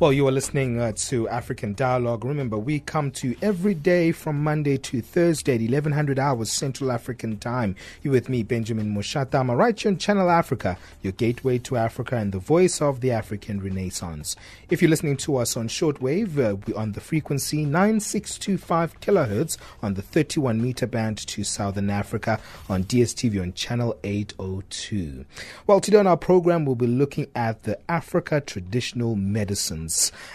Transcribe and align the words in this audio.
Well, 0.00 0.14
you 0.14 0.26
are 0.26 0.32
listening 0.32 0.80
uh, 0.80 0.92
to 0.96 1.28
African 1.28 1.74
Dialogue. 1.74 2.24
Remember, 2.24 2.56
we 2.56 2.80
come 2.80 3.10
to 3.10 3.28
you 3.28 3.36
every 3.42 3.74
day 3.74 4.12
from 4.12 4.42
Monday 4.42 4.78
to 4.78 5.02
Thursday 5.02 5.56
at 5.56 5.60
1100 5.60 6.18
hours 6.18 6.50
Central 6.50 6.90
African 6.90 7.36
Time. 7.36 7.76
You 8.02 8.10
with 8.10 8.30
me, 8.30 8.42
Benjamin 8.42 8.94
Mushatama, 8.94 9.54
right 9.54 9.78
here 9.78 9.90
on 9.90 9.98
Channel 9.98 10.30
Africa, 10.30 10.78
your 11.02 11.12
gateway 11.12 11.58
to 11.58 11.76
Africa 11.76 12.16
and 12.16 12.32
the 12.32 12.38
voice 12.38 12.80
of 12.80 13.02
the 13.02 13.10
African 13.10 13.60
Renaissance. 13.60 14.36
If 14.70 14.80
you're 14.80 14.88
listening 14.88 15.18
to 15.18 15.36
us 15.36 15.54
on 15.54 15.68
shortwave, 15.68 16.38
uh, 16.38 16.78
on 16.78 16.92
the 16.92 17.02
frequency 17.02 17.66
9625 17.66 19.00
kilohertz 19.00 19.58
on 19.82 19.92
the 19.92 20.02
31 20.02 20.62
meter 20.62 20.86
band 20.86 21.18
to 21.26 21.44
Southern 21.44 21.90
Africa 21.90 22.40
on 22.70 22.84
DSTV 22.84 23.42
on 23.42 23.52
Channel 23.52 23.98
802. 24.02 25.26
Well, 25.66 25.82
today 25.82 25.98
on 25.98 26.06
our 26.06 26.16
program, 26.16 26.64
we'll 26.64 26.74
be 26.74 26.86
looking 26.86 27.26
at 27.34 27.64
the 27.64 27.78
Africa 27.86 28.40
traditional 28.40 29.14
medicines. 29.14 29.89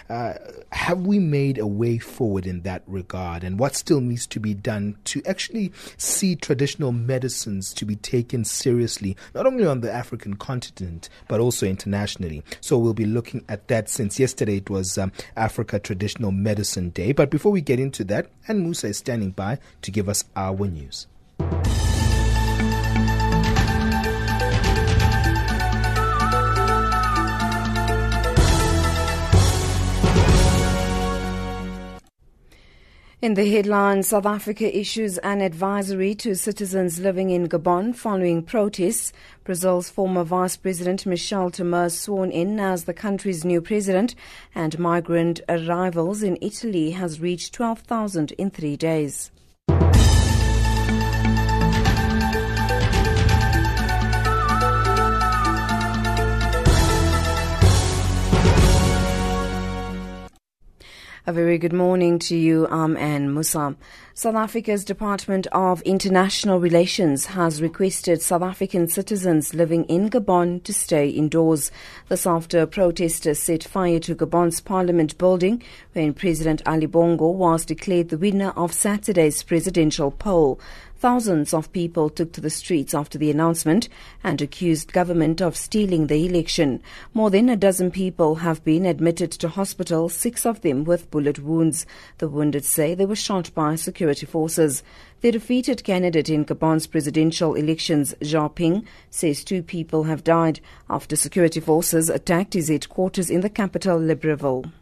Uh, 0.08 0.34
have 0.72 1.06
we 1.06 1.18
made 1.18 1.58
a 1.58 1.66
way 1.66 1.98
forward 1.98 2.46
in 2.46 2.62
that 2.62 2.82
regard? 2.86 3.44
And 3.44 3.58
what 3.58 3.74
still 3.74 4.00
needs 4.00 4.26
to 4.28 4.40
be 4.40 4.54
done 4.54 4.96
to 5.04 5.22
actually 5.24 5.72
see 5.96 6.36
traditional 6.36 6.92
medicines 6.92 7.72
to 7.74 7.84
be 7.84 7.96
taken 7.96 8.44
seriously, 8.44 9.16
not 9.34 9.46
only 9.46 9.66
on 9.66 9.80
the 9.80 9.92
African 9.92 10.34
continent, 10.34 11.08
but 11.28 11.40
also 11.40 11.66
internationally? 11.66 12.42
So 12.60 12.78
we'll 12.78 12.94
be 12.94 13.06
looking 13.06 13.44
at 13.48 13.68
that 13.68 13.88
since 13.88 14.18
yesterday 14.18 14.58
it 14.58 14.70
was 14.70 14.98
um, 14.98 15.12
Africa 15.36 15.78
Traditional 15.78 16.32
Medicine 16.32 16.90
Day. 16.90 17.12
But 17.12 17.30
before 17.30 17.52
we 17.52 17.60
get 17.60 17.80
into 17.80 18.04
that, 18.04 18.30
and 18.48 18.62
Musa 18.62 18.88
is 18.88 18.98
standing 18.98 19.30
by 19.30 19.58
to 19.82 19.90
give 19.90 20.08
us 20.08 20.24
our 20.34 20.66
news. 20.66 21.06
In 33.26 33.34
the 33.34 33.50
headlines, 33.50 34.06
South 34.06 34.24
Africa 34.24 34.78
issues 34.78 35.18
an 35.18 35.40
advisory 35.40 36.14
to 36.14 36.36
citizens 36.36 37.00
living 37.00 37.30
in 37.30 37.48
Gabon 37.48 37.92
following 37.92 38.40
protests. 38.40 39.12
Brazil's 39.42 39.90
former 39.90 40.22
Vice 40.22 40.56
President 40.56 41.04
Michel 41.04 41.50
Temer 41.50 41.90
sworn 41.90 42.30
in 42.30 42.60
as 42.60 42.84
the 42.84 42.94
country's 42.94 43.44
new 43.44 43.60
president, 43.60 44.14
and 44.54 44.78
migrant 44.78 45.40
arrivals 45.48 46.22
in 46.22 46.38
Italy 46.40 46.92
has 46.92 47.18
reached 47.18 47.52
12,000 47.52 48.30
in 48.30 48.48
three 48.48 48.76
days. 48.76 49.32
A 61.28 61.32
very 61.32 61.58
good 61.58 61.72
morning 61.72 62.20
to 62.20 62.36
you, 62.36 62.68
I'm 62.68 62.96
Anne 62.96 63.34
Musa. 63.34 63.74
South 64.14 64.36
Africa's 64.36 64.84
Department 64.84 65.48
of 65.50 65.82
International 65.82 66.60
Relations 66.60 67.26
has 67.26 67.60
requested 67.60 68.22
South 68.22 68.42
African 68.42 68.86
citizens 68.86 69.52
living 69.52 69.86
in 69.86 70.08
Gabon 70.08 70.62
to 70.62 70.72
stay 70.72 71.08
indoors. 71.08 71.72
This 72.08 72.28
after 72.28 72.64
protesters 72.64 73.40
set 73.40 73.64
fire 73.64 73.98
to 73.98 74.14
Gabon's 74.14 74.60
parliament 74.60 75.18
building 75.18 75.64
when 75.94 76.14
President 76.14 76.62
Ali 76.64 76.86
Bongo 76.86 77.30
was 77.30 77.64
declared 77.64 78.10
the 78.10 78.18
winner 78.18 78.50
of 78.50 78.72
Saturday's 78.72 79.42
presidential 79.42 80.12
poll. 80.12 80.60
Thousands 80.98 81.52
of 81.52 81.72
people 81.72 82.08
took 82.08 82.32
to 82.32 82.40
the 82.40 82.48
streets 82.48 82.94
after 82.94 83.18
the 83.18 83.30
announcement 83.30 83.90
and 84.24 84.40
accused 84.40 84.94
government 84.94 85.42
of 85.42 85.54
stealing 85.54 86.06
the 86.06 86.24
election. 86.24 86.82
More 87.12 87.28
than 87.28 87.50
a 87.50 87.56
dozen 87.56 87.90
people 87.90 88.36
have 88.36 88.64
been 88.64 88.86
admitted 88.86 89.30
to 89.32 89.48
hospital, 89.48 90.08
six 90.08 90.46
of 90.46 90.62
them 90.62 90.84
with 90.84 91.10
bullet 91.10 91.38
wounds. 91.38 91.84
The 92.16 92.28
wounded 92.28 92.64
say 92.64 92.94
they 92.94 93.04
were 93.04 93.14
shot 93.14 93.50
by 93.54 93.74
security 93.74 94.24
forces. 94.24 94.82
The 95.20 95.32
defeated 95.32 95.84
candidate 95.84 96.30
in 96.30 96.44
Gabon's 96.44 96.86
presidential 96.86 97.54
elections, 97.54 98.14
Jean 98.22 98.48
Ping, 98.48 98.86
says 99.10 99.44
two 99.44 99.62
people 99.62 100.04
have 100.04 100.24
died 100.24 100.60
after 100.88 101.14
security 101.14 101.60
forces 101.60 102.08
attacked 102.08 102.54
his 102.54 102.68
headquarters 102.68 103.28
in 103.28 103.42
the 103.42 103.50
capital, 103.50 103.98
Libreville. 103.98 104.72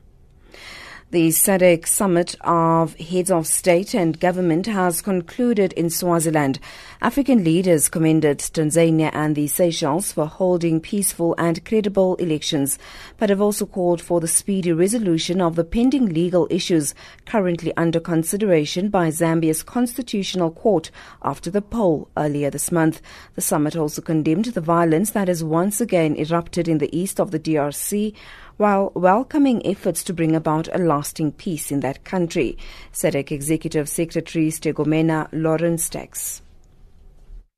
The 1.14 1.28
SADC 1.28 1.86
summit 1.86 2.34
of 2.40 2.96
heads 2.96 3.30
of 3.30 3.46
state 3.46 3.94
and 3.94 4.18
government 4.18 4.66
has 4.66 5.00
concluded 5.00 5.72
in 5.74 5.88
Swaziland. 5.88 6.58
African 7.00 7.44
leaders 7.44 7.88
commended 7.88 8.38
Tanzania 8.38 9.10
and 9.12 9.36
the 9.36 9.46
Seychelles 9.46 10.10
for 10.10 10.26
holding 10.26 10.80
peaceful 10.80 11.36
and 11.38 11.64
credible 11.64 12.16
elections, 12.16 12.80
but 13.16 13.30
have 13.30 13.40
also 13.40 13.64
called 13.64 14.02
for 14.02 14.18
the 14.18 14.26
speedy 14.26 14.72
resolution 14.72 15.40
of 15.40 15.54
the 15.54 15.62
pending 15.62 16.06
legal 16.06 16.48
issues 16.50 16.96
currently 17.26 17.72
under 17.76 18.00
consideration 18.00 18.88
by 18.88 19.06
Zambia's 19.10 19.62
Constitutional 19.62 20.50
Court 20.50 20.90
after 21.22 21.48
the 21.48 21.62
poll 21.62 22.08
earlier 22.16 22.50
this 22.50 22.72
month. 22.72 23.00
The 23.36 23.40
summit 23.40 23.76
also 23.76 24.02
condemned 24.02 24.46
the 24.46 24.60
violence 24.60 25.12
that 25.12 25.28
has 25.28 25.44
once 25.44 25.80
again 25.80 26.16
erupted 26.16 26.66
in 26.66 26.78
the 26.78 26.90
east 26.92 27.20
of 27.20 27.30
the 27.30 27.38
DRC 27.38 28.16
while 28.56 28.92
welcoming 28.94 29.64
efforts 29.66 30.04
to 30.04 30.12
bring 30.12 30.34
about 30.34 30.68
a 30.74 30.78
lasting 30.78 31.32
peace 31.32 31.70
in 31.70 31.80
that 31.80 32.04
country. 32.04 32.56
SADC 32.92 33.32
Executive 33.32 33.88
Secretary 33.88 34.48
Stergomena 34.48 35.28
Lawrence 35.32 35.88
Tax. 35.88 36.42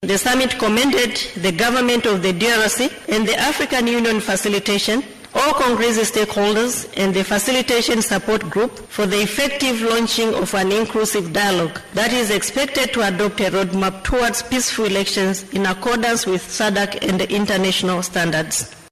The 0.03 0.19
summit 0.19 0.59
commended 0.59 1.17
the 1.37 1.53
government 1.53 2.07
of 2.07 2.23
the 2.23 2.33
DRC 2.33 3.09
and 3.09 3.27
the 3.27 3.37
African 3.37 3.87
Union 3.87 4.21
facilitation 4.21 5.03
all 5.37 5.53
Congress 5.53 5.99
stakeholders 6.11 6.91
and 6.97 7.13
the 7.13 7.23
Facilitation 7.23 8.01
Support 8.01 8.49
Group 8.49 8.71
for 8.89 9.05
the 9.07 9.21
effective 9.21 9.83
launching 9.83 10.33
of 10.35 10.55
an 10.55 10.73
inclusive 10.73 11.33
dialogue 11.33 11.79
that 11.93 12.13
is 12.13 12.31
expected 12.31 12.95
to 12.95 13.07
adopt 13.07 13.41
a 13.41 13.51
roadmap 13.51 14.03
towards 14.03 14.43
peaceful 14.43 14.87
elections 14.87 15.43
in 15.53 15.67
accordance 15.67 16.27
with 16.27 16.43
SADC 16.43 17.07
and 17.07 17.21
international 17.23 18.03
standards. 18.03 18.86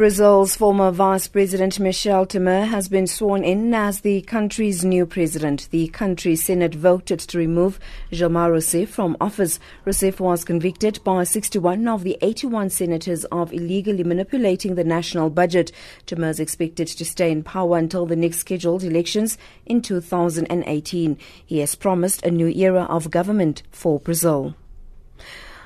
Brazil's 0.00 0.56
former 0.56 0.90
Vice 0.90 1.28
President 1.28 1.78
Michel 1.78 2.24
Temer 2.24 2.66
has 2.66 2.88
been 2.88 3.06
sworn 3.06 3.44
in 3.44 3.74
as 3.74 4.00
the 4.00 4.22
country's 4.22 4.82
new 4.82 5.04
president. 5.04 5.68
The 5.72 5.88
country's 5.88 6.42
Senate 6.42 6.74
voted 6.74 7.18
to 7.18 7.36
remove 7.36 7.78
Dilma 8.10 8.50
Rousseff 8.50 8.88
from 8.88 9.14
office. 9.20 9.60
Rousseff 9.84 10.18
was 10.18 10.42
convicted 10.42 11.04
by 11.04 11.24
61 11.24 11.86
of 11.86 12.02
the 12.02 12.16
81 12.22 12.70
senators 12.70 13.26
of 13.26 13.52
illegally 13.52 14.02
manipulating 14.02 14.74
the 14.74 14.84
national 14.84 15.28
budget. 15.28 15.70
Temer 16.06 16.30
is 16.30 16.40
expected 16.40 16.88
to 16.88 17.04
stay 17.04 17.30
in 17.30 17.42
power 17.42 17.76
until 17.76 18.06
the 18.06 18.16
next 18.16 18.38
scheduled 18.38 18.82
elections 18.82 19.36
in 19.66 19.82
2018. 19.82 21.18
He 21.44 21.58
has 21.58 21.74
promised 21.74 22.24
a 22.24 22.30
new 22.30 22.48
era 22.48 22.84
of 22.84 23.10
government 23.10 23.64
for 23.70 24.00
Brazil. 24.00 24.54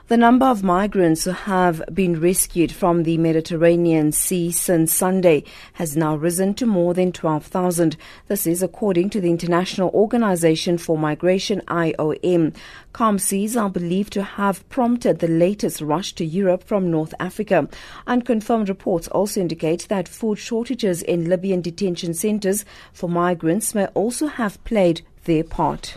The 0.06 0.18
number 0.18 0.44
of 0.44 0.62
migrants 0.62 1.24
who 1.24 1.30
have 1.30 1.82
been 1.90 2.20
rescued 2.20 2.70
from 2.70 3.04
the 3.04 3.16
Mediterranean 3.16 4.12
Sea 4.12 4.52
since 4.52 4.92
Sunday 4.92 5.44
has 5.72 5.96
now 5.96 6.14
risen 6.14 6.52
to 6.56 6.66
more 6.66 6.92
than 6.92 7.10
12,000. 7.10 7.96
This 8.28 8.46
is 8.46 8.62
according 8.62 9.08
to 9.10 9.20
the 9.22 9.30
International 9.30 9.88
Organization 9.94 10.76
for 10.76 10.98
Migration, 10.98 11.62
IOM. 11.68 12.54
Calm 12.92 13.18
seas 13.18 13.56
are 13.56 13.70
believed 13.70 14.12
to 14.12 14.22
have 14.22 14.68
prompted 14.68 15.20
the 15.20 15.26
latest 15.26 15.80
rush 15.80 16.12
to 16.16 16.24
Europe 16.26 16.64
from 16.64 16.90
North 16.90 17.14
Africa. 17.18 17.66
Unconfirmed 18.06 18.68
reports 18.68 19.08
also 19.08 19.40
indicate 19.40 19.88
that 19.88 20.06
food 20.06 20.36
shortages 20.36 21.00
in 21.00 21.30
Libyan 21.30 21.62
detention 21.62 22.12
centers 22.12 22.66
for 22.92 23.08
migrants 23.08 23.74
may 23.74 23.86
also 23.94 24.26
have 24.26 24.62
played 24.64 25.00
their 25.24 25.44
part. 25.44 25.96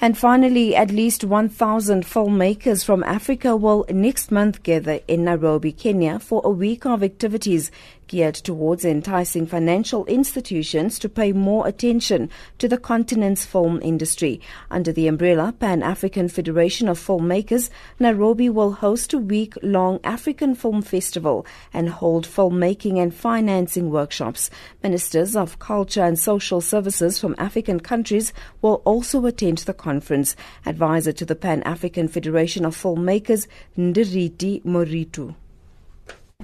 And 0.00 0.16
finally, 0.16 0.76
at 0.76 0.92
least 0.92 1.24
1,000 1.24 2.04
filmmakers 2.04 2.84
from 2.84 3.02
Africa 3.02 3.56
will 3.56 3.84
next 3.90 4.30
month 4.30 4.62
gather 4.62 5.00
in 5.08 5.24
Nairobi, 5.24 5.72
Kenya 5.72 6.20
for 6.20 6.40
a 6.44 6.50
week 6.50 6.86
of 6.86 7.02
activities 7.02 7.72
geared 8.08 8.34
towards 8.34 8.84
enticing 8.84 9.46
financial 9.46 10.04
institutions 10.06 10.98
to 10.98 11.08
pay 11.08 11.32
more 11.32 11.68
attention 11.68 12.28
to 12.58 12.66
the 12.66 12.76
continent's 12.76 13.44
film 13.44 13.80
industry. 13.82 14.40
Under 14.70 14.90
the 14.90 15.06
umbrella 15.06 15.54
Pan 15.58 15.82
African 15.82 16.28
Federation 16.28 16.88
of 16.88 16.98
Filmmakers, 16.98 17.70
Nairobi 18.00 18.48
will 18.48 18.72
host 18.72 19.12
a 19.12 19.18
week 19.18 19.54
long 19.62 20.00
African 20.02 20.54
Film 20.54 20.82
Festival 20.82 21.46
and 21.72 21.88
hold 21.88 22.26
filmmaking 22.26 23.00
and 23.00 23.14
financing 23.14 23.90
workshops. 23.90 24.50
Ministers 24.82 25.36
of 25.36 25.58
Culture 25.58 26.02
and 26.02 26.18
Social 26.18 26.60
Services 26.60 27.20
from 27.20 27.34
African 27.38 27.78
countries 27.78 28.32
will 28.62 28.82
also 28.84 29.24
attend 29.26 29.58
the 29.58 29.74
conference. 29.74 30.34
Advisor 30.66 31.12
to 31.12 31.24
the 31.24 31.36
Pan 31.36 31.62
African 31.64 32.08
Federation 32.08 32.64
of 32.64 32.74
Filmmakers, 32.74 33.46
Ndiriti 33.76 34.62
Moritu. 34.64 35.34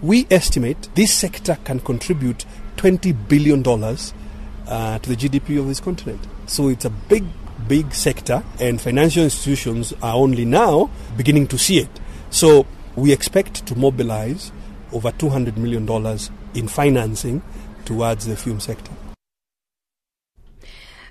We 0.04 0.26
estimate 0.30 0.90
this 0.94 1.14
sector 1.14 1.56
can 1.64 1.80
contribute 1.80 2.44
$20 2.76 3.26
billion 3.26 3.66
uh, 3.66 4.98
to 4.98 5.08
the 5.08 5.16
GDP 5.16 5.58
of 5.58 5.66
this 5.66 5.80
continent. 5.80 6.20
So 6.44 6.68
it's 6.68 6.84
a 6.84 6.90
big, 6.90 7.24
big 7.66 7.94
sector, 7.94 8.44
and 8.60 8.78
financial 8.78 9.24
institutions 9.24 9.94
are 10.02 10.14
only 10.14 10.44
now 10.44 10.90
beginning 11.16 11.46
to 11.46 11.56
see 11.56 11.78
it. 11.78 11.88
So 12.28 12.66
we 12.96 13.14
expect 13.14 13.64
to 13.64 13.78
mobilize 13.78 14.52
over 14.92 15.10
$200 15.10 15.56
million 15.56 15.88
in 16.52 16.68
financing 16.68 17.42
towards 17.86 18.26
the 18.26 18.36
film 18.36 18.60
sector. 18.60 18.92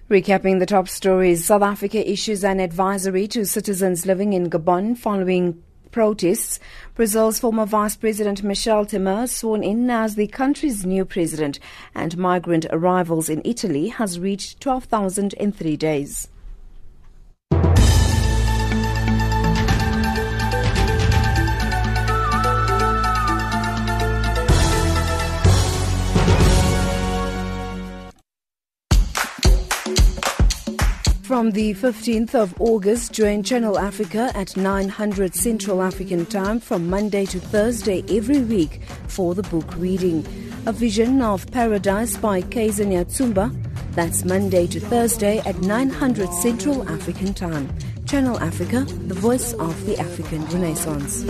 Recapping 0.08 0.60
the 0.60 0.68
top 0.68 0.88
stories, 0.88 1.48
South 1.48 1.64
Africa 1.64 2.08
issues 2.08 2.44
an 2.44 2.60
advisory 2.60 3.28
to 3.30 3.44
citizens 3.44 4.06
living 4.06 4.34
in 4.34 4.52
Gabon 4.52 4.96
following 4.96 5.64
protests. 5.94 6.60
Brazil's 6.96 7.40
former 7.40 7.66
Vice 7.66 7.96
President 7.96 8.44
Michel 8.44 8.86
Temer, 8.86 9.30
sworn 9.30 9.64
in 9.64 9.90
as 9.90 10.16
the 10.16 10.28
country's 10.28 10.86
new 10.86 11.06
president, 11.06 11.60
and 11.96 12.18
migrant 12.18 12.66
arrivals 12.72 13.30
in 13.30 13.42
Italy 13.46 13.88
has 13.88 14.20
reached 14.20 14.60
12,000 14.60 15.32
in 15.36 15.54
three 15.54 15.78
days. 15.78 16.28
From 31.34 31.50
the 31.50 31.74
15th 31.74 32.36
of 32.36 32.54
August, 32.62 33.12
join 33.12 33.42
Channel 33.42 33.80
Africa 33.80 34.32
at 34.36 34.56
900 34.56 35.34
Central 35.34 35.82
African 35.82 36.28
Time 36.28 36.60
from 36.60 36.88
Monday 36.88 37.26
to 37.26 37.40
Thursday 37.40 38.04
every 38.08 38.42
week 38.42 38.82
for 39.08 39.34
the 39.34 39.42
book 39.42 39.66
reading. 39.78 40.20
A 40.68 40.72
Vision 40.72 41.24
of 41.24 41.50
Paradise 41.50 42.18
by 42.18 42.42
Kaiser 42.42 42.86
Nyatsumba. 42.86 43.50
That's 43.94 44.24
Monday 44.24 44.68
to 44.68 44.80
Thursday 44.80 45.40
at 45.40 45.60
900 45.62 46.32
Central 46.36 46.88
African 46.88 47.34
Time. 47.34 47.68
Channel 48.06 48.40
Africa, 48.40 48.86
the 49.08 49.16
voice 49.16 49.54
of 49.54 49.88
the 49.88 49.98
African 49.98 50.46
Renaissance. 50.50 51.24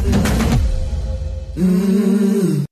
Mm. 1.55 2.65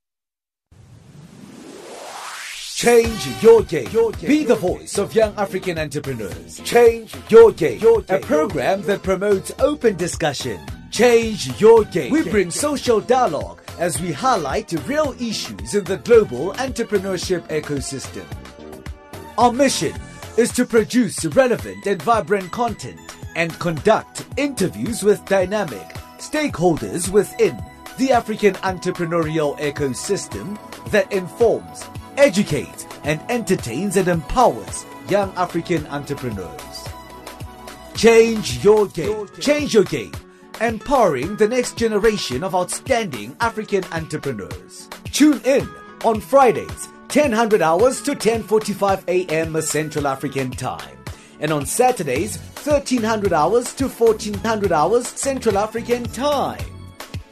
Change 2.81 3.43
your 3.43 3.61
game. 3.61 4.11
Be 4.21 4.43
the 4.43 4.55
voice 4.55 4.97
of 4.97 5.13
young 5.13 5.35
African 5.35 5.77
entrepreneurs. 5.77 6.59
Change 6.61 7.15
your 7.29 7.51
game. 7.51 7.79
A 8.09 8.17
program 8.17 8.81
that 8.81 9.03
promotes 9.03 9.51
open 9.59 9.95
discussion. 9.97 10.59
Change 10.89 11.61
your 11.61 11.83
game. 11.83 12.11
We 12.11 12.23
bring 12.23 12.49
social 12.49 12.99
dialogue 12.99 13.61
as 13.77 14.01
we 14.01 14.11
highlight 14.11 14.73
real 14.87 15.15
issues 15.19 15.75
in 15.75 15.83
the 15.83 15.97
global 15.97 16.53
entrepreneurship 16.53 17.47
ecosystem. 17.49 18.25
Our 19.37 19.53
mission 19.53 19.93
is 20.35 20.51
to 20.53 20.65
produce 20.65 21.23
relevant 21.23 21.85
and 21.85 22.01
vibrant 22.01 22.51
content 22.51 22.99
and 23.35 23.53
conduct 23.59 24.25
interviews 24.37 25.03
with 25.03 25.23
dynamic 25.25 25.87
stakeholders 26.17 27.09
within 27.09 27.63
the 27.99 28.11
African 28.11 28.55
entrepreneurial 28.55 29.55
ecosystem 29.59 30.57
that 30.89 31.13
informs 31.13 31.85
educates, 32.21 32.85
and 33.03 33.19
entertains 33.29 33.97
and 33.97 34.07
empowers 34.07 34.85
young 35.09 35.33
African 35.35 35.85
entrepreneurs. 35.87 36.87
Change 37.95 38.63
your 38.63 38.85
game. 38.87 39.27
Change 39.39 39.73
your 39.73 39.83
game. 39.85 40.13
Empowering 40.61 41.35
the 41.37 41.47
next 41.47 41.77
generation 41.77 42.43
of 42.43 42.53
outstanding 42.53 43.35
African 43.39 43.83
entrepreneurs. 43.91 44.87
Tune 45.05 45.41
in 45.43 45.67
on 46.05 46.21
Fridays, 46.21 46.87
1000 47.11 47.61
hours 47.61 48.01
to 48.03 48.11
10:45 48.11 49.03
a.m. 49.07 49.59
Central 49.61 50.07
African 50.07 50.51
Time, 50.51 50.97
and 51.39 51.51
on 51.51 51.65
Saturdays, 51.65 52.37
1300 52.63 53.33
hours 53.33 53.73
to 53.73 53.87
1400 53.87 54.71
hours 54.71 55.07
Central 55.07 55.57
African 55.57 56.03
Time. 56.03 56.63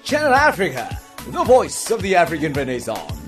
Channel 0.03 0.33
Africa, 0.33 1.00
the 1.27 1.44
voice 1.44 1.92
of 1.92 2.01
the 2.01 2.15
African 2.15 2.53
Renaissance. 2.53 3.19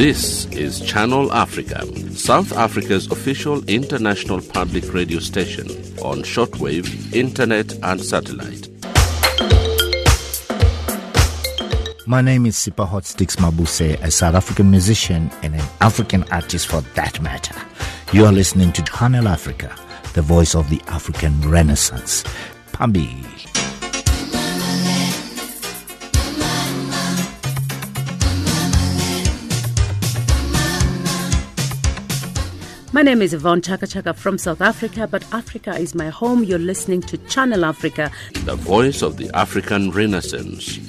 This 0.00 0.46
is 0.46 0.80
Channel 0.80 1.30
Africa, 1.30 1.84
South 2.12 2.54
Africa's 2.54 3.10
official 3.12 3.62
international 3.68 4.40
public 4.40 4.94
radio 4.94 5.18
station 5.18 5.66
on 6.00 6.22
shortwave, 6.22 7.14
internet, 7.14 7.74
and 7.82 8.00
satellite. 8.00 8.66
My 12.06 12.22
name 12.22 12.46
is 12.46 12.56
Sipho 12.56 12.88
Hotstix 12.88 13.36
Mabuse, 13.36 14.02
a 14.02 14.10
South 14.10 14.36
African 14.36 14.70
musician 14.70 15.30
and 15.42 15.54
an 15.54 15.68
African 15.82 16.24
artist 16.32 16.68
for 16.68 16.80
that 16.94 17.20
matter. 17.20 17.60
You 18.14 18.24
are 18.24 18.32
listening 18.32 18.72
to 18.72 18.82
Channel 18.84 19.28
Africa, 19.28 19.76
the 20.14 20.22
voice 20.22 20.54
of 20.54 20.70
the 20.70 20.80
African 20.86 21.42
Renaissance. 21.42 22.24
Pambi. 22.72 23.22
My 32.92 33.02
name 33.02 33.22
is 33.22 33.32
Yvonne 33.32 33.62
Chaka 33.62 33.86
Chaka 33.86 34.14
from 34.14 34.36
South 34.36 34.60
Africa, 34.60 35.06
but 35.06 35.22
Africa 35.32 35.76
is 35.76 35.94
my 35.94 36.08
home. 36.08 36.42
You're 36.42 36.58
listening 36.58 37.02
to 37.02 37.18
Channel 37.28 37.64
Africa, 37.64 38.10
the 38.44 38.56
voice 38.56 39.00
of 39.00 39.16
the 39.16 39.30
African 39.32 39.92
Renaissance. 39.92 40.80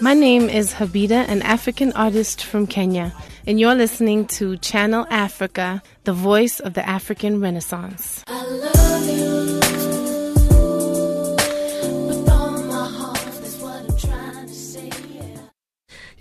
My 0.00 0.14
name 0.14 0.48
is 0.48 0.72
Habida, 0.72 1.28
an 1.28 1.42
African 1.42 1.92
artist 1.92 2.42
from 2.42 2.66
Kenya, 2.66 3.12
and 3.46 3.60
you're 3.60 3.74
listening 3.74 4.24
to 4.38 4.56
Channel 4.56 5.06
Africa, 5.10 5.82
the 6.04 6.14
voice 6.14 6.58
of 6.58 6.72
the 6.72 6.88
African 6.88 7.38
Renaissance. 7.42 8.24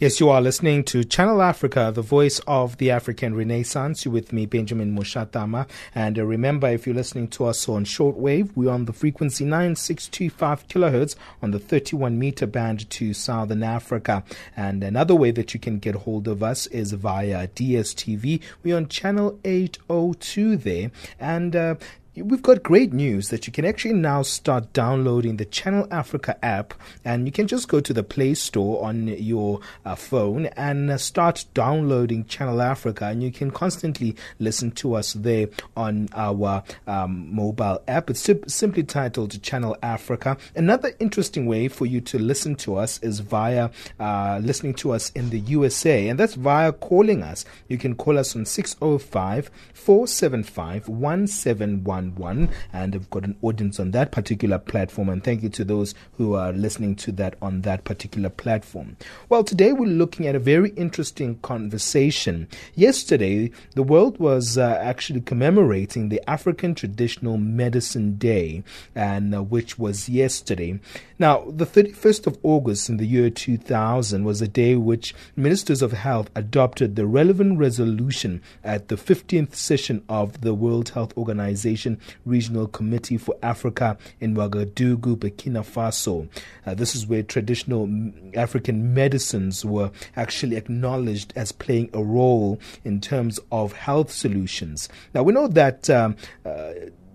Yes, 0.01 0.19
you 0.19 0.31
are 0.31 0.41
listening 0.41 0.83
to 0.85 1.03
Channel 1.03 1.43
Africa, 1.43 1.91
the 1.93 2.01
voice 2.01 2.39
of 2.47 2.77
the 2.77 2.89
African 2.89 3.35
Renaissance. 3.35 4.03
You're 4.03 4.11
with 4.15 4.33
me, 4.33 4.47
Benjamin 4.47 4.97
Mushatama. 4.97 5.69
And 5.93 6.17
uh, 6.17 6.25
remember, 6.25 6.67
if 6.69 6.87
you're 6.87 6.95
listening 6.95 7.27
to 7.27 7.45
us 7.45 7.69
on 7.69 7.85
shortwave, 7.85 8.49
we're 8.55 8.71
on 8.71 8.85
the 8.85 8.93
frequency 8.93 9.45
9625 9.45 10.67
kilohertz 10.67 11.15
on 11.43 11.51
the 11.51 11.59
31 11.59 12.17
meter 12.17 12.47
band 12.47 12.89
to 12.89 13.13
Southern 13.13 13.61
Africa. 13.61 14.23
And 14.57 14.83
another 14.83 15.13
way 15.13 15.29
that 15.29 15.53
you 15.53 15.59
can 15.59 15.77
get 15.77 15.93
hold 15.93 16.27
of 16.27 16.41
us 16.41 16.65
is 16.65 16.93
via 16.93 17.47
DSTV. 17.49 18.41
We're 18.63 18.77
on 18.77 18.87
channel 18.87 19.39
802 19.45 20.57
there. 20.57 20.89
And 21.19 21.55
uh, 21.55 21.75
We've 22.13 22.41
got 22.41 22.61
great 22.61 22.91
news 22.91 23.29
that 23.29 23.47
you 23.47 23.53
can 23.53 23.63
actually 23.63 23.93
now 23.93 24.21
start 24.23 24.73
downloading 24.73 25.37
the 25.37 25.45
Channel 25.45 25.87
Africa 25.89 26.37
app, 26.43 26.73
and 27.05 27.25
you 27.25 27.31
can 27.31 27.47
just 27.47 27.69
go 27.69 27.79
to 27.79 27.93
the 27.93 28.03
Play 28.03 28.33
Store 28.33 28.83
on 28.83 29.07
your 29.07 29.61
uh, 29.85 29.95
phone 29.95 30.47
and 30.47 30.91
uh, 30.91 30.97
start 30.97 31.45
downloading 31.53 32.25
Channel 32.25 32.61
Africa, 32.61 33.05
and 33.05 33.23
you 33.23 33.31
can 33.31 33.49
constantly 33.49 34.17
listen 34.39 34.71
to 34.71 34.95
us 34.95 35.13
there 35.13 35.47
on 35.77 36.09
our 36.13 36.63
um, 36.85 37.33
mobile 37.33 37.81
app. 37.87 38.09
It's 38.09 38.29
simply 38.47 38.83
titled 38.83 39.41
Channel 39.41 39.77
Africa. 39.81 40.35
Another 40.53 40.91
interesting 40.99 41.45
way 41.45 41.69
for 41.69 41.85
you 41.85 42.01
to 42.01 42.19
listen 42.19 42.55
to 42.57 42.75
us 42.75 42.99
is 43.01 43.21
via 43.21 43.69
uh, 44.01 44.41
listening 44.43 44.73
to 44.73 44.91
us 44.91 45.11
in 45.11 45.29
the 45.29 45.39
USA, 45.39 46.09
and 46.09 46.19
that's 46.19 46.33
via 46.33 46.73
calling 46.73 47.23
us. 47.23 47.45
You 47.69 47.77
can 47.77 47.95
call 47.95 48.17
us 48.17 48.35
on 48.35 48.45
605 48.45 49.49
475 49.73 50.89
171 50.89 52.00
911. 52.01 52.49
And 52.73 52.93
they've 52.93 53.09
got 53.09 53.23
an 53.23 53.37
audience 53.41 53.79
on 53.79 53.91
that 53.91 54.11
particular 54.11 54.57
platform. 54.57 55.09
And 55.09 55.23
thank 55.23 55.43
you 55.43 55.49
to 55.49 55.63
those 55.63 55.93
who 56.17 56.33
are 56.33 56.51
listening 56.51 56.95
to 56.97 57.11
that 57.13 57.35
on 57.41 57.61
that 57.61 57.83
particular 57.83 58.29
platform. 58.29 58.97
Well, 59.29 59.43
today 59.43 59.73
we're 59.73 59.87
looking 59.87 60.27
at 60.27 60.35
a 60.35 60.39
very 60.39 60.71
interesting 60.71 61.39
conversation. 61.39 62.47
Yesterday, 62.75 63.51
the 63.75 63.83
world 63.83 64.17
was 64.19 64.57
uh, 64.57 64.79
actually 64.81 65.21
commemorating 65.21 66.09
the 66.09 66.21
African 66.29 66.75
Traditional 66.75 67.37
Medicine 67.37 68.17
Day, 68.17 68.63
and 68.95 69.33
uh, 69.33 69.43
which 69.43 69.77
was 69.77 70.09
yesterday. 70.09 70.79
Now, 71.19 71.45
the 71.47 71.65
31st 71.65 72.27
of 72.27 72.39
August 72.41 72.89
in 72.89 72.97
the 72.97 73.05
year 73.05 73.29
2000 73.29 74.23
was 74.23 74.41
a 74.41 74.47
day 74.47 74.75
which 74.75 75.13
ministers 75.35 75.81
of 75.81 75.91
health 75.91 76.31
adopted 76.35 76.95
the 76.95 77.05
relevant 77.05 77.59
resolution 77.59 78.41
at 78.63 78.87
the 78.87 78.95
15th 78.95 79.53
session 79.53 80.03
of 80.09 80.41
the 80.41 80.53
World 80.53 80.89
Health 80.89 81.15
Organization 81.15 81.90
Regional 82.25 82.67
Committee 82.67 83.17
for 83.17 83.35
Africa 83.41 83.97
in 84.19 84.35
Ouagadougou, 84.35 85.17
Burkina 85.17 85.63
Faso. 85.63 86.27
Uh, 86.65 86.73
this 86.73 86.95
is 86.95 87.05
where 87.07 87.23
traditional 87.23 87.89
African 88.35 88.93
medicines 88.93 89.65
were 89.65 89.91
actually 90.15 90.55
acknowledged 90.55 91.33
as 91.35 91.51
playing 91.51 91.89
a 91.93 92.03
role 92.03 92.59
in 92.83 93.01
terms 93.01 93.39
of 93.51 93.73
health 93.73 94.11
solutions. 94.11 94.89
Now, 95.13 95.23
we 95.23 95.33
know 95.33 95.47
that 95.47 95.89
um, 95.89 96.15
uh, 96.45 96.71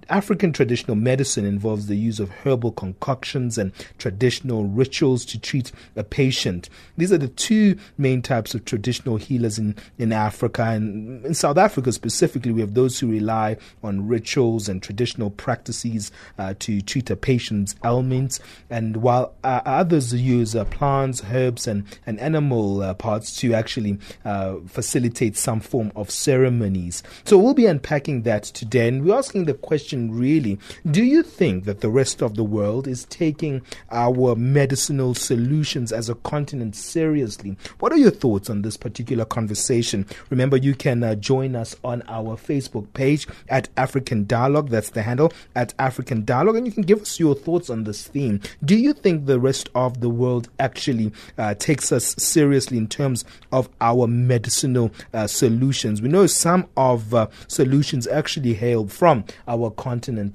African 0.08 0.52
traditional 0.52 0.96
medicine 0.96 1.44
involves 1.44 1.86
the 1.86 1.96
use 1.96 2.20
of 2.20 2.30
herbal 2.30 2.72
concoctions 2.72 3.58
and 3.58 3.72
traditional 3.98 4.64
rituals 4.64 5.24
to 5.26 5.38
treat 5.38 5.72
a 5.96 6.04
patient. 6.04 6.68
These 6.96 7.12
are 7.12 7.18
the 7.18 7.28
two 7.28 7.78
main 7.98 8.22
types 8.22 8.54
of 8.54 8.64
traditional 8.64 9.16
healers 9.16 9.58
in, 9.58 9.74
in 9.98 10.12
Africa. 10.12 10.62
And 10.62 11.24
in 11.24 11.34
South 11.34 11.58
Africa 11.58 11.92
specifically, 11.92 12.52
we 12.52 12.60
have 12.60 12.74
those 12.74 13.00
who 13.00 13.10
rely 13.10 13.56
on 13.82 14.06
rituals 14.06 14.68
and 14.68 14.82
traditional 14.82 15.30
practices 15.30 16.12
uh, 16.38 16.54
to 16.60 16.80
treat 16.82 17.10
a 17.10 17.16
patient's 17.16 17.74
ailments. 17.84 18.38
And 18.70 18.98
while 18.98 19.34
uh, 19.42 19.62
others 19.64 20.14
use 20.14 20.54
uh, 20.54 20.64
plants, 20.66 21.22
herbs, 21.32 21.66
and, 21.66 21.84
and 22.06 22.20
animal 22.20 22.82
uh, 22.82 22.94
parts 22.94 23.36
to 23.40 23.54
actually 23.54 23.98
uh, 24.24 24.56
facilitate 24.66 25.36
some 25.36 25.60
form 25.60 25.90
of 25.96 26.10
ceremonies. 26.10 27.02
So 27.24 27.38
we'll 27.38 27.54
be 27.54 27.66
unpacking 27.66 28.22
that 28.22 28.44
today. 28.44 28.88
And 28.88 29.04
we're 29.04 29.16
asking 29.16 29.46
the 29.46 29.54
question 29.54 29.95
question 29.96 30.18
really 30.18 30.58
do 30.90 31.02
you 31.02 31.22
think 31.22 31.64
that 31.64 31.80
the 31.80 31.88
rest 31.88 32.22
of 32.22 32.36
the 32.36 32.44
world 32.44 32.86
is 32.86 33.04
taking 33.06 33.62
our 33.90 34.34
medicinal 34.36 35.14
solutions 35.14 35.92
as 35.92 36.08
a 36.08 36.14
continent 36.16 36.76
seriously? 36.76 37.56
What 37.80 37.92
are 37.92 37.96
your 37.96 38.10
thoughts 38.10 38.50
on 38.50 38.62
this 38.62 38.76
particular 38.76 39.24
conversation? 39.24 40.06
Remember, 40.30 40.56
you 40.56 40.74
can 40.74 41.02
uh, 41.02 41.14
join 41.14 41.56
us 41.56 41.76
on 41.82 42.02
our 42.08 42.36
Facebook 42.36 42.92
page 42.92 43.26
at 43.48 43.68
African 43.76 44.26
Dialogue. 44.26 44.68
That's 44.68 44.90
the 44.90 45.02
handle 45.02 45.32
at 45.54 45.74
African 45.78 46.24
Dialogue, 46.24 46.56
and 46.56 46.66
you 46.66 46.72
can 46.72 46.82
give 46.82 47.02
us 47.02 47.18
your 47.18 47.34
thoughts 47.34 47.70
on 47.70 47.84
this 47.84 48.06
theme. 48.06 48.40
Do 48.64 48.76
you 48.76 48.92
think 48.92 49.26
the 49.26 49.40
rest 49.40 49.70
of 49.74 50.00
the 50.00 50.10
world 50.10 50.48
actually 50.58 51.12
uh, 51.38 51.54
takes 51.54 51.90
us 51.92 52.14
seriously 52.18 52.78
in 52.78 52.88
terms 52.88 53.24
of 53.52 53.68
our 53.80 54.06
medicinal 54.06 54.90
uh, 55.12 55.26
solutions? 55.26 56.00
We 56.02 56.08
know 56.08 56.26
some 56.26 56.68
of 56.76 57.14
uh, 57.14 57.28
solutions 57.48 58.06
actually 58.06 58.54
hail 58.54 58.86
from 58.86 59.24
our 59.48 59.70
continent. 59.70 59.85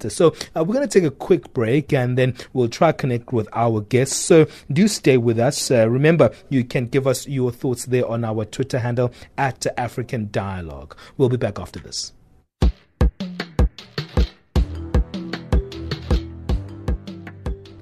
So 0.08 0.34
uh, 0.56 0.64
we're 0.64 0.74
going 0.74 0.88
to 0.88 1.00
take 1.00 1.06
a 1.06 1.14
quick 1.14 1.52
break 1.52 1.92
and 1.92 2.16
then 2.16 2.34
we'll 2.52 2.68
try 2.68 2.92
to 2.92 2.96
connect 2.96 3.32
with 3.32 3.48
our 3.52 3.80
guests. 3.80 4.16
So 4.16 4.46
do 4.72 4.88
stay 4.88 5.16
with 5.16 5.38
us. 5.38 5.70
Uh, 5.70 5.88
remember, 5.88 6.30
you 6.48 6.64
can 6.64 6.86
give 6.86 7.06
us 7.06 7.28
your 7.28 7.52
thoughts 7.52 7.86
there 7.86 8.06
on 8.06 8.24
our 8.24 8.44
Twitter 8.44 8.78
handle 8.78 9.12
at 9.36 9.66
African 9.76 10.28
Dialogue. 10.30 10.96
We'll 11.16 11.28
be 11.28 11.36
back 11.36 11.58
after 11.58 11.78
this. 11.80 12.12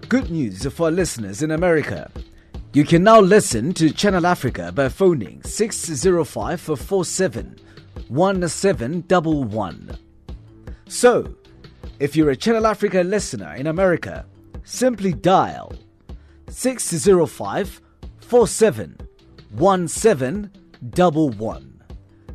Good 0.09 0.31
news 0.31 0.67
for 0.67 0.91
listeners 0.91 1.41
in 1.41 1.53
America. 1.53 2.11
You 2.73 2.85
can 2.85 3.05
now 3.05 3.21
listen 3.21 3.73
to 3.75 3.91
Channel 3.93 4.27
Africa 4.27 4.73
by 4.73 4.89
phoning 4.89 5.41
605 5.45 6.61
47 6.61 7.57
1711. 8.09 9.99
So, 10.89 11.37
if 12.01 12.17
you're 12.17 12.31
a 12.31 12.37
Channel 12.37 12.67
Africa 12.67 13.03
listener 13.03 13.55
in 13.55 13.67
America, 13.67 14.25
simply 14.65 15.13
dial 15.13 15.75
605 16.49 17.83
47 18.21 18.97
1711. 19.51 21.83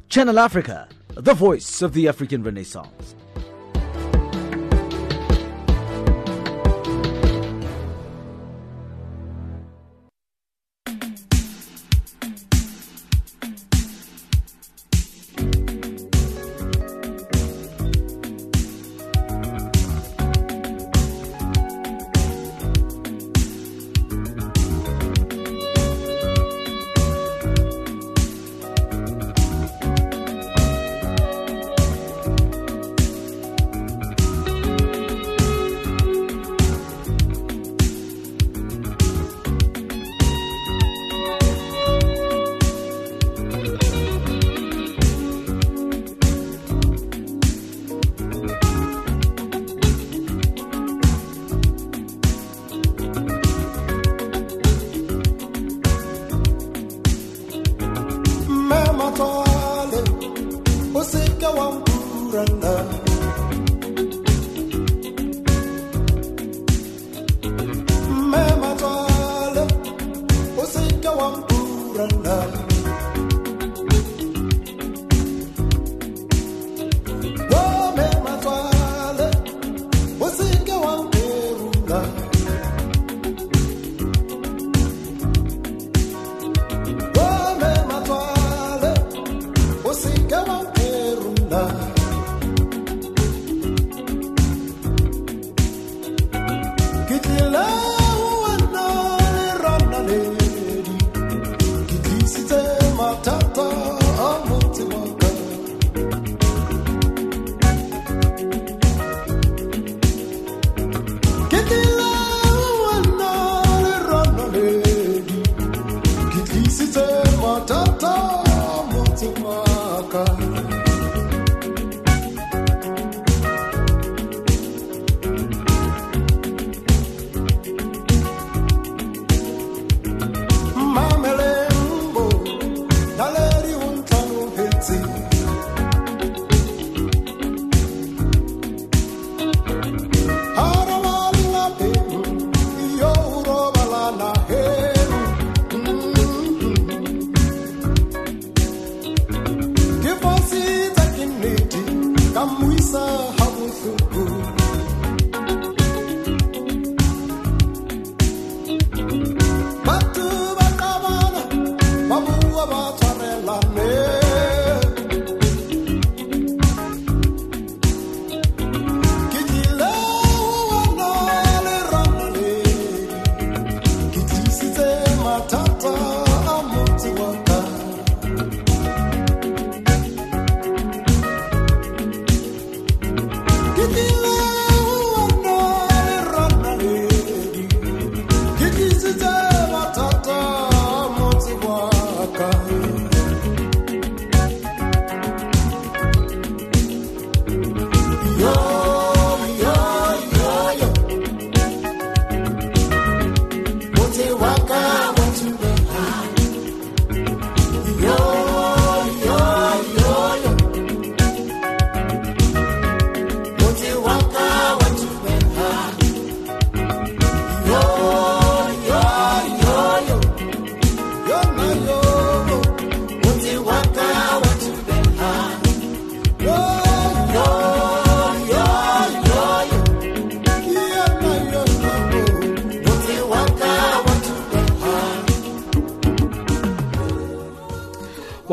Channel 0.07 0.39
Africa, 0.39 0.87
the 1.15 1.33
voice 1.33 1.81
of 1.81 1.93
the 1.93 2.07
African 2.07 2.43
Renaissance. 2.43 3.15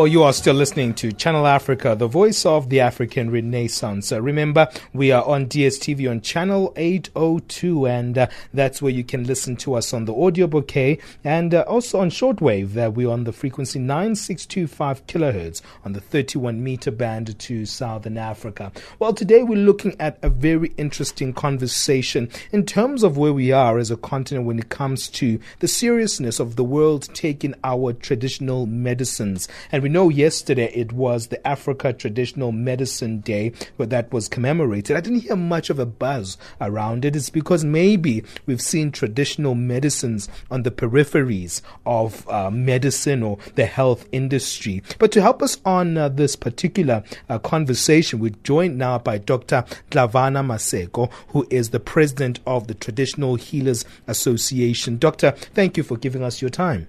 Well, 0.02 0.08
you 0.08 0.24
are 0.24 0.32
still 0.32 0.56
listening 0.56 0.94
to 0.94 1.12
Channel 1.12 1.46
Africa, 1.46 1.94
the 1.96 2.08
voice 2.08 2.44
of 2.44 2.70
the 2.70 2.80
African 2.80 3.30
Renaissance. 3.30 4.10
Uh, 4.10 4.20
remember, 4.20 4.68
we 4.92 5.12
are 5.12 5.24
on 5.24 5.46
DSTV 5.46 6.10
on 6.10 6.20
channel 6.22 6.72
802, 6.74 7.86
and 7.86 8.18
uh, 8.18 8.26
that's 8.52 8.82
where 8.82 8.90
you 8.90 9.04
can 9.04 9.22
listen 9.22 9.54
to 9.58 9.74
us 9.74 9.94
on 9.94 10.06
the 10.06 10.12
audio 10.12 10.48
bouquet 10.48 10.98
and 11.22 11.54
uh, 11.54 11.60
also 11.68 12.00
on 12.00 12.10
shortwave. 12.10 12.76
Uh, 12.76 12.90
we're 12.90 13.08
on 13.08 13.22
the 13.22 13.32
frequency 13.32 13.78
9625 13.78 15.06
kilohertz 15.06 15.62
on 15.84 15.92
the 15.92 16.00
31 16.00 16.64
meter 16.64 16.90
band 16.90 17.38
to 17.38 17.64
Southern 17.64 18.18
Africa. 18.18 18.72
Well, 18.98 19.14
today 19.14 19.44
we're 19.44 19.54
looking 19.54 19.94
at 20.00 20.18
a 20.20 20.30
very 20.30 20.72
interesting 20.78 21.32
conversation 21.32 22.28
in 22.50 22.66
terms 22.66 23.04
of 23.04 23.16
where 23.16 23.32
we 23.32 23.52
are 23.52 23.78
as 23.78 23.92
a 23.92 23.96
continent 23.96 24.46
when 24.46 24.58
it 24.58 24.68
comes 24.68 25.06
to 25.10 25.38
the 25.60 25.68
seriousness 25.68 26.40
of 26.40 26.56
the 26.56 26.64
world 26.64 27.08
taking 27.14 27.54
our 27.62 27.92
traditional 27.92 28.66
medicines. 28.66 29.46
And 29.70 29.80
we 29.84 29.91
know 29.92 30.08
yesterday 30.08 30.72
it 30.74 30.92
was 30.92 31.26
the 31.26 31.46
Africa 31.46 31.92
Traditional 31.92 32.50
Medicine 32.50 33.20
Day 33.20 33.52
where 33.76 33.86
that 33.88 34.12
was 34.12 34.28
commemorated. 34.28 34.96
I 34.96 35.00
didn't 35.00 35.20
hear 35.20 35.36
much 35.36 35.70
of 35.70 35.78
a 35.78 35.86
buzz 35.86 36.38
around 36.60 37.04
it. 37.04 37.14
It's 37.14 37.30
because 37.30 37.64
maybe 37.64 38.24
we've 38.46 38.60
seen 38.60 38.90
traditional 38.90 39.54
medicines 39.54 40.28
on 40.50 40.62
the 40.62 40.70
peripheries 40.70 41.60
of 41.84 42.26
uh, 42.28 42.50
medicine 42.50 43.22
or 43.22 43.38
the 43.54 43.66
health 43.66 44.08
industry. 44.12 44.82
But 44.98 45.12
to 45.12 45.22
help 45.22 45.42
us 45.42 45.58
on 45.64 45.96
uh, 45.96 46.08
this 46.08 46.36
particular 46.36 47.04
uh, 47.28 47.38
conversation, 47.38 48.18
we're 48.18 48.32
joined 48.42 48.78
now 48.78 48.98
by 48.98 49.18
Dr. 49.18 49.64
Nhlavana 49.90 50.44
Maseko, 50.44 51.12
who 51.28 51.46
is 51.50 51.70
the 51.70 51.80
president 51.80 52.40
of 52.46 52.66
the 52.66 52.74
Traditional 52.74 53.34
Healers 53.34 53.84
Association. 54.06 54.98
Doctor, 54.98 55.32
thank 55.32 55.76
you 55.76 55.82
for 55.82 55.96
giving 55.98 56.22
us 56.22 56.40
your 56.40 56.50
time. 56.50 56.88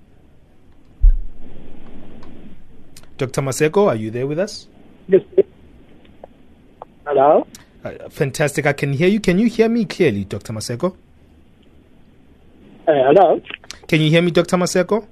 Dr. 3.18 3.42
Maseko, 3.42 3.88
are 3.88 3.96
you 3.96 4.12
there 4.12 4.28
with 4.28 4.40
us? 4.40 4.68
Yes. 5.08 5.22
Hello? 7.06 7.46
Uh, 7.84 8.10
fantastic. 8.10 8.66
I 8.66 8.74
can 8.74 8.94
hear 8.94 9.08
you. 9.08 9.20
Can 9.20 9.38
you 9.40 9.48
hear 9.48 9.70
me 9.70 9.86
clearly, 9.86 10.24
Dr. 10.26 10.54
Maseko? 10.54 10.96
Uh, 12.88 12.92
hello? 12.92 13.42
Can 13.88 14.02
you 14.02 14.10
hear 14.10 14.22
me, 14.22 14.32
Dr. 14.32 14.58
Maseko? 14.58 15.06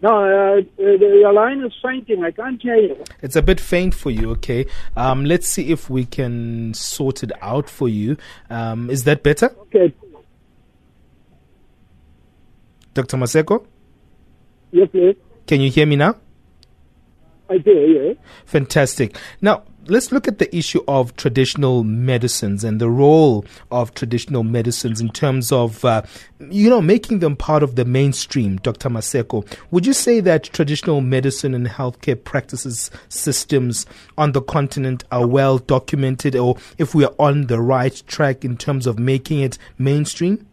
No, 0.00 0.10
uh, 0.10 0.82
your 0.82 1.32
line 1.32 1.62
is 1.62 1.72
fainting. 1.80 2.24
I 2.24 2.32
can't 2.32 2.60
hear 2.60 2.74
you. 2.76 3.04
It's 3.22 3.36
a 3.36 3.42
bit 3.42 3.60
faint 3.60 3.94
for 3.94 4.10
you, 4.10 4.30
okay? 4.32 4.66
Um, 4.96 5.24
let's 5.24 5.46
see 5.46 5.70
if 5.70 5.88
we 5.88 6.04
can 6.04 6.74
sort 6.74 7.22
it 7.22 7.30
out 7.40 7.70
for 7.70 7.88
you. 7.88 8.16
Um, 8.50 8.90
is 8.90 9.04
that 9.04 9.22
better? 9.22 9.54
Okay. 9.66 9.94
Dr. 12.94 13.16
Maseko? 13.16 13.64
Yes, 14.72 14.88
please. 14.90 15.16
Can 15.46 15.60
you 15.60 15.70
hear 15.70 15.86
me 15.86 15.96
now? 15.96 16.16
I 17.48 17.58
do, 17.58 17.70
yeah. 17.70 18.14
Fantastic. 18.46 19.16
Now, 19.42 19.64
let's 19.86 20.12
look 20.12 20.28
at 20.28 20.38
the 20.38 20.54
issue 20.56 20.82
of 20.88 21.14
traditional 21.16 21.84
medicines 21.84 22.64
and 22.64 22.80
the 22.80 22.88
role 22.88 23.44
of 23.70 23.92
traditional 23.94 24.42
medicines 24.42 25.00
in 25.00 25.10
terms 25.10 25.52
of, 25.52 25.84
uh, 25.84 26.02
you 26.50 26.70
know, 26.70 26.80
making 26.80 27.18
them 27.18 27.36
part 27.36 27.62
of 27.62 27.76
the 27.76 27.84
mainstream, 27.84 28.56
Dr. 28.58 28.88
Maseko. 28.88 29.46
Would 29.70 29.86
you 29.86 29.92
say 29.92 30.20
that 30.20 30.44
traditional 30.44 31.00
medicine 31.00 31.54
and 31.54 31.66
healthcare 31.66 32.22
practices 32.22 32.90
systems 33.08 33.86
on 34.16 34.32
the 34.32 34.42
continent 34.42 35.04
are 35.10 35.26
well 35.26 35.58
documented 35.58 36.36
or 36.36 36.56
if 36.78 36.94
we 36.94 37.04
are 37.04 37.14
on 37.18 37.48
the 37.48 37.60
right 37.60 38.02
track 38.06 38.44
in 38.44 38.56
terms 38.56 38.86
of 38.86 38.98
making 38.98 39.40
it 39.40 39.58
mainstream? 39.78 40.46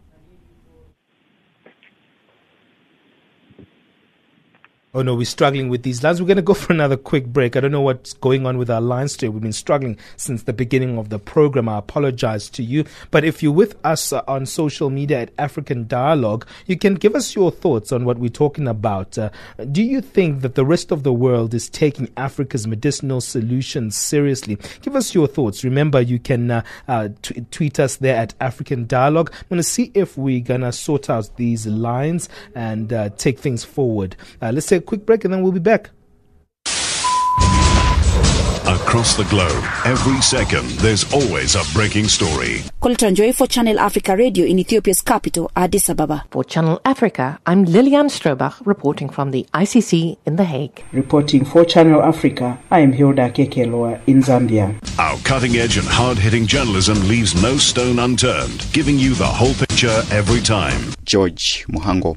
Oh 4.92 5.02
no, 5.02 5.14
we're 5.14 5.24
struggling 5.24 5.68
with 5.68 5.84
these 5.84 6.02
lines. 6.02 6.20
We're 6.20 6.26
going 6.26 6.38
to 6.38 6.42
go 6.42 6.54
for 6.54 6.72
another 6.72 6.96
quick 6.96 7.26
break. 7.26 7.54
I 7.54 7.60
don't 7.60 7.70
know 7.70 7.80
what's 7.80 8.12
going 8.14 8.44
on 8.44 8.58
with 8.58 8.68
our 8.68 8.80
lines 8.80 9.12
today. 9.12 9.28
We've 9.28 9.40
been 9.40 9.52
struggling 9.52 9.96
since 10.16 10.42
the 10.42 10.52
beginning 10.52 10.98
of 10.98 11.10
the 11.10 11.20
program. 11.20 11.68
I 11.68 11.78
apologize 11.78 12.48
to 12.50 12.64
you. 12.64 12.84
But 13.12 13.22
if 13.24 13.40
you're 13.40 13.52
with 13.52 13.76
us 13.84 14.12
uh, 14.12 14.22
on 14.26 14.46
social 14.46 14.90
media 14.90 15.20
at 15.20 15.30
African 15.38 15.86
Dialogue, 15.86 16.44
you 16.66 16.76
can 16.76 16.94
give 16.94 17.14
us 17.14 17.36
your 17.36 17.52
thoughts 17.52 17.92
on 17.92 18.04
what 18.04 18.18
we're 18.18 18.30
talking 18.30 18.66
about. 18.66 19.16
Uh, 19.16 19.30
do 19.70 19.80
you 19.80 20.00
think 20.00 20.40
that 20.40 20.56
the 20.56 20.64
rest 20.64 20.90
of 20.90 21.04
the 21.04 21.12
world 21.12 21.54
is 21.54 21.68
taking 21.68 22.10
Africa's 22.16 22.66
medicinal 22.66 23.20
solutions 23.20 23.96
seriously? 23.96 24.58
Give 24.82 24.96
us 24.96 25.14
your 25.14 25.28
thoughts. 25.28 25.62
Remember, 25.62 26.00
you 26.00 26.18
can 26.18 26.50
uh, 26.50 26.62
uh 26.88 27.10
t- 27.22 27.46
tweet 27.52 27.78
us 27.78 27.94
there 27.98 28.16
at 28.16 28.34
African 28.40 28.88
Dialogue. 28.88 29.30
I'm 29.32 29.46
going 29.50 29.58
to 29.58 29.62
see 29.62 29.92
if 29.94 30.18
we're 30.18 30.40
going 30.40 30.62
to 30.62 30.72
sort 30.72 31.08
out 31.08 31.36
these 31.36 31.64
lines 31.68 32.28
and 32.56 32.92
uh, 32.92 33.10
take 33.10 33.38
things 33.38 33.62
forward. 33.62 34.16
Uh, 34.42 34.50
let's 34.52 34.66
say 34.66 34.79
a 34.80 34.82
quick 34.82 35.06
break 35.06 35.24
and 35.24 35.32
then 35.32 35.42
we'll 35.42 35.52
be 35.52 35.60
back. 35.60 35.90
Across 38.70 39.16
the 39.16 39.24
globe, 39.24 39.64
every 39.84 40.20
second, 40.22 40.68
there's 40.78 41.04
always 41.12 41.54
a 41.56 41.62
breaking 41.74 42.06
story. 42.06 42.62
Joy 43.14 43.32
for 43.32 43.46
Channel 43.46 43.78
Africa 43.80 44.16
Radio 44.16 44.44
in 44.44 44.58
Ethiopia's 44.60 45.00
capital, 45.00 45.50
Addis 45.56 45.88
Ababa. 45.88 46.24
For 46.30 46.44
Channel 46.44 46.80
Africa, 46.84 47.38
I'm 47.46 47.64
Lilian 47.64 48.06
Strobach 48.06 48.64
reporting 48.64 49.08
from 49.08 49.32
the 49.32 49.44
ICC 49.54 50.18
in 50.24 50.36
The 50.36 50.44
Hague. 50.44 50.84
Reporting 50.92 51.44
for 51.44 51.64
Channel 51.64 52.02
Africa, 52.02 52.58
I 52.70 52.80
am 52.80 52.92
Hilda 52.92 53.30
Kekeloa 53.30 54.00
in 54.06 54.22
Zambia. 54.22 54.74
Our 54.98 55.18
cutting 55.24 55.56
edge 55.56 55.76
and 55.76 55.86
hard 55.86 56.18
hitting 56.18 56.46
journalism 56.46 56.96
leaves 57.08 57.40
no 57.42 57.56
stone 57.56 57.98
unturned, 57.98 58.66
giving 58.72 58.98
you 58.98 59.14
the 59.14 59.26
whole 59.26 59.54
picture 59.54 60.02
every 60.10 60.40
time. 60.40 60.80
George 61.04 61.66
Muhango 61.68 62.16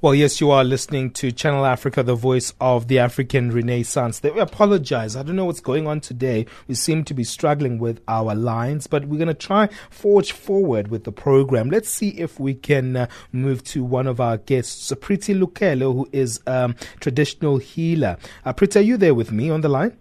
Well, 0.00 0.14
yes, 0.14 0.40
you 0.40 0.52
are 0.52 0.62
listening 0.62 1.10
to 1.14 1.32
Channel 1.32 1.66
Africa, 1.66 2.04
the 2.04 2.14
voice 2.14 2.54
of 2.60 2.86
the 2.86 3.00
African 3.00 3.50
Renaissance. 3.50 4.22
We 4.22 4.38
apologize. 4.38 5.16
I 5.16 5.24
don't 5.24 5.34
know 5.34 5.46
what's 5.46 5.58
going 5.58 5.88
on 5.88 6.00
today. 6.00 6.46
We 6.68 6.76
seem 6.76 7.02
to 7.02 7.14
be 7.14 7.24
struggling 7.24 7.80
with 7.80 8.00
our 8.06 8.36
lines, 8.36 8.86
but 8.86 9.06
we're 9.06 9.16
going 9.16 9.26
to 9.26 9.34
try 9.34 9.68
forge 9.90 10.30
forward 10.30 10.86
with 10.86 11.02
the 11.02 11.10
program. 11.10 11.68
Let's 11.68 11.90
see 11.90 12.10
if 12.10 12.38
we 12.38 12.54
can 12.54 12.94
uh, 12.94 13.06
move 13.32 13.64
to 13.64 13.82
one 13.82 14.06
of 14.06 14.20
our 14.20 14.36
guests, 14.36 14.92
Pretty 15.00 15.34
Lukhele, 15.34 15.92
who 15.92 16.08
is 16.12 16.40
a 16.46 16.66
um, 16.66 16.76
traditional 17.00 17.56
healer. 17.58 18.18
Uh, 18.44 18.52
Pretty, 18.52 18.78
are 18.78 18.82
you 18.82 18.98
there 18.98 19.16
with 19.16 19.32
me 19.32 19.50
on 19.50 19.62
the 19.62 19.68
line? 19.68 19.96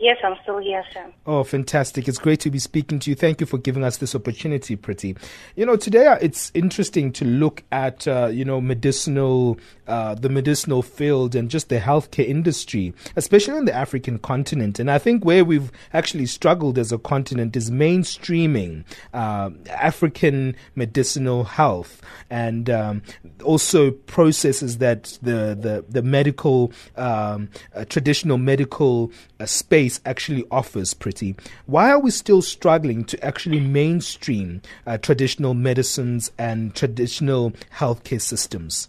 Yes, 0.00 0.16
I'm 0.24 0.34
still 0.42 0.56
here, 0.56 0.82
sir. 0.94 1.12
Oh, 1.26 1.44
fantastic. 1.44 2.08
It's 2.08 2.16
great 2.16 2.40
to 2.40 2.50
be 2.50 2.58
speaking 2.58 3.00
to 3.00 3.10
you. 3.10 3.14
Thank 3.14 3.38
you 3.38 3.46
for 3.46 3.58
giving 3.58 3.84
us 3.84 3.98
this 3.98 4.14
opportunity, 4.14 4.74
Pretty. 4.74 5.14
You 5.56 5.66
know, 5.66 5.76
today 5.76 6.06
uh, 6.06 6.16
it's 6.22 6.50
interesting 6.54 7.12
to 7.12 7.26
look 7.26 7.64
at, 7.70 8.08
uh, 8.08 8.28
you 8.28 8.46
know, 8.46 8.62
medicinal, 8.62 9.58
uh, 9.86 10.14
the 10.14 10.30
medicinal 10.30 10.80
field 10.80 11.34
and 11.34 11.50
just 11.50 11.68
the 11.68 11.80
healthcare 11.80 12.26
industry, 12.26 12.94
especially 13.14 13.58
on 13.58 13.66
the 13.66 13.74
African 13.74 14.18
continent. 14.18 14.78
And 14.78 14.90
I 14.90 14.96
think 14.96 15.22
where 15.22 15.44
we've 15.44 15.70
actually 15.92 16.24
struggled 16.26 16.78
as 16.78 16.92
a 16.92 16.98
continent 16.98 17.54
is 17.54 17.70
mainstreaming 17.70 18.84
uh, 19.12 19.50
African 19.68 20.56
medicinal 20.76 21.44
health 21.44 22.00
and 22.30 22.70
um, 22.70 23.02
also 23.44 23.90
processes 23.90 24.78
that 24.78 25.18
the, 25.20 25.54
the, 25.60 25.84
the 25.86 26.02
medical, 26.02 26.72
um, 26.96 27.50
uh, 27.74 27.84
traditional 27.84 28.38
medical 28.38 29.12
uh, 29.38 29.44
space 29.44 29.89
space 29.90 30.00
actually 30.06 30.44
offers 30.50 30.94
Pretty. 30.94 31.34
Why 31.66 31.90
are 31.90 31.98
we 31.98 32.10
still 32.10 32.42
struggling 32.42 33.04
to 33.06 33.24
actually 33.24 33.60
mainstream 33.60 34.62
uh, 34.86 34.98
traditional 34.98 35.54
medicines 35.54 36.30
and 36.38 36.74
traditional 36.74 37.52
healthcare 37.78 38.20
systems? 38.20 38.88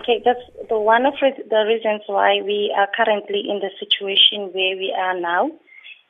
Okay, 0.00 0.22
that's 0.24 0.40
the 0.68 0.78
one 0.78 1.06
of 1.06 1.14
the 1.20 1.64
reasons 1.66 2.02
why 2.06 2.40
we 2.42 2.74
are 2.76 2.88
currently 2.96 3.44
in 3.48 3.60
the 3.60 3.70
situation 3.78 4.52
where 4.52 4.76
we 4.76 4.94
are 4.96 5.18
now. 5.20 5.50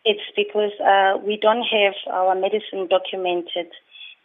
It's 0.04 0.24
because 0.36 0.72
uh, 0.80 1.18
we 1.24 1.38
don't 1.40 1.64
have 1.64 1.94
our 2.12 2.34
medicine 2.34 2.88
documented 2.88 3.72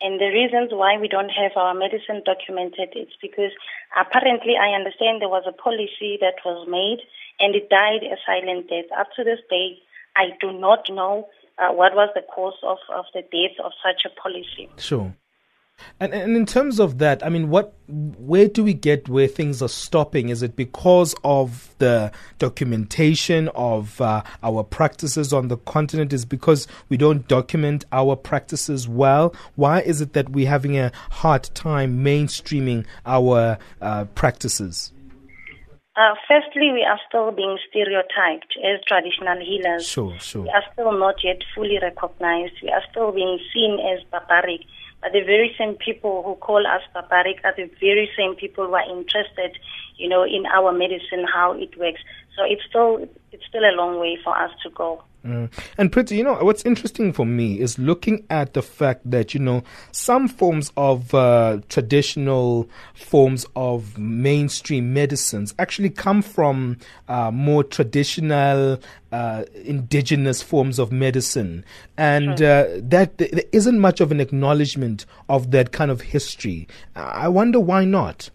And 0.02 0.20
the 0.20 0.32
reasons 0.32 0.72
why 0.72 0.98
we 0.98 1.10
don't 1.10 1.30
have 1.30 1.52
our 1.58 1.74
medicine 1.74 2.24
documented 2.24 2.96
is 2.96 3.12
because 3.22 3.52
apparently 4.00 4.56
I 4.56 4.72
understand 4.72 5.20
there 5.20 5.28
was 5.28 5.44
a 5.46 5.52
policy 5.52 6.18
that 6.24 6.40
was 6.46 6.68
made 6.72 7.04
and 7.40 7.56
it 7.56 7.70
died 7.70 8.04
a 8.04 8.18
silent 8.26 8.70
death. 8.70 8.86
Up 8.98 9.08
to 9.16 9.24
this 9.24 9.40
day, 9.50 9.78
I 10.16 10.30
do 10.42 10.52
not 10.52 10.90
know 10.90 11.28
uh, 11.58 11.70
what 11.74 11.96
was 11.96 12.10
the 12.16 12.22
cause 12.22 12.58
of, 12.64 12.78
of 12.94 13.06
the 13.14 13.22
death 13.22 13.64
of 13.64 13.72
such 13.84 14.06
a 14.06 14.22
policy. 14.22 14.70
Sure. 14.78 15.14
And, 16.00 16.14
and 16.14 16.36
in 16.36 16.46
terms 16.46 16.80
of 16.80 16.98
that, 16.98 17.26
I 17.26 17.30
mean, 17.30 17.50
what, 17.50 17.74
where 17.88 18.48
do 18.48 18.64
we 18.64 18.74
get 18.74 19.08
where 19.08 19.28
things 19.28 19.62
are 19.62 19.70
stopping? 19.70 20.30
Is 20.30 20.44
it 20.44 20.56
because 20.56 21.16
of 21.24 21.74
the 21.78 22.12
documentation 22.38 23.50
of 23.56 24.00
uh, 24.02 24.24
our 24.44 24.64
practices 24.64 25.34
on 25.34 25.48
the 25.48 25.58
continent? 25.58 26.14
Is 26.14 26.26
because 26.26 26.68
we 26.90 26.98
don't 26.98 27.28
document 27.28 27.86
our 27.92 28.16
practices 28.16 28.88
well? 28.88 29.34
Why 29.56 29.82
is 29.82 30.02
it 30.02 30.14
that 30.14 30.30
we're 30.30 30.50
having 30.50 30.78
a 30.78 30.92
hard 31.12 31.44
time 31.54 32.04
mainstreaming 32.04 32.86
our 33.06 33.58
uh, 33.82 34.06
practices? 34.16 34.92
Uh, 35.96 36.16
firstly, 36.28 36.72
we 36.72 36.84
are 36.84 37.00
still 37.08 37.32
being 37.32 37.58
stereotyped 37.70 38.56
as 38.64 38.80
traditional 38.88 39.38
healers. 39.40 39.88
Sure, 39.88 40.18
sure. 40.20 40.44
We 40.44 40.50
are 40.50 40.64
still 40.72 40.94
not 40.94 41.16
yet 41.24 41.42
fully 41.54 41.80
recognized. 41.82 42.54
We 42.62 42.70
are 42.70 42.84
still 42.92 43.12
being 43.12 43.40
seen 43.54 43.80
as 43.80 44.04
barbaric. 44.12 44.62
But 45.02 45.14
the 45.14 45.22
very 45.22 45.56
same 45.58 45.76
people 45.76 46.24
who 46.24 46.36
call 46.36 46.66
us 46.68 46.82
barbaric 46.94 47.40
are 47.44 47.54
the 47.56 47.70
very 47.80 48.10
same 48.18 48.36
people 48.36 48.68
who 48.68 48.74
are 48.74 48.90
interested, 48.90 49.58
you 49.98 50.10
know, 50.10 50.24
in 50.24 50.46
our 50.46 50.72
medicine, 50.72 51.26
how 51.34 51.54
it 51.54 51.78
works. 51.78 52.02
So 52.36 52.44
it's 52.46 52.64
still 52.70 53.08
it's 53.32 53.46
still 53.48 53.64
a 53.64 53.76
long 53.76 54.00
way 54.00 54.18
for 54.24 54.38
us 54.38 54.52
to 54.64 54.70
go. 54.70 55.04
Mm. 55.26 55.52
And 55.78 55.92
pretty, 55.92 56.16
you 56.16 56.24
know, 56.24 56.36
what's 56.36 56.64
interesting 56.64 57.12
for 57.12 57.26
me 57.26 57.60
is 57.60 57.78
looking 57.78 58.26
at 58.30 58.54
the 58.54 58.62
fact 58.62 59.10
that, 59.10 59.34
you 59.34 59.40
know, 59.40 59.64
some 59.92 60.30
forms 60.30 60.72
of 60.78 61.14
uh, 61.14 61.60
traditional 61.68 62.70
forms 62.94 63.46
of 63.56 63.98
mainstream 63.98 64.94
medicines 64.94 65.54
actually 65.60 65.90
come 65.90 66.22
from 66.22 66.78
uh, 67.10 67.32
more 67.32 67.66
traditional, 67.66 68.80
uh, 69.12 69.44
indigenous 69.66 70.42
forms 70.42 70.80
of 70.80 70.92
medicine. 70.92 71.66
And 71.98 72.42
uh, 72.42 72.68
that 72.78 73.18
there 73.18 73.44
isn't 73.52 73.80
much 73.80 74.00
of 74.00 74.12
an 74.12 74.22
acknowledgement 74.22 75.06
of 75.28 75.52
that 75.52 75.74
kind 75.74 75.92
of 75.92 76.02
history. 76.02 76.68
I 76.96 77.28
wonder 77.28 77.60
why 77.60 77.84
not. 77.84 78.30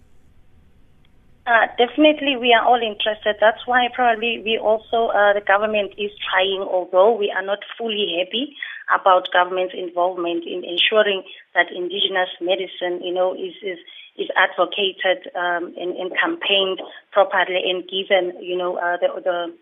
Uh, 1.46 1.68
definitely, 1.76 2.36
we 2.40 2.56
are 2.56 2.64
all 2.64 2.80
interested. 2.80 3.36
That's 3.38 3.66
why 3.66 3.88
probably 3.92 4.40
we 4.40 4.56
also, 4.56 5.12
uh, 5.12 5.36
the 5.36 5.44
government 5.44 5.92
is 5.98 6.10
trying, 6.24 6.64
although 6.64 7.12
we 7.12 7.30
are 7.36 7.44
not 7.44 7.58
fully 7.76 8.16
happy 8.16 8.56
about 8.88 9.28
government's 9.30 9.74
involvement 9.76 10.44
in 10.48 10.64
ensuring 10.64 11.22
that 11.54 11.68
indigenous 11.68 12.32
medicine, 12.40 13.04
you 13.04 13.12
know, 13.12 13.34
is, 13.36 13.52
is, 13.60 13.76
is 14.16 14.28
advocated 14.40 15.28
um, 15.36 15.76
and, 15.76 15.92
and 16.00 16.16
campaigned 16.16 16.80
properly 17.12 17.60
and 17.60 17.84
given, 17.92 18.40
you 18.40 18.56
know, 18.56 18.80
uh, 18.80 18.96
the, 18.96 19.08
the, 19.20 19.52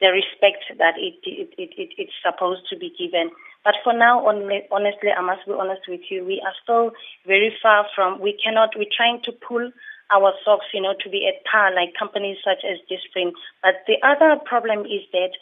the 0.00 0.10
respect 0.10 0.66
that 0.78 0.98
it, 0.98 1.14
it, 1.22 1.54
it, 1.54 1.70
it, 1.78 1.90
it's 2.02 2.18
supposed 2.18 2.66
to 2.66 2.76
be 2.76 2.90
given. 2.98 3.30
But 3.62 3.74
for 3.84 3.94
now, 3.94 4.26
honestly, 4.26 5.14
I 5.14 5.22
must 5.22 5.46
be 5.46 5.54
honest 5.54 5.82
with 5.86 6.02
you, 6.10 6.26
we 6.26 6.42
are 6.42 6.54
still 6.66 6.90
very 7.30 7.54
far 7.62 7.86
from, 7.94 8.20
we 8.20 8.36
cannot, 8.42 8.70
we're 8.74 8.90
trying 8.90 9.22
to 9.22 9.30
pull 9.30 9.70
our 10.14 10.32
socks, 10.44 10.66
you 10.72 10.80
know, 10.80 10.94
to 11.00 11.08
be 11.08 11.26
at 11.26 11.44
par 11.44 11.74
like 11.74 11.94
companies 11.98 12.38
such 12.44 12.64
as 12.64 12.78
Disprin. 12.90 13.32
But 13.62 13.82
the 13.86 13.96
other 14.06 14.38
problem 14.44 14.80
is 14.86 15.02
that 15.12 15.32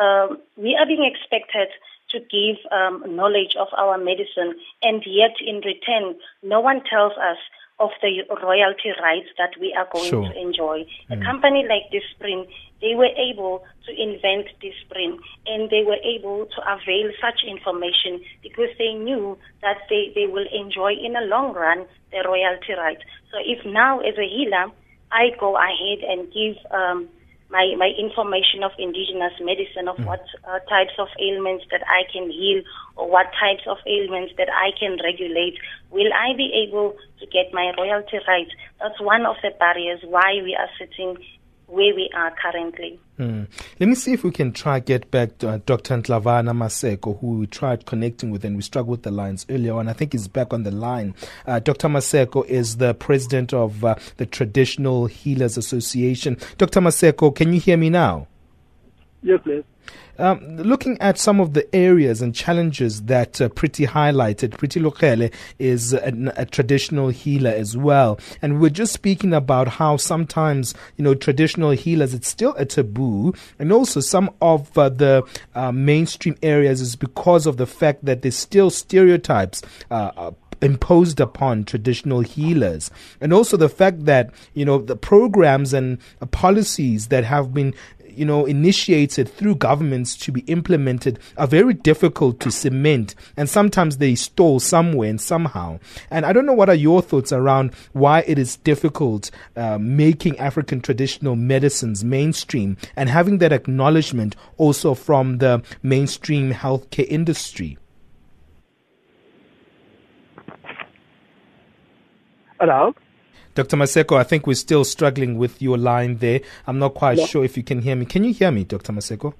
um, 0.00 0.38
we 0.56 0.76
are 0.76 0.86
being 0.86 1.04
expected 1.04 1.68
to 2.10 2.18
give 2.18 2.56
um, 2.72 3.04
knowledge 3.16 3.54
of 3.58 3.68
our 3.76 3.96
medicine, 3.98 4.54
and 4.82 5.02
yet 5.06 5.36
in 5.44 5.56
return, 5.56 6.16
no 6.42 6.60
one 6.60 6.82
tells 6.82 7.12
us 7.12 7.38
of 7.80 7.90
the 8.02 8.22
royalty 8.42 8.92
rights 9.02 9.28
that 9.38 9.56
we 9.58 9.72
are 9.74 9.88
going 9.90 10.10
Sure. 10.10 10.28
to 10.28 10.38
enjoy. 10.38 10.84
Mm. 11.08 11.20
A 11.20 11.24
company 11.24 11.66
like 11.66 11.90
Disprin, 11.90 12.46
they 12.80 12.94
were 12.94 13.10
able 13.16 13.64
to 13.86 13.90
invent 13.96 14.46
Disprin 14.60 15.18
and 15.46 15.70
they 15.70 15.82
were 15.82 15.98
able 16.04 16.46
to 16.46 16.60
avail 16.70 17.10
such 17.20 17.42
information 17.42 18.20
because 18.42 18.68
they 18.78 18.92
knew 18.92 19.38
that 19.62 19.78
they, 19.88 20.12
they 20.14 20.26
will 20.26 20.46
enjoy 20.52 20.92
in 20.92 21.14
the 21.14 21.22
long 21.22 21.54
run 21.54 21.86
the 22.12 22.22
royalty 22.24 22.74
rights. 22.74 23.02
So 23.32 23.38
if 23.40 23.64
now 23.64 24.00
as 24.00 24.16
a 24.18 24.28
healer, 24.28 24.70
I 25.10 25.30
go 25.40 25.56
ahead 25.56 26.00
and 26.06 26.30
give 26.32 26.56
um, 26.70 27.08
my, 27.50 27.74
my 27.76 27.90
information 27.98 28.62
of 28.62 28.70
indigenous 28.78 29.34
medicine 29.42 29.88
of 29.88 29.98
what 30.06 30.22
uh, 30.46 30.58
types 30.70 30.94
of 30.98 31.08
ailments 31.18 31.64
that 31.70 31.82
I 31.86 32.06
can 32.10 32.30
heal 32.30 32.62
or 32.96 33.10
what 33.10 33.26
types 33.34 33.66
of 33.66 33.78
ailments 33.86 34.32
that 34.38 34.48
I 34.48 34.70
can 34.78 34.96
regulate, 35.02 35.58
will 35.90 36.12
I 36.14 36.36
be 36.36 36.54
able 36.66 36.94
to 37.18 37.26
get 37.26 37.52
my 37.52 37.72
royalty 37.76 38.18
rights? 38.26 38.54
That's 38.80 39.00
one 39.00 39.26
of 39.26 39.36
the 39.42 39.50
barriers 39.58 40.00
why 40.06 40.38
we 40.42 40.54
are 40.54 40.70
sitting 40.78 41.18
where 41.70 41.94
we 41.94 42.10
are 42.14 42.34
currently. 42.40 42.98
Hmm. 43.16 43.44
Let 43.78 43.88
me 43.88 43.94
see 43.94 44.12
if 44.12 44.24
we 44.24 44.30
can 44.30 44.52
try 44.52 44.80
get 44.80 45.10
back 45.10 45.38
to 45.38 45.50
uh, 45.50 45.58
Dr. 45.66 45.98
Nhlavana 45.98 46.52
Maseko, 46.52 47.20
who 47.20 47.38
we 47.38 47.46
tried 47.46 47.86
connecting 47.86 48.30
with 48.30 48.44
and 48.44 48.56
we 48.56 48.62
struggled 48.62 48.90
with 48.90 49.02
the 49.02 49.10
lines 49.10 49.46
earlier 49.48 49.74
on. 49.74 49.88
I 49.88 49.92
think 49.92 50.12
he's 50.12 50.28
back 50.28 50.52
on 50.52 50.62
the 50.62 50.70
line. 50.70 51.14
Uh, 51.46 51.58
Dr. 51.58 51.88
Maseko 51.88 52.44
is 52.46 52.78
the 52.78 52.94
president 52.94 53.52
of 53.52 53.84
uh, 53.84 53.94
the 54.16 54.26
Traditional 54.26 55.06
Healers 55.06 55.56
Association. 55.56 56.36
Dr. 56.58 56.80
Maseko, 56.80 57.34
can 57.34 57.52
you 57.52 57.60
hear 57.60 57.76
me 57.76 57.90
now? 57.90 58.26
Yes, 59.22 59.40
please. 59.42 59.64
Um, 60.18 60.58
looking 60.58 61.00
at 61.00 61.16
some 61.16 61.40
of 61.40 61.54
the 61.54 61.74
areas 61.74 62.20
and 62.20 62.34
challenges 62.34 63.02
that 63.04 63.40
uh, 63.40 63.48
Pretty 63.48 63.86
highlighted, 63.86 64.58
Pretty 64.58 64.78
Lukhele 64.78 65.32
is 65.58 65.94
a, 65.94 66.32
a 66.36 66.44
traditional 66.44 67.08
healer 67.08 67.50
as 67.50 67.74
well. 67.74 68.20
And 68.42 68.60
we're 68.60 68.68
just 68.68 68.92
speaking 68.92 69.32
about 69.32 69.68
how 69.68 69.96
sometimes, 69.96 70.74
you 70.98 71.04
know, 71.04 71.14
traditional 71.14 71.70
healers, 71.70 72.12
it's 72.12 72.28
still 72.28 72.54
a 72.58 72.66
taboo. 72.66 73.32
And 73.58 73.72
also 73.72 74.00
some 74.00 74.30
of 74.42 74.76
uh, 74.76 74.90
the 74.90 75.24
uh, 75.54 75.72
mainstream 75.72 76.36
areas 76.42 76.82
is 76.82 76.96
because 76.96 77.46
of 77.46 77.56
the 77.56 77.66
fact 77.66 78.04
that 78.04 78.20
there's 78.20 78.36
still 78.36 78.68
stereotypes. 78.68 79.62
Uh, 79.90 80.32
imposed 80.62 81.20
upon 81.20 81.64
traditional 81.64 82.20
healers 82.20 82.90
and 83.20 83.32
also 83.32 83.56
the 83.56 83.68
fact 83.68 84.04
that 84.04 84.30
you 84.54 84.64
know 84.64 84.78
the 84.78 84.96
programs 84.96 85.72
and 85.72 85.98
policies 86.32 87.08
that 87.08 87.24
have 87.24 87.54
been 87.54 87.74
you 88.14 88.24
know, 88.24 88.46
initiated 88.46 89.28
through 89.28 89.56
governments 89.56 90.16
to 90.18 90.32
be 90.32 90.40
implemented 90.42 91.18
are 91.36 91.46
very 91.46 91.74
difficult 91.74 92.40
to 92.40 92.50
cement, 92.50 93.14
and 93.36 93.48
sometimes 93.48 93.98
they 93.98 94.14
stall 94.14 94.60
somewhere 94.60 95.08
and 95.08 95.20
somehow. 95.20 95.78
And 96.10 96.24
I 96.26 96.32
don't 96.32 96.46
know 96.46 96.52
what 96.52 96.68
are 96.68 96.74
your 96.74 97.02
thoughts 97.02 97.32
around 97.32 97.74
why 97.92 98.20
it 98.26 98.38
is 98.38 98.56
difficult 98.56 99.30
uh, 99.56 99.78
making 99.78 100.38
African 100.38 100.80
traditional 100.80 101.36
medicines 101.36 102.04
mainstream 102.04 102.76
and 102.96 103.08
having 103.08 103.38
that 103.38 103.52
acknowledgement 103.52 104.36
also 104.56 104.94
from 104.94 105.38
the 105.38 105.62
mainstream 105.82 106.52
healthcare 106.52 107.06
industry. 107.08 107.78
Hello? 112.60 112.94
Dr. 113.54 113.76
Maseko, 113.76 114.16
I 114.16 114.22
think 114.22 114.46
we're 114.46 114.54
still 114.54 114.84
struggling 114.84 115.36
with 115.36 115.60
your 115.60 115.76
line 115.76 116.18
there. 116.18 116.40
I'm 116.66 116.78
not 116.78 116.94
quite 116.94 117.16
Hello? 117.16 117.26
sure 117.26 117.44
if 117.44 117.56
you 117.56 117.62
can 117.62 117.82
hear 117.82 117.96
me. 117.96 118.06
Can 118.06 118.24
you 118.24 118.32
hear 118.32 118.50
me, 118.50 118.64
Dr. 118.64 118.92
Maseko? 118.92 119.34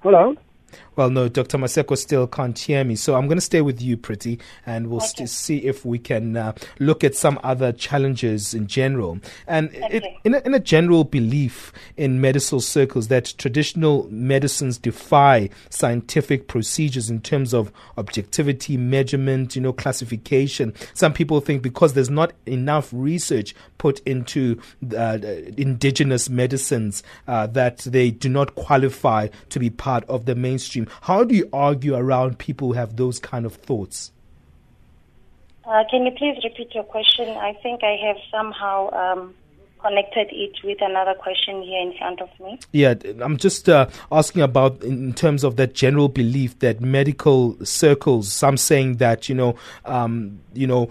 Hello? 0.00 0.36
Well, 0.96 1.10
no, 1.10 1.28
Dr. 1.28 1.58
Maseko 1.58 1.96
still 1.96 2.26
can't 2.26 2.58
hear 2.58 2.82
me. 2.84 2.96
So 2.96 3.14
I'm 3.14 3.26
going 3.26 3.38
to 3.38 3.42
stay 3.42 3.60
with 3.60 3.80
you, 3.80 3.96
Pretty, 3.96 4.40
and 4.66 4.88
we'll 4.88 5.00
st- 5.00 5.28
see 5.28 5.58
if 5.58 5.84
we 5.84 5.98
can 5.98 6.36
uh, 6.36 6.52
look 6.80 7.04
at 7.04 7.14
some 7.14 7.38
other 7.42 7.72
challenges 7.72 8.52
in 8.52 8.66
general. 8.66 9.20
And 9.46 9.70
it, 9.72 10.04
in, 10.24 10.34
a, 10.34 10.38
in 10.40 10.54
a 10.54 10.60
general 10.60 11.04
belief 11.04 11.72
in 11.96 12.20
medical 12.20 12.60
circles 12.60 13.08
that 13.08 13.34
traditional 13.38 14.08
medicines 14.10 14.78
defy 14.78 15.50
scientific 15.70 16.48
procedures 16.48 17.10
in 17.10 17.20
terms 17.20 17.54
of 17.54 17.72
objectivity, 17.96 18.76
measurement, 18.76 19.54
you 19.54 19.62
know, 19.62 19.72
classification. 19.72 20.74
Some 20.94 21.12
people 21.12 21.40
think 21.40 21.62
because 21.62 21.94
there's 21.94 22.10
not 22.10 22.32
enough 22.46 22.90
research 22.92 23.54
put 23.78 24.00
into 24.00 24.60
uh, 24.96 25.18
indigenous 25.56 26.28
medicines 26.28 27.02
uh, 27.26 27.46
that 27.48 27.78
they 27.78 28.10
do 28.10 28.28
not 28.28 28.54
qualify 28.54 29.28
to 29.50 29.58
be 29.58 29.70
part 29.70 30.04
of 30.08 30.26
the 30.26 30.34
mainstream. 30.58 30.88
How 31.02 31.24
do 31.24 31.34
you 31.34 31.48
argue 31.52 31.94
around 31.94 32.38
people 32.38 32.68
who 32.68 32.74
have 32.74 32.96
those 32.96 33.18
kind 33.20 33.46
of 33.46 33.54
thoughts? 33.54 34.12
Uh, 35.64 35.84
can 35.90 36.04
you 36.04 36.12
please 36.12 36.36
repeat 36.42 36.74
your 36.74 36.84
question? 36.84 37.28
I 37.28 37.52
think 37.62 37.84
I 37.84 37.96
have 38.06 38.16
somehow 38.30 38.90
um, 38.92 39.34
connected 39.80 40.28
it 40.32 40.56
with 40.64 40.78
another 40.80 41.14
question 41.14 41.62
here 41.62 41.80
in 41.80 41.96
front 41.96 42.20
of 42.20 42.28
me. 42.40 42.58
Yeah, 42.72 42.94
I'm 43.20 43.36
just 43.36 43.68
uh, 43.68 43.88
asking 44.10 44.42
about 44.42 44.82
in 44.82 45.12
terms 45.12 45.44
of 45.44 45.56
that 45.56 45.74
general 45.74 46.08
belief 46.08 46.58
that 46.60 46.80
medical 46.80 47.56
circles, 47.64 48.32
some 48.32 48.56
saying 48.56 48.96
that 48.96 49.28
you 49.28 49.34
know, 49.34 49.56
um, 49.84 50.40
you 50.54 50.66
know, 50.66 50.88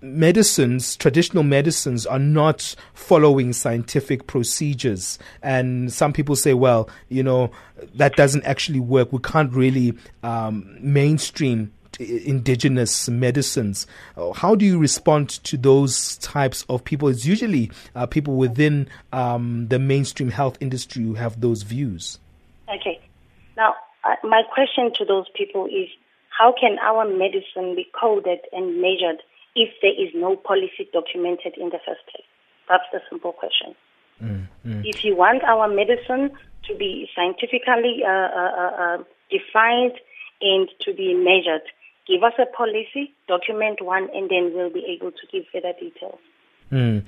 medicines, 0.00 0.96
traditional 0.96 1.42
medicines, 1.42 2.06
are 2.06 2.18
not 2.18 2.74
following 2.94 3.52
scientific 3.52 4.26
procedures, 4.26 5.18
and 5.42 5.92
some 5.92 6.12
people 6.12 6.36
say, 6.36 6.54
well, 6.54 6.88
you 7.08 7.22
know, 7.22 7.50
that 7.94 8.16
doesn't 8.16 8.44
actually 8.44 8.80
work. 8.80 9.12
We 9.12 9.18
can't 9.20 9.52
really 9.52 9.94
um, 10.22 10.76
mainstream 10.80 11.72
indigenous 11.98 13.08
medicines. 13.08 13.86
How 14.34 14.54
do 14.54 14.64
you 14.64 14.78
respond 14.78 15.28
to 15.44 15.56
those 15.56 16.16
types 16.18 16.64
of 16.68 16.84
people? 16.84 17.08
It's 17.08 17.26
usually 17.26 17.70
uh, 17.94 18.06
people 18.06 18.36
within 18.36 18.88
um, 19.12 19.68
the 19.68 19.78
mainstream 19.78 20.30
health 20.30 20.56
industry 20.60 21.02
who 21.02 21.14
have 21.14 21.40
those 21.40 21.62
views. 21.62 22.18
Okay. 22.68 23.00
Now, 23.56 23.74
uh, 24.04 24.14
my 24.24 24.42
question 24.52 24.92
to 24.96 25.04
those 25.04 25.26
people 25.36 25.66
is 25.66 25.88
how 26.30 26.54
can 26.58 26.78
our 26.78 27.04
medicine 27.04 27.74
be 27.74 27.86
coded 27.98 28.38
and 28.52 28.80
measured 28.80 29.22
if 29.54 29.70
there 29.82 29.92
is 29.92 30.10
no 30.14 30.36
policy 30.36 30.88
documented 30.92 31.54
in 31.56 31.70
the 31.70 31.78
first 31.86 32.00
place? 32.10 32.26
That's 32.68 32.84
the 32.92 33.00
simple 33.10 33.32
question. 33.32 33.74
Mm, 34.22 34.46
mm. 34.66 34.82
If 34.84 35.04
you 35.04 35.16
want 35.16 35.42
our 35.44 35.66
medicine 35.68 36.30
to 36.68 36.74
be 36.76 37.08
scientifically 37.14 38.02
uh, 38.04 38.10
uh, 38.10 38.52
uh, 38.56 38.72
uh, 38.82 38.98
defined 39.30 39.98
and 40.40 40.68
to 40.80 40.94
be 40.94 41.14
measured, 41.14 41.62
give 42.06 42.22
us 42.22 42.34
a 42.38 42.46
policy, 42.46 43.14
document 43.28 43.82
one, 43.82 44.08
and 44.14 44.30
then 44.30 44.52
we'll 44.54 44.72
be 44.72 44.84
able 44.96 45.10
to 45.10 45.26
give 45.32 45.44
further 45.52 45.72
details. 45.78 46.18
Mm. 46.72 47.02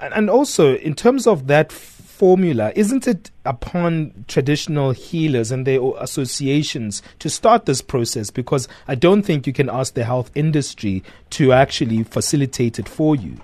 And 0.00 0.28
also, 0.28 0.76
in 0.76 0.94
terms 0.94 1.26
of 1.26 1.46
that 1.46 1.70
formula, 1.70 2.72
isn't 2.74 3.06
it 3.06 3.30
upon 3.44 4.24
traditional 4.28 4.92
healers 4.92 5.50
and 5.50 5.66
their 5.66 5.80
associations 5.98 7.02
to 7.18 7.28
start 7.28 7.66
this 7.66 7.82
process? 7.82 8.30
Because 8.30 8.68
I 8.88 8.94
don't 8.94 9.22
think 9.22 9.46
you 9.46 9.52
can 9.52 9.68
ask 9.68 9.94
the 9.94 10.04
health 10.04 10.30
industry 10.34 11.02
to 11.30 11.52
actually 11.52 12.02
facilitate 12.04 12.78
it 12.78 12.88
for 12.88 13.16
you. 13.16 13.36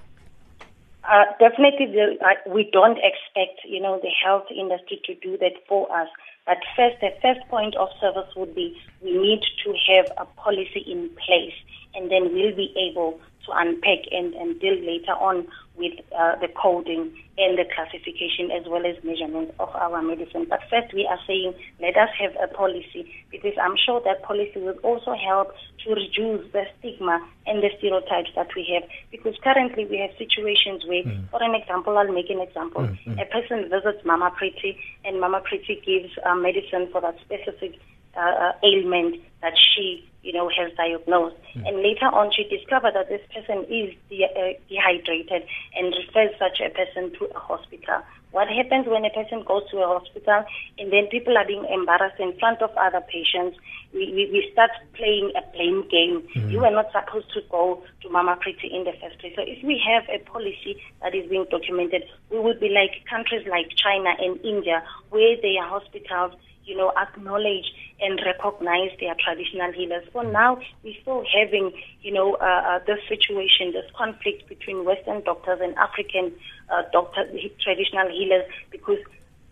Uh, 1.05 1.25
definitely, 1.41 1.87
the, 1.87 2.19
uh, 2.25 2.53
we 2.53 2.69
don't 2.71 2.99
expect, 2.99 3.61
you 3.67 3.81
know, 3.81 3.99
the 4.03 4.11
health 4.25 4.45
industry 4.55 5.01
to 5.07 5.15
do 5.17 5.39
that 5.39 5.53
for 5.67 5.91
us. 5.91 6.09
But 6.45 6.59
first, 6.77 7.01
the 7.01 7.11
first 7.23 7.41
point 7.49 7.77
of 7.77 7.89
service 8.01 8.29
would 8.37 8.55
be 8.55 8.77
we 9.03 9.17
need 9.17 9.41
to 9.65 9.75
have 9.89 10.13
a 10.19 10.25
policy 10.41 10.85
in 10.87 11.09
place, 11.27 11.55
and 11.95 12.11
then 12.11 12.33
we'll 12.35 12.55
be 12.55 12.75
able 12.91 13.19
to 13.49 13.53
unpack 13.57 14.05
and, 14.13 14.35
and 14.35 14.61
deal 14.61 14.77
later 14.77 15.13
on 15.13 15.47
with 15.77 15.95
uh, 16.19 16.35
the 16.41 16.49
coding 16.61 17.15
and 17.39 17.57
the 17.57 17.65
classification 17.71 18.51
as 18.51 18.67
well 18.67 18.85
as 18.85 18.99
measurement 19.05 19.55
of 19.61 19.71
our 19.77 20.03
medicine. 20.03 20.47
But 20.51 20.61
first, 20.69 20.93
we 20.93 21.07
are 21.07 21.19
saying 21.27 21.55
let 21.81 21.97
us 21.97 22.11
have 22.19 22.35
a 22.43 22.53
policy 22.53 23.07
because 23.31 23.55
I'm 23.63 23.77
sure 23.79 24.03
that 24.05 24.23
policy 24.23 24.59
will 24.59 24.79
also 24.83 25.15
help 25.15 25.55
to 25.87 25.95
reduce 25.95 26.51
the 26.53 26.65
stigma 26.79 27.23
and 27.47 27.63
the 27.63 27.71
stereotypes 27.79 28.31
that 28.35 28.49
we 28.57 28.67
have. 28.75 28.91
Because 29.11 29.35
currently 29.43 29.87
we 29.87 29.99
have 29.99 30.11
situations 30.19 30.83
where, 30.85 31.05
mm. 31.05 31.31
for 31.31 31.43
an 31.43 31.55
example, 31.55 31.97
I'll 31.97 32.13
make 32.13 32.31
an 32.31 32.41
example. 32.41 32.83
Mm-hmm. 32.83 33.19
A 33.19 33.27
person 33.27 33.71
visits 33.71 34.05
Mama 34.05 34.33
Pretty 34.37 34.77
and 35.05 35.21
Mama 35.21 35.41
Pretty 35.47 35.81
gives 35.87 36.11
uh, 36.27 36.35
medicine 36.35 36.89
for 36.91 37.01
that 37.01 37.17
specific 37.23 37.79
uh, 38.19 38.21
uh 38.21 38.53
ailment 38.65 39.23
that 39.41 39.55
she 39.57 40.09
you 40.23 40.35
know, 40.35 40.51
has 40.51 40.71
diagnosed. 40.77 41.37
Mm. 41.57 41.69
And 41.69 41.77
later 41.79 42.05
on, 42.07 42.31
she 42.37 42.45
discovered 42.45 42.95
that 42.95 43.09
this 43.09 43.23
person 43.33 43.65
is 43.65 43.95
de- 44.11 44.29
uh, 44.29 44.59
dehydrated 44.69 45.47
and 45.75 45.95
refers 45.95 46.37
such 46.39 46.61
a 46.61 46.69
person 46.69 47.17
to 47.19 47.33
a 47.35 47.39
hospital. 47.39 48.03
What 48.31 48.49
happens 48.49 48.87
when 48.87 49.07
a 49.07 49.11
person 49.11 49.43
goes 49.43 49.63
to 49.71 49.79
a 49.79 49.87
hospital 49.87 50.45
and 50.77 50.93
then 50.93 51.07
people 51.07 51.39
are 51.39 51.47
being 51.47 51.65
embarrassed 51.73 52.21
in 52.21 52.37
front 52.39 52.61
of 52.61 52.69
other 52.77 53.01
patients? 53.01 53.57
We, 53.95 54.13
we, 54.13 54.29
we 54.29 54.51
start 54.53 54.69
playing 54.93 55.33
a 55.33 55.41
blame 55.57 55.89
game. 55.89 56.29
Mm. 56.37 56.53
You 56.53 56.61
were 56.61 56.77
not 56.77 56.93
supposed 56.93 57.33
to 57.33 57.41
go 57.49 57.83
to 58.03 58.11
Mama 58.11 58.37
Pretty 58.37 58.69
in 58.69 58.85
the 58.85 58.93
first 59.01 59.19
place. 59.21 59.33
So 59.35 59.41
if 59.47 59.65
we 59.65 59.81
have 59.81 60.05
a 60.13 60.23
policy 60.29 60.77
that 61.01 61.15
is 61.15 61.25
being 61.31 61.47
documented, 61.51 62.05
we 62.29 62.39
would 62.39 62.61
be 62.61 62.69
like 62.69 63.01
countries 63.09 63.49
like 63.49 63.73
China 63.81 64.13
and 64.21 64.37
India, 64.45 64.85
where 65.09 65.41
their 65.41 65.65
hospitals 65.65 66.37
you 66.69 66.77
know, 66.77 66.93
acknowledge 67.01 67.73
and 68.01 68.21
recognize 68.25 68.91
their 69.01 69.15
traditional 69.25 69.73
healers. 69.73 70.05
For 70.13 70.23
now, 70.23 70.61
we're 70.85 70.95
still 71.03 71.25
having, 71.35 71.73
you 72.03 72.13
know, 72.13 72.35
uh, 72.35 72.45
uh, 72.45 72.79
this 72.87 73.01
situation, 73.09 73.73
this 73.73 73.91
conflict 73.97 74.49
between 74.49 74.85
Western 74.85 75.25
doctors 75.25 75.61
and 75.63 75.75
African 75.77 76.33
uh, 76.71 76.83
doctors, 76.93 77.29
traditional 77.65 78.09
healers, 78.09 78.45
because 78.71 78.99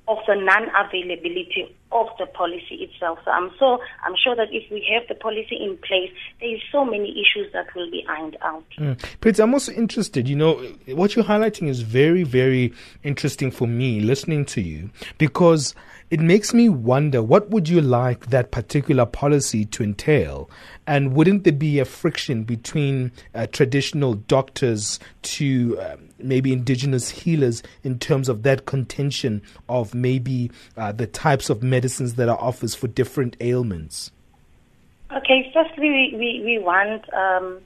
of 0.09 0.19
the 0.27 0.37
non-availability 0.37 1.75
of 1.91 2.07
the 2.19 2.27
policy 2.27 2.77
itself. 2.77 3.19
So 3.25 3.31
I'm 3.31 3.51
so 3.59 3.81
I'm 4.05 4.15
sure 4.23 4.37
that 4.37 4.49
if 4.53 4.71
we 4.71 4.87
have 4.93 5.09
the 5.09 5.15
policy 5.15 5.57
in 5.57 5.77
place, 5.79 6.11
there 6.41 6.55
is 6.55 6.61
so 6.71 6.85
many 6.85 7.11
issues 7.11 7.53
that 7.53 7.75
will 7.75 7.91
be 7.91 8.05
ironed 8.09 8.37
out. 8.43 8.65
Mm. 8.79 9.03
But 9.21 9.39
I'm 9.41 9.53
also 9.53 9.73
interested. 9.73 10.29
You 10.29 10.37
know, 10.37 10.55
what 10.89 11.17
you're 11.17 11.25
highlighting 11.25 11.69
is 11.69 11.81
very 11.83 12.23
very 12.23 12.73
interesting 13.03 13.51
for 13.51 13.67
me 13.67 14.01
listening 14.01 14.45
to 14.47 14.61
you 14.61 14.91
because 15.19 15.75
it 16.11 16.21
makes 16.21 16.55
me 16.55 16.69
wonder 16.69 17.23
what 17.23 17.51
would 17.51 17.69
you 17.69 17.81
like 17.81 18.27
that 18.27 18.51
particular 18.53 19.05
policy 19.05 19.65
to 19.67 19.83
entail? 19.83 20.49
And 20.87 21.15
wouldn't 21.15 21.45
there 21.45 21.53
be 21.53 21.81
a 21.81 21.85
friction 21.85 22.45
between 22.45 23.11
uh, 23.35 23.47
traditional 23.49 24.15
doctors 24.15 25.01
to 25.23 25.79
uh, 25.81 25.97
maybe 26.19 26.53
indigenous 26.53 27.11
healers 27.11 27.63
in 27.83 27.99
terms 27.99 28.29
of 28.29 28.45
that 28.45 28.67
contention 28.67 29.43
of 29.69 29.95
maybe 29.95 30.51
uh, 30.77 30.93
the 30.93 31.09
types 31.09 31.51
of 31.51 31.63
medicines 31.63 32.15
that 32.15 32.29
are 32.29 32.39
offered 32.39 32.73
for 32.73 32.87
different 32.87 33.37
ailments? 33.41 34.13
Okay 35.17 35.51
firstly 35.53 35.89
we, 35.89 36.15
we, 36.17 36.43
we 36.45 36.59
want 36.59 37.03
um, 37.15 37.61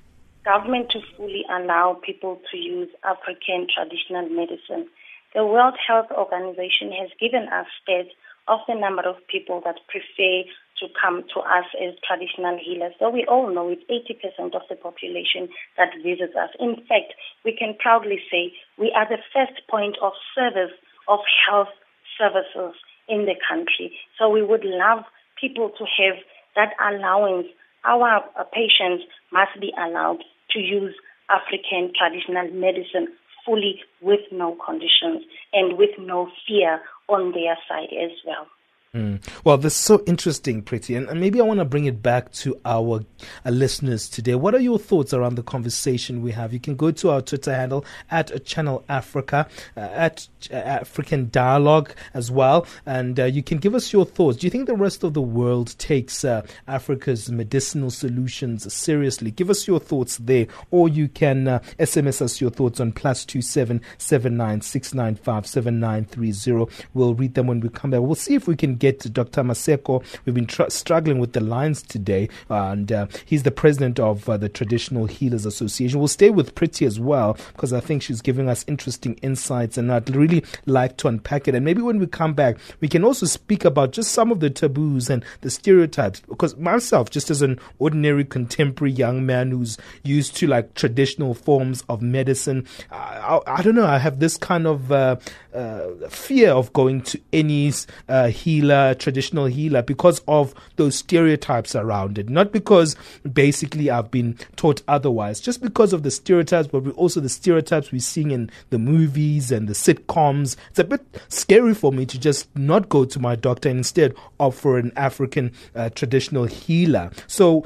government 0.45 0.91
to 0.91 1.01
fully 1.17 1.45
allow 1.51 1.99
people 2.05 2.41
to 2.51 2.57
use 2.57 2.89
african 3.05 3.67
traditional 3.75 4.29
medicine. 4.31 4.89
The 5.35 5.47
World 5.47 5.75
Health 5.87 6.11
Organization 6.11 6.91
has 6.91 7.09
given 7.21 7.49
us 7.49 7.67
stats 7.87 8.11
of 8.51 8.59
the 8.67 8.75
number 8.75 9.07
of 9.07 9.15
people 9.31 9.63
that 9.65 9.79
prefer 9.87 10.43
to 10.83 10.87
come 10.99 11.23
to 11.33 11.39
us 11.41 11.71
as 11.79 11.95
traditional 12.03 12.59
healers. 12.59 12.93
So 12.99 13.09
we 13.09 13.25
all 13.31 13.47
know 13.55 13.71
it's 13.71 13.87
80% 13.87 14.57
of 14.59 14.63
the 14.69 14.75
population 14.75 15.49
that 15.79 15.95
visits 16.03 16.35
us. 16.35 16.51
In 16.59 16.75
fact, 16.91 17.15
we 17.45 17.55
can 17.55 17.79
proudly 17.79 18.19
say 18.27 18.53
we 18.77 18.91
are 18.91 19.07
the 19.07 19.23
first 19.33 19.63
point 19.71 19.97
of 20.03 20.13
service 20.35 20.75
of 21.07 21.21
health 21.47 21.71
services 22.19 22.75
in 23.09 23.31
the 23.31 23.39
country. 23.39 23.95
So 24.19 24.29
we 24.29 24.43
would 24.43 24.65
love 24.65 25.05
people 25.41 25.71
to 25.79 25.85
have 26.03 26.19
that 26.57 26.75
allowance. 26.83 27.47
Our 27.85 28.25
uh, 28.35 28.45
patients 28.51 29.07
must 29.33 29.55
be 29.61 29.73
allowed 29.79 30.25
to 30.51 30.59
use 30.59 30.95
African 31.31 31.93
traditional 31.95 32.51
medicine 32.51 33.15
fully 33.45 33.81
with 34.01 34.21
no 34.33 34.57
conditions 34.65 35.25
and 35.53 35.79
with 35.79 35.91
no 35.99 36.29
fear 36.47 36.81
on 37.11 37.33
their 37.33 37.59
side 37.69 37.93
as 37.93 38.13
well. 38.27 38.47
Mm. 38.93 39.23
Well, 39.45 39.57
this 39.57 39.75
is 39.75 39.79
so 39.79 40.03
interesting, 40.05 40.63
Pretty, 40.63 40.97
and, 40.97 41.09
and 41.09 41.21
maybe 41.21 41.41
I 41.41 41.45
want 41.45 41.61
to 41.61 41.65
bring 41.65 41.85
it 41.85 42.03
back 42.03 42.33
to 42.33 42.61
our 42.65 43.05
uh, 43.47 43.51
listeners 43.51 44.09
today. 44.09 44.35
What 44.35 44.53
are 44.53 44.59
your 44.59 44.81
thoughts 44.81 45.15
around 45.15 45.37
the 45.37 45.45
conversation 45.45 46.23
we 46.23 46.33
have? 46.33 46.53
You 46.53 46.59
can 46.59 46.75
go 46.75 46.91
to 46.91 47.11
our 47.11 47.23
Twitter 47.23 47.55
handle 47.55 47.85
at 48.11 48.45
Channel 48.45 48.85
Africa, 48.89 49.47
uh, 49.77 49.81
at 49.81 50.27
uh, 50.51 50.57
African 50.57 51.31
Dialogue 51.31 51.93
as 52.15 52.33
well, 52.33 52.67
and 52.85 53.21
uh, 53.21 53.27
you 53.27 53.45
can 53.45 53.59
give 53.59 53.77
us 53.77 53.93
your 53.93 54.05
thoughts. 54.05 54.39
Do 54.39 54.49
you 54.49 54.51
think 54.51 54.67
the 54.67 54.75
rest 54.75 55.05
of 55.05 55.15
the 55.15 55.23
world 55.23 55.79
takes 55.79 56.25
Africa's 56.67 57.31
medicinal 57.31 57.93
solutions 57.93 58.75
seriously? 58.75 59.31
Give 59.31 59.51
us 59.51 59.69
your 59.69 59.79
thoughts 59.79 60.17
there, 60.17 60.49
or 60.73 60.89
you 60.89 61.07
can 61.07 61.45
SMS 61.79 62.21
us 62.23 62.41
your 62.41 62.51
thoughts 62.51 62.81
on 62.81 62.91
plus 62.91 63.25
two 63.25 63.41
seven 63.41 63.83
seven 63.99 64.37
nine 64.37 64.63
six 64.63 64.93
nine 64.93 65.15
five 65.15 65.47
seven 65.47 65.79
nine 65.79 66.07
three 66.07 66.33
zero. 66.33 66.69
We'll 66.93 67.15
read 67.15 67.35
them 67.35 67.47
when 67.47 67.61
we 67.61 67.69
come 67.69 67.93
back. 67.93 68.01
We'll 68.01 68.17
see 68.17 68.35
if 68.35 68.49
we 68.49 68.57
can 68.57 68.80
get 68.81 68.99
to 69.01 69.11
Dr. 69.11 69.43
Maseko. 69.45 70.03
We've 70.25 70.35
been 70.35 70.47
tr- 70.47 70.69
struggling 70.69 71.19
with 71.21 71.35
the 71.35 71.41
lines 71.41 71.83
today, 71.83 72.29
and 72.49 72.91
uh, 72.91 73.07
he's 73.25 73.45
the 73.45 73.53
president 73.53 74.01
of 74.01 74.29
uh, 74.29 74.37
the 74.37 74.49
Traditional 74.49 75.07
Healers 75.07 75.47
Association. 75.47 76.01
We'll 76.01 76.09
stay 76.09 76.31
with 76.31 76.55
Pretty 76.57 76.87
as 76.87 76.99
well 76.99 77.37
because 77.53 77.73
I 77.73 77.81
think 77.81 78.03
she's 78.03 78.21
giving 78.21 78.49
us 78.49 78.65
interesting 78.67 79.15
insights, 79.23 79.79
and 79.79 79.93
I'd 79.93 80.15
really 80.15 80.45
like 80.67 80.97
to 80.99 81.09
unpack 81.09 81.47
it. 81.47 81.55
And 81.55 81.65
maybe 81.65 81.83
when 81.83 81.99
we 81.99 82.07
come 82.07 82.35
back, 82.35 82.57
we 82.81 82.89
can 82.89 83.05
also 83.05 83.27
speak 83.27 83.65
about 83.65 83.93
just 83.93 84.13
some 84.13 84.33
of 84.33 84.41
the 84.41 84.51
taboos 84.51 85.11
and 85.11 85.25
the 85.43 85.51
stereotypes. 85.51 86.21
Because 86.21 86.57
myself, 86.57 87.11
just 87.11 87.31
as 87.31 87.43
an 87.43 87.61
ordinary 87.79 88.25
contemporary 88.25 88.93
young 88.93 89.25
man 89.27 89.51
who's 89.51 89.77
used 90.03 90.37
to 90.37 90.47
like 90.47 90.75
traditional 90.75 91.35
forms 91.35 91.85
of 91.89 92.03
medicine, 92.03 92.67
I, 92.91 92.97
I, 92.97 93.59
I 93.59 93.63
don't 93.63 93.75
know. 93.75 93.87
I 93.87 93.99
have 93.99 94.19
this 94.19 94.37
kind 94.37 94.67
of 94.67 94.91
uh, 94.91 95.17
uh 95.55 96.09
fear 96.09 96.51
of 96.51 96.73
going 96.73 97.03
to 97.03 97.21
any 97.33 97.61
uh, 98.09 98.29
healer 98.29 98.70
healer, 98.71 98.95
traditional 98.95 99.47
healer, 99.47 99.83
because 99.83 100.21
of 100.29 100.55
those 100.77 100.95
stereotypes 100.97 101.75
around 101.75 102.19
it. 102.19 102.29
Not 102.29 102.53
because 102.53 102.97
basically 103.31 103.91
I've 103.91 104.11
been 104.11 104.39
taught 104.57 104.83
otherwise, 104.87 105.41
just 105.41 105.61
because 105.61 105.93
of 105.93 106.03
the 106.03 106.11
stereotypes, 106.11 106.69
but 106.69 106.87
also 106.93 107.21
the 107.21 107.29
stereotypes 107.29 107.91
we're 107.91 108.01
seeing 108.01 108.31
in 108.31 108.51
the 108.71 108.79
movies 108.79 109.51
and 109.51 109.69
the 109.69 109.73
sitcoms. 109.73 110.57
It's 110.71 110.79
a 110.79 110.85
bit 110.85 111.03
scary 111.29 111.75
for 111.75 111.93
me 111.93 112.07
to 112.07 112.19
just 112.19 112.49
not 112.57 112.89
go 112.89 113.05
to 113.05 113.19
my 113.19 113.35
doctor 113.35 113.69
and 113.69 113.79
instead 113.79 114.15
opt 114.39 114.57
for 114.57 114.79
an 114.79 114.93
African 114.97 115.53
uh, 115.75 115.91
traditional 115.91 116.45
healer. 116.45 117.11
So, 117.27 117.65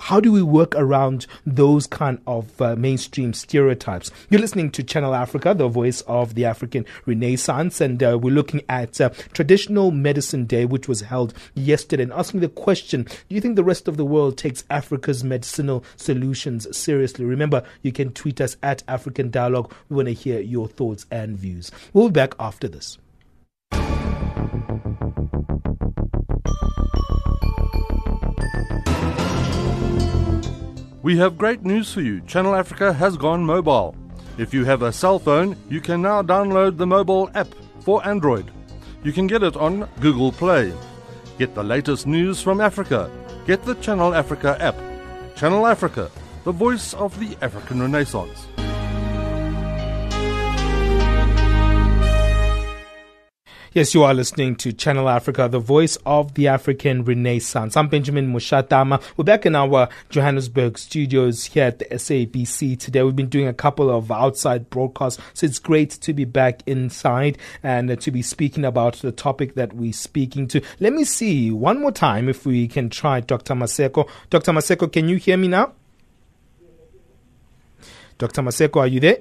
how 0.00 0.20
do 0.20 0.32
we 0.32 0.42
work 0.42 0.74
around 0.74 1.26
those 1.46 1.86
kind 1.86 2.20
of 2.26 2.60
uh, 2.60 2.76
mainstream 2.76 3.32
stereotypes? 3.32 4.10
You're 4.28 4.40
listening 4.40 4.70
to 4.72 4.82
Channel 4.82 5.14
Africa, 5.14 5.54
the 5.54 5.68
voice 5.68 6.02
of 6.02 6.34
the 6.34 6.44
African 6.44 6.84
Renaissance, 7.06 7.80
and 7.80 8.02
uh, 8.02 8.18
we're 8.20 8.34
looking 8.34 8.62
at 8.68 9.00
uh, 9.00 9.10
traditional 9.32 9.90
medicine 9.90 10.41
Medicine 10.42 10.46
Day, 10.46 10.64
which 10.64 10.88
was 10.88 11.02
held 11.02 11.34
yesterday, 11.54 12.02
and 12.04 12.12
asking 12.12 12.40
the 12.40 12.48
question 12.48 13.04
Do 13.04 13.34
you 13.34 13.40
think 13.40 13.56
the 13.56 13.64
rest 13.64 13.88
of 13.88 13.96
the 13.96 14.04
world 14.04 14.36
takes 14.36 14.64
Africa's 14.70 15.22
medicinal 15.22 15.84
solutions 15.96 16.66
seriously? 16.76 17.24
Remember, 17.24 17.62
you 17.82 17.92
can 17.92 18.12
tweet 18.12 18.40
us 18.40 18.56
at 18.62 18.82
African 18.88 19.30
Dialogue. 19.30 19.72
We 19.88 19.96
want 19.96 20.08
to 20.08 20.14
hear 20.14 20.40
your 20.40 20.68
thoughts 20.68 21.06
and 21.10 21.36
views. 21.36 21.70
We'll 21.92 22.08
be 22.08 22.12
back 22.12 22.34
after 22.38 22.68
this. 22.68 22.98
We 31.02 31.16
have 31.18 31.36
great 31.36 31.64
news 31.64 31.92
for 31.92 32.00
you. 32.00 32.20
Channel 32.22 32.54
Africa 32.54 32.92
has 32.92 33.16
gone 33.16 33.44
mobile. 33.44 33.96
If 34.38 34.54
you 34.54 34.64
have 34.64 34.82
a 34.82 34.92
cell 34.92 35.18
phone, 35.18 35.56
you 35.68 35.80
can 35.80 36.00
now 36.00 36.22
download 36.22 36.76
the 36.76 36.86
mobile 36.86 37.28
app 37.34 37.48
for 37.80 38.06
Android. 38.06 38.50
You 39.04 39.12
can 39.12 39.26
get 39.26 39.42
it 39.42 39.56
on 39.56 39.88
Google 39.98 40.30
Play. 40.30 40.72
Get 41.36 41.56
the 41.56 41.62
latest 41.64 42.06
news 42.06 42.40
from 42.40 42.60
Africa. 42.60 43.10
Get 43.46 43.64
the 43.64 43.74
Channel 43.76 44.14
Africa 44.14 44.56
app. 44.60 44.76
Channel 45.34 45.66
Africa, 45.66 46.08
the 46.44 46.52
voice 46.52 46.94
of 46.94 47.18
the 47.18 47.36
African 47.42 47.82
Renaissance. 47.82 48.46
Yes, 53.74 53.94
you 53.94 54.02
are 54.02 54.12
listening 54.12 54.56
to 54.56 54.74
Channel 54.74 55.08
Africa, 55.08 55.48
the 55.48 55.58
voice 55.58 55.96
of 56.04 56.34
the 56.34 56.46
African 56.46 57.04
Renaissance. 57.04 57.74
I'm 57.74 57.88
Benjamin 57.88 58.30
Mushatama. 58.30 59.02
We're 59.16 59.24
back 59.24 59.46
in 59.46 59.56
our 59.56 59.88
Johannesburg 60.10 60.76
studios 60.76 61.46
here 61.46 61.64
at 61.64 61.78
the 61.78 61.86
SABC 61.86 62.78
today. 62.78 63.02
We've 63.02 63.16
been 63.16 63.30
doing 63.30 63.48
a 63.48 63.54
couple 63.54 63.88
of 63.88 64.12
outside 64.12 64.68
broadcasts, 64.68 65.22
so 65.32 65.46
it's 65.46 65.58
great 65.58 65.88
to 65.88 66.12
be 66.12 66.26
back 66.26 66.60
inside 66.66 67.38
and 67.62 67.98
to 67.98 68.10
be 68.10 68.20
speaking 68.20 68.66
about 68.66 68.96
the 68.96 69.10
topic 69.10 69.54
that 69.54 69.72
we're 69.72 69.94
speaking 69.94 70.48
to. 70.48 70.60
Let 70.78 70.92
me 70.92 71.04
see 71.04 71.50
one 71.50 71.80
more 71.80 71.92
time 71.92 72.28
if 72.28 72.44
we 72.44 72.68
can 72.68 72.90
try 72.90 73.20
Dr. 73.20 73.54
Maseko. 73.54 74.06
Dr. 74.28 74.52
Maseko, 74.52 74.92
can 74.92 75.08
you 75.08 75.16
hear 75.16 75.38
me 75.38 75.48
now? 75.48 75.72
Dr. 78.18 78.42
Maseko, 78.42 78.80
are 78.80 78.86
you 78.86 79.00
there? 79.00 79.20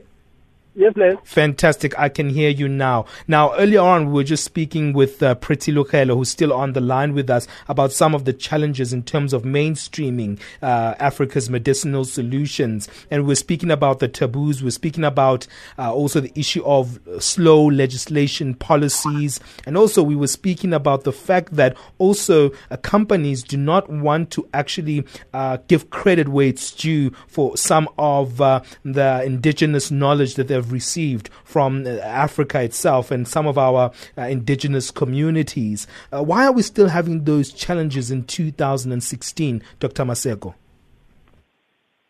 Yes, 0.73 0.93
please. 0.93 1.17
Fantastic. 1.25 1.97
I 1.99 2.07
can 2.07 2.29
hear 2.29 2.49
you 2.49 2.69
now. 2.69 3.05
Now, 3.27 3.53
earlier 3.55 3.81
on, 3.81 4.07
we 4.07 4.13
were 4.13 4.23
just 4.23 4.45
speaking 4.45 4.93
with 4.93 5.21
uh, 5.21 5.35
Pretty 5.35 5.73
Lukhele, 5.73 6.15
who's 6.15 6.29
still 6.29 6.53
on 6.53 6.71
the 6.71 6.79
line 6.79 7.13
with 7.13 7.29
us, 7.29 7.45
about 7.67 7.91
some 7.91 8.15
of 8.15 8.23
the 8.23 8.31
challenges 8.31 8.93
in 8.93 9.03
terms 9.03 9.33
of 9.33 9.43
mainstreaming 9.43 10.39
uh, 10.61 10.95
Africa's 10.97 11.49
medicinal 11.49 12.05
solutions. 12.05 12.87
And 13.09 13.27
we're 13.27 13.35
speaking 13.35 13.69
about 13.69 13.99
the 13.99 14.07
taboos. 14.07 14.63
We're 14.63 14.69
speaking 14.69 15.03
about 15.03 15.45
uh, 15.77 15.93
also 15.93 16.21
the 16.21 16.31
issue 16.35 16.63
of 16.63 16.99
slow 17.19 17.65
legislation 17.65 18.53
policies. 18.53 19.41
And 19.65 19.77
also, 19.77 20.01
we 20.01 20.15
were 20.15 20.27
speaking 20.27 20.73
about 20.73 21.03
the 21.03 21.11
fact 21.11 21.53
that 21.57 21.75
also 21.97 22.51
uh, 22.69 22.77
companies 22.77 23.43
do 23.43 23.57
not 23.57 23.89
want 23.89 24.31
to 24.31 24.47
actually 24.53 25.03
uh, 25.33 25.57
give 25.67 25.89
credit 25.89 26.29
where 26.29 26.47
it's 26.47 26.71
due 26.71 27.11
for 27.27 27.57
some 27.57 27.89
of 27.97 28.39
uh, 28.39 28.61
the 28.85 29.21
indigenous 29.25 29.91
knowledge 29.91 30.35
that 30.35 30.47
they've 30.47 30.60
have 30.61 30.71
received 30.71 31.29
from 31.43 31.85
uh, 31.85 31.89
Africa 31.99 32.61
itself 32.61 33.11
and 33.11 33.27
some 33.27 33.47
of 33.47 33.57
our 33.57 33.91
uh, 34.17 34.21
indigenous 34.21 34.91
communities. 34.91 35.87
Uh, 36.11 36.23
why 36.23 36.45
are 36.45 36.51
we 36.51 36.61
still 36.61 36.89
having 36.89 37.23
those 37.23 37.51
challenges 37.51 38.11
in 38.11 38.23
2016, 38.23 39.63
Dr. 39.79 40.03
Maseko? 40.05 40.53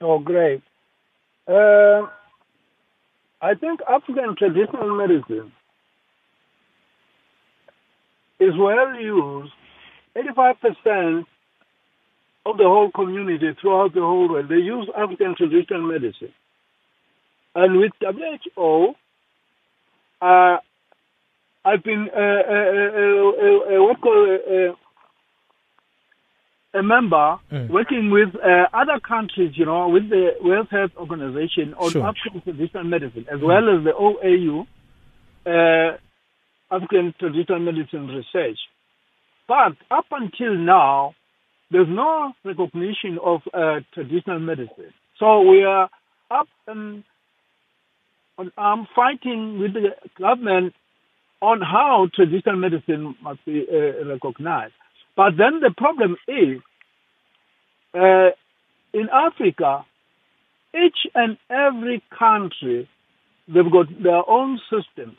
Oh, 0.02 0.20
great. 0.20 0.62
Uh, 1.48 2.08
I 3.42 3.56
think 3.56 3.80
African 3.90 4.36
traditional 4.38 4.96
medicine 4.96 5.52
is 8.40 8.54
well 8.58 8.96
used. 9.00 9.54
85% 10.16 11.26
of 12.46 12.58
the 12.58 12.64
whole 12.64 12.92
community 12.92 13.56
throughout 13.62 13.94
the 13.94 14.02
whole 14.02 14.28
world, 14.28 14.50
they 14.50 14.56
use 14.56 14.90
African 14.98 15.36
traditional 15.36 15.82
medicine. 15.82 16.34
And 17.54 17.80
with 17.80 17.92
WHO, 18.00 18.94
uh, 20.22 20.58
I've 21.64 21.84
been 21.84 22.10
uh, 22.16 22.20
uh, 22.20 22.62
uh, 23.76 23.84
what 23.84 24.02
call 24.02 24.74
a 26.74 26.82
member 26.82 27.38
mm. 27.52 27.70
working 27.70 28.10
with 28.12 28.30
other 28.74 29.00
countries, 29.06 29.52
you 29.56 29.66
know, 29.66 29.90
with 29.90 30.10
the 30.10 30.32
World 30.42 30.68
Health 30.72 30.92
Organization 30.98 31.74
on 31.78 31.92
sure. 31.92 32.08
African 32.08 32.42
traditional 32.42 32.86
medicine, 32.86 33.26
as 33.32 33.40
mm. 33.40 33.44
well 33.44 33.78
as 33.78 33.84
the 33.84 33.92
OAU, 33.92 34.66
African 36.72 37.14
traditional 37.20 37.60
medicine 37.60 38.08
research. 38.08 38.58
But 39.48 39.76
up 39.92 40.06
until 40.12 40.56
now, 40.56 41.14
there's 41.72 41.90
no 41.90 42.34
recognition 42.46 43.18
of 43.24 43.42
uh, 43.54 43.80
traditional 43.94 44.40
medicine. 44.40 44.94
So 45.20 45.42
we 45.42 45.64
are 45.64 45.90
up 46.30 46.48
and 46.68 47.04
I'm 48.58 48.88
fighting 48.96 49.60
with 49.60 49.74
the 49.74 49.89
government 50.17 50.74
on 51.41 51.62
how 51.62 52.08
traditional 52.13 52.56
medicine 52.56 53.15
must 53.22 53.44
be 53.46 53.65
uh, 53.72 54.06
recognized. 54.06 54.74
But 55.15 55.32
then 55.38 55.60
the 55.60 55.74
problem 55.76 56.17
is, 56.28 56.62
uh, 57.94 58.30
in 58.94 59.10
Africa, 59.12 59.86
each 60.74 61.12
and 61.13 61.38
every 61.50 62.02
country, 62.17 62.88
they've 63.48 63.72
got 63.72 63.88
their 64.02 64.28
own 64.30 64.60
systems. 64.70 65.17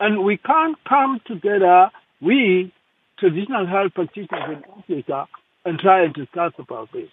And 0.00 0.24
we 0.24 0.36
can't 0.36 0.76
come 0.88 1.20
together, 1.26 1.90
we, 2.20 2.72
traditional 3.18 3.66
health 3.66 3.94
practitioners 3.94 4.58
in 4.58 4.64
Africa, 4.78 5.26
and 5.64 5.78
try 5.78 6.04
and 6.04 6.14
discuss 6.14 6.52
about 6.58 6.92
this. 6.92 7.08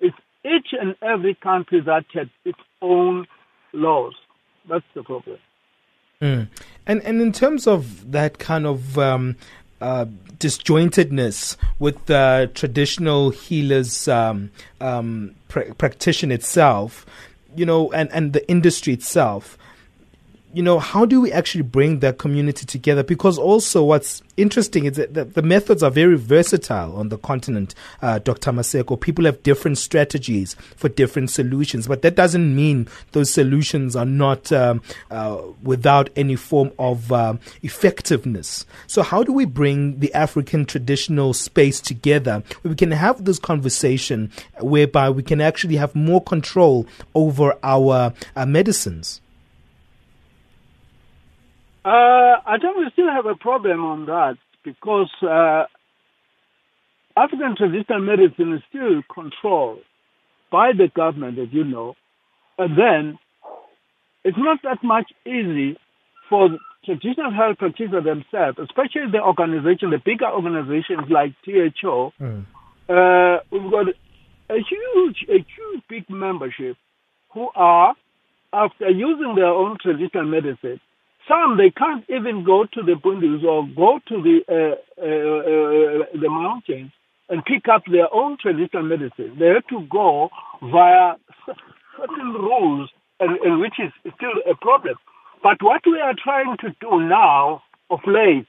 It's 0.00 0.16
each 0.44 0.68
and 0.78 0.96
every 1.02 1.34
country 1.34 1.80
that 1.84 2.04
has 2.14 2.28
its 2.44 2.58
own 2.82 3.26
laws. 3.72 4.14
That's 4.70 4.84
the 4.94 5.02
problem. 5.02 5.38
Mm. 6.22 6.48
And 6.86 7.02
and 7.02 7.20
in 7.20 7.32
terms 7.32 7.66
of 7.66 8.12
that 8.12 8.38
kind 8.38 8.66
of 8.66 8.98
um, 8.98 9.36
uh, 9.80 10.06
disjointedness 10.38 11.56
with 11.78 12.06
the 12.06 12.50
traditional 12.54 13.30
healers 13.30 14.06
um, 14.06 14.50
um, 14.80 15.34
pr- 15.48 15.72
practitioner 15.76 16.34
itself, 16.34 17.04
you 17.56 17.66
know, 17.66 17.90
and, 17.92 18.10
and 18.12 18.32
the 18.32 18.48
industry 18.48 18.92
itself, 18.92 19.58
you 20.52 20.62
know, 20.62 20.78
how 20.78 21.04
do 21.04 21.20
we 21.20 21.30
actually 21.30 21.62
bring 21.62 22.00
that 22.00 22.18
community 22.18 22.66
together? 22.66 23.04
Because 23.04 23.38
also, 23.38 23.84
what's 23.84 24.22
interesting 24.36 24.84
is 24.84 24.96
that 24.96 25.34
the, 25.34 25.42
methods 25.42 25.82
are 25.82 25.90
very 25.90 26.16
versatile 26.16 26.96
on 26.96 27.08
the 27.08 27.18
continent, 27.18 27.74
uh, 28.02 28.18
Dr. 28.18 28.50
Maseko. 28.52 29.00
People 29.00 29.24
have 29.26 29.42
different 29.42 29.78
strategies 29.78 30.54
for 30.76 30.88
different 30.88 31.30
solutions, 31.30 31.86
but 31.86 32.02
that 32.02 32.16
doesn't 32.16 32.54
mean 32.54 32.88
those 33.12 33.32
solutions 33.32 33.94
are 33.94 34.04
not 34.04 34.50
um, 34.50 34.82
uh, 35.10 35.40
without 35.62 36.10
any 36.16 36.36
form 36.36 36.72
of 36.78 37.12
um, 37.12 37.38
effectiveness. 37.62 38.66
So, 38.86 39.02
how 39.02 39.22
do 39.22 39.32
we 39.32 39.44
bring 39.44 40.00
the 40.00 40.12
African 40.14 40.66
traditional 40.66 41.32
space 41.32 41.80
together 41.80 42.42
where 42.62 42.70
we 42.70 42.76
can 42.76 42.90
have 42.90 43.24
this 43.24 43.38
conversation 43.38 44.30
whereby 44.60 45.10
we 45.10 45.22
can 45.22 45.40
actually 45.40 45.76
have 45.76 45.94
more 45.94 46.22
control 46.22 46.86
over 47.14 47.56
our 47.62 48.12
uh, 48.34 48.46
medicines? 48.46 49.20
Uh, 51.84 52.36
I 52.46 52.58
think 52.60 52.76
we 52.76 52.90
still 52.92 53.10
have 53.10 53.26
a 53.26 53.34
problem 53.34 53.84
on 53.84 54.06
that 54.06 54.36
because 54.64 55.10
uh, 55.22 55.64
African 57.16 57.56
traditional 57.56 58.00
medicine 58.00 58.54
is 58.54 58.62
still 58.68 59.02
controlled 59.12 59.80
by 60.52 60.72
the 60.76 60.88
government, 60.94 61.38
as 61.38 61.48
you 61.52 61.64
know, 61.64 61.94
and 62.58 62.76
then 62.76 63.18
it's 64.24 64.36
not 64.38 64.58
that 64.62 64.84
much 64.84 65.10
easy 65.24 65.78
for 66.28 66.50
traditional 66.84 67.32
health 67.32 67.58
practitioners 67.58 68.04
themselves, 68.04 68.58
especially 68.58 69.10
the 69.10 69.22
organization, 69.22 69.90
the 69.90 69.98
bigger 70.04 70.28
organizations 70.30 71.08
like 71.08 71.32
THO. 71.44 72.12
Mm. 72.20 72.46
Uh, 72.88 73.40
we've 73.50 73.70
got 73.70 73.86
a 74.50 74.58
huge, 74.58 75.24
a 75.28 75.38
huge 75.38 75.82
big 75.88 76.10
membership 76.10 76.76
who 77.32 77.48
are, 77.54 77.94
after 78.52 78.90
using 78.90 79.34
their 79.36 79.46
own 79.46 79.78
traditional 79.80 80.24
medicine, 80.24 80.80
some 81.28 81.56
they 81.56 81.70
can't 81.70 82.04
even 82.08 82.44
go 82.44 82.64
to 82.64 82.82
the 82.82 82.96
bundles 82.96 83.44
or 83.44 83.66
go 83.76 84.00
to 84.08 84.22
the 84.22 84.40
uh, 84.48 84.76
uh, 85.00 85.04
uh, 85.04 86.20
the 86.20 86.28
mountains 86.28 86.90
and 87.28 87.44
pick 87.44 87.68
up 87.68 87.82
their 87.90 88.12
own 88.12 88.36
traditional 88.38 88.82
medicine. 88.82 89.36
They 89.38 89.46
have 89.46 89.66
to 89.68 89.86
go 89.90 90.30
via 90.60 91.14
certain 91.46 92.32
rules, 92.32 92.90
and, 93.20 93.38
and 93.38 93.60
which 93.60 93.74
is 93.78 93.92
still 94.16 94.34
a 94.50 94.54
problem. 94.56 94.96
But 95.42 95.62
what 95.62 95.82
we 95.86 96.00
are 96.00 96.14
trying 96.22 96.56
to 96.58 96.74
do 96.80 97.00
now, 97.00 97.62
of 97.88 98.00
late, 98.06 98.46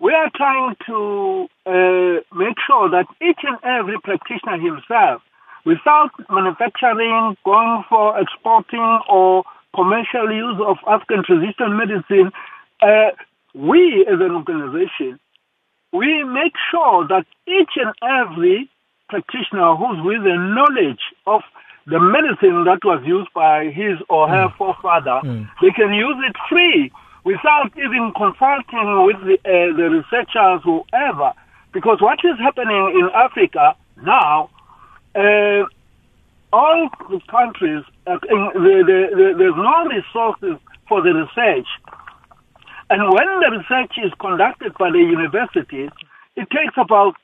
we 0.00 0.12
are 0.12 0.30
trying 0.34 0.76
to 0.86 1.48
uh, 1.66 2.36
make 2.36 2.56
sure 2.66 2.88
that 2.90 3.06
each 3.20 3.40
and 3.42 3.58
every 3.64 3.98
practitioner 4.00 4.58
himself, 4.58 5.22
without 5.64 6.10
manufacturing, 6.30 7.36
going 7.44 7.84
for 7.88 8.18
exporting 8.20 9.00
or 9.08 9.42
commercial 9.76 10.32
use 10.32 10.58
of 10.64 10.78
African 10.88 11.22
traditional 11.22 11.70
medicine, 11.76 12.32
uh, 12.80 13.12
we 13.54 14.04
as 14.08 14.18
an 14.20 14.32
organization 14.32 15.20
we 15.96 16.24
make 16.24 16.52
sure 16.70 17.06
that 17.08 17.24
each 17.46 17.72
and 17.76 17.92
every 18.02 18.68
practitioner 19.08 19.76
who's 19.76 19.98
with 20.04 20.22
the 20.24 20.36
knowledge 20.36 21.00
of 21.26 21.42
the 21.86 22.00
medicine 22.00 22.64
that 22.64 22.82
was 22.84 23.00
used 23.06 23.32
by 23.32 23.70
his 23.70 23.98
or 24.08 24.28
her 24.28 24.48
mm. 24.48 24.56
forefather, 24.56 25.20
mm. 25.22 25.48
they 25.62 25.70
can 25.70 25.94
use 25.94 26.16
it 26.28 26.36
free 26.48 26.90
without 27.24 27.70
even 27.78 28.12
consulting 28.16 29.06
with 29.06 29.16
the, 29.22 29.38
uh, 29.46 29.76
the 29.76 29.86
researchers, 29.90 30.60
whoever. 30.64 31.32
Because 31.72 31.98
what 32.00 32.18
is 32.24 32.38
happening 32.40 32.98
in 32.98 33.08
Africa 33.14 33.76
now, 34.02 34.50
uh, 35.14 35.64
all 36.52 36.88
the 37.10 37.20
countries, 37.30 37.82
uh, 38.06 38.18
the, 38.20 38.84
the, 38.86 39.34
there's 39.36 39.56
no 39.56 39.84
resources 39.86 40.60
for 40.88 41.02
the 41.02 41.12
research. 41.12 41.66
And 42.88 43.02
when 43.02 43.28
the 43.40 43.58
research 43.58 43.92
is 44.04 44.12
conducted 44.20 44.74
by 44.78 44.90
the 44.90 44.98
universities, 44.98 45.90
it 46.36 46.48
takes 46.50 46.74
about 46.76 47.14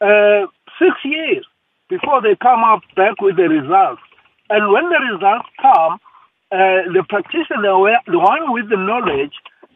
uh, 0.00 0.46
six 0.78 0.96
years 1.04 1.44
before 1.88 2.22
they 2.22 2.34
come 2.36 2.64
up 2.64 2.80
back 2.96 3.20
with 3.20 3.36
the 3.36 3.48
results. 3.48 4.00
And 4.48 4.72
when 4.72 4.88
the 4.88 5.00
results 5.12 5.48
come, 5.60 6.00
uh, 6.50 6.88
the 6.92 7.04
practitioner, 7.08 8.00
the 8.06 8.18
one 8.18 8.52
with 8.52 8.68
the 8.70 8.76
knowledge, 8.76 9.32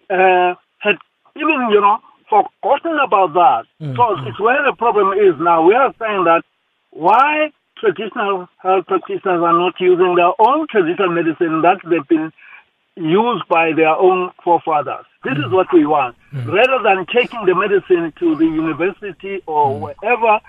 uh, 0.09 0.55
had 0.79 0.97
even, 1.37 1.69
you 1.71 1.81
know, 1.81 1.99
forgotten 2.29 2.99
about 3.05 3.35
that. 3.35 3.65
Mm-hmm. 3.81 3.97
So 3.97 4.29
it's 4.29 4.41
where 4.41 4.63
the 4.65 4.77
problem 4.77 5.13
is 5.13 5.35
now. 5.41 5.63
We 5.67 5.75
are 5.75 5.95
saying 5.99 6.25
that 6.25 6.43
why 6.91 7.53
traditional 7.79 8.49
health 8.59 8.87
practitioners 8.87 9.43
are 9.43 9.53
not 9.53 9.74
using 9.81 10.14
their 10.14 10.33
own 10.39 10.66
traditional 10.68 11.11
medicine 11.11 11.62
that 11.62 11.79
they've 11.89 12.09
been 12.09 12.33
used 12.97 13.47
by 13.49 13.72
their 13.72 13.95
own 13.95 14.31
forefathers. 14.43 15.05
This 15.22 15.35
mm. 15.35 15.47
is 15.47 15.53
what 15.53 15.66
we 15.72 15.87
want. 15.87 16.16
Mm. 16.33 16.47
Rather 16.53 16.83
than 16.83 17.07
taking 17.07 17.45
the 17.45 17.55
medicine 17.55 18.12
to 18.18 18.37
the 18.37 18.47
university 18.47 19.43
or 19.47 19.72
mm. 19.72 19.81
wherever 19.81 20.41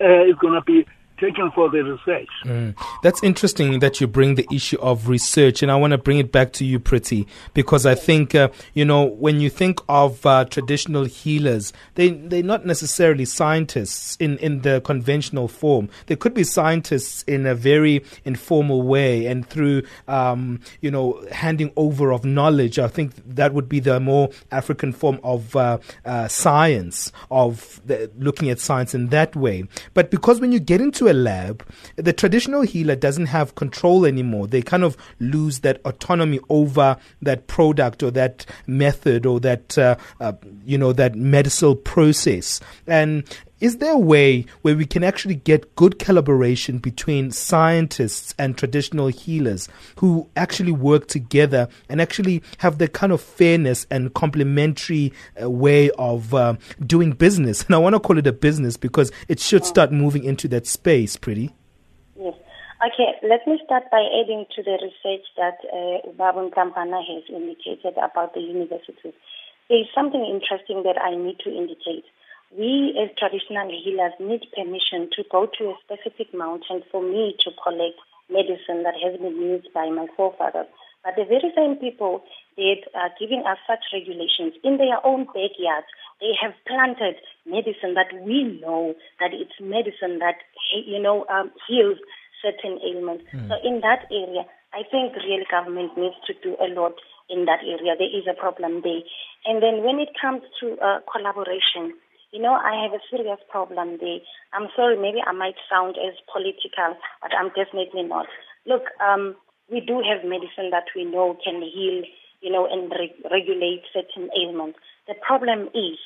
uh, 0.00 0.28
it's 0.28 0.38
going 0.38 0.54
to 0.54 0.62
be 0.62 0.86
taken 1.18 1.50
for 1.52 1.70
the 1.70 1.82
research. 1.82 2.28
Mm. 2.44 2.74
That's 3.02 3.22
interesting 3.22 3.80
that 3.80 4.00
you 4.00 4.06
bring 4.06 4.34
the 4.34 4.46
issue 4.50 4.78
of 4.80 5.08
research, 5.08 5.62
and 5.62 5.70
I 5.70 5.76
want 5.76 5.92
to 5.92 5.98
bring 5.98 6.18
it 6.18 6.32
back 6.32 6.52
to 6.54 6.64
you, 6.64 6.78
Pretty, 6.78 7.26
because 7.54 7.86
I 7.86 7.94
think 7.94 8.34
uh, 8.34 8.48
you 8.74 8.84
know 8.84 9.04
when 9.04 9.40
you 9.40 9.50
think 9.50 9.80
of 9.88 10.24
uh, 10.24 10.44
traditional 10.44 11.04
healers, 11.04 11.72
they 11.94 12.10
they're 12.10 12.42
not 12.42 12.64
necessarily 12.64 13.24
scientists 13.24 14.16
in 14.16 14.38
in 14.38 14.62
the 14.62 14.80
conventional 14.82 15.48
form. 15.48 15.88
They 16.06 16.16
could 16.16 16.34
be 16.34 16.44
scientists 16.44 17.24
in 17.24 17.46
a 17.46 17.54
very 17.54 18.04
informal 18.24 18.82
way 18.82 19.26
and 19.26 19.48
through 19.48 19.82
um, 20.06 20.60
you 20.80 20.90
know 20.90 21.24
handing 21.32 21.72
over 21.76 22.12
of 22.12 22.24
knowledge. 22.24 22.78
I 22.78 22.88
think 22.88 23.12
that 23.26 23.52
would 23.54 23.68
be 23.68 23.80
the 23.80 24.00
more 24.00 24.30
African 24.50 24.92
form 24.92 25.20
of 25.22 25.56
uh, 25.56 25.78
uh 26.04 26.28
science 26.28 27.12
of 27.30 27.80
the, 27.86 28.10
looking 28.18 28.50
at 28.50 28.60
science 28.60 28.94
in 28.94 29.08
that 29.08 29.34
way. 29.34 29.64
But 29.94 30.10
because 30.10 30.40
when 30.40 30.52
you 30.52 30.60
get 30.60 30.80
into 30.80 31.07
a 31.08 31.12
lab, 31.12 31.64
the 31.96 32.12
traditional 32.12 32.62
healer 32.62 32.94
doesn't 32.94 33.26
have 33.26 33.54
control 33.54 34.06
anymore. 34.06 34.46
They 34.46 34.62
kind 34.62 34.84
of 34.84 34.96
lose 35.18 35.60
that 35.60 35.80
autonomy 35.84 36.40
over 36.48 36.96
that 37.22 37.46
product 37.46 38.02
or 38.02 38.10
that 38.12 38.46
method 38.66 39.26
or 39.26 39.40
that 39.40 39.76
uh, 39.76 39.96
uh, 40.20 40.32
you 40.64 40.78
know 40.78 40.92
that 40.92 41.16
medicinal 41.16 41.74
process. 41.74 42.60
And 42.86 43.24
is 43.60 43.78
there 43.78 43.92
a 43.92 43.98
way 43.98 44.46
where 44.62 44.76
we 44.76 44.86
can 44.86 45.02
actually 45.02 45.34
get 45.34 45.74
good 45.74 45.98
collaboration 45.98 46.78
between 46.78 47.32
scientists 47.32 48.32
and 48.38 48.56
traditional 48.56 49.08
healers 49.08 49.68
who 49.96 50.28
actually 50.36 50.70
work 50.70 51.08
together 51.08 51.68
and 51.88 52.00
actually 52.00 52.42
have 52.58 52.78
the 52.78 52.86
kind 52.86 53.12
of 53.12 53.20
fairness 53.20 53.84
and 53.90 54.14
complementary 54.14 55.12
uh, 55.42 55.50
way 55.50 55.90
of 55.98 56.34
uh, 56.34 56.54
doing 56.86 57.12
business? 57.12 57.64
And 57.68 57.74
I 57.74 57.78
want 57.78 57.94
to 57.94 58.00
call 58.00 58.16
it 58.16 58.26
a 58.26 58.32
business 58.32 58.76
because 58.76 59.10
it 59.28 59.40
should 59.40 59.64
start 59.64 59.92
moving 59.92 60.24
into 60.24 60.48
that 60.48 60.66
space, 60.66 61.16
Pretty. 61.16 61.54
Yes. 62.16 62.34
Okay, 62.78 63.10
let 63.28 63.46
me 63.46 63.60
start 63.64 63.90
by 63.90 64.06
adding 64.22 64.46
to 64.54 64.62
the 64.62 64.78
research 64.80 65.26
that 65.36 65.58
uh, 65.66 66.08
Babun 66.16 66.54
Kampana 66.54 67.02
has 67.02 67.24
indicated 67.28 67.98
about 67.98 68.34
the 68.34 68.40
universities. 68.40 69.12
There 69.68 69.80
is 69.80 69.86
something 69.94 70.24
interesting 70.24 70.84
that 70.84 70.96
I 70.96 71.16
need 71.16 71.40
to 71.40 71.50
indicate 71.50 72.04
we 72.56 72.96
as 72.96 73.10
traditional 73.18 73.68
healers 73.68 74.12
need 74.20 74.46
permission 74.56 75.10
to 75.16 75.24
go 75.30 75.46
to 75.58 75.70
a 75.70 75.78
specific 75.84 76.32
mountain 76.32 76.82
for 76.90 77.02
me 77.02 77.36
to 77.44 77.50
collect 77.62 77.98
medicine 78.30 78.84
that 78.84 78.94
has 79.02 79.18
been 79.20 79.36
used 79.36 79.68
by 79.72 79.88
my 79.90 80.06
forefathers. 80.16 80.66
But 81.04 81.16
the 81.16 81.24
very 81.24 81.52
same 81.56 81.76
people 81.76 82.24
that 82.56 82.82
are 82.94 83.10
giving 83.18 83.44
us 83.46 83.58
such 83.66 83.84
regulations 83.92 84.54
in 84.64 84.78
their 84.78 84.98
own 85.06 85.24
backyards, 85.26 85.86
they 86.20 86.34
have 86.40 86.52
planted 86.66 87.16
medicine 87.46 87.94
that 87.94 88.10
we 88.24 88.60
know 88.60 88.94
that 89.20 89.30
it's 89.32 89.54
medicine 89.60 90.18
that 90.18 90.42
you 90.74 91.00
know 91.00 91.24
um, 91.30 91.50
heals 91.68 91.98
certain 92.42 92.78
ailments. 92.82 93.24
Mm. 93.32 93.48
So 93.48 93.54
in 93.62 93.80
that 93.80 94.06
area, 94.10 94.44
I 94.74 94.82
think 94.90 95.14
real 95.16 95.44
government 95.50 95.96
needs 95.96 96.16
to 96.26 96.34
do 96.42 96.56
a 96.60 96.68
lot 96.68 96.94
in 97.30 97.44
that 97.46 97.60
area. 97.62 97.94
There 97.96 98.10
is 98.10 98.26
a 98.28 98.34
problem 98.34 98.82
there. 98.82 99.02
And 99.46 99.62
then 99.62 99.84
when 99.84 99.98
it 99.98 100.10
comes 100.20 100.42
to 100.60 100.76
uh, 100.82 100.98
collaboration, 101.10 101.94
you 102.32 102.40
know, 102.40 102.52
I 102.54 102.82
have 102.82 102.92
a 102.92 103.02
serious 103.10 103.38
problem 103.48 103.98
there. 104.00 104.20
I'm 104.52 104.68
sorry, 104.76 104.96
maybe 104.96 105.18
I 105.24 105.32
might 105.32 105.56
sound 105.70 105.96
as 105.96 106.14
political, 106.30 106.96
but 107.22 107.32
I'm 107.32 107.48
definitely 107.56 108.02
not. 108.02 108.26
Look, 108.66 108.84
um, 109.00 109.34
we 109.70 109.80
do 109.80 110.02
have 110.04 110.28
medicine 110.28 110.70
that 110.70 110.92
we 110.94 111.04
know 111.04 111.36
can 111.42 111.62
heal, 111.62 112.04
you 112.40 112.52
know, 112.52 112.66
and 112.66 112.90
re- 112.92 113.14
regulate 113.30 113.82
certain 113.92 114.30
ailments. 114.36 114.78
The 115.06 115.14
problem 115.24 115.68
is 115.74 115.96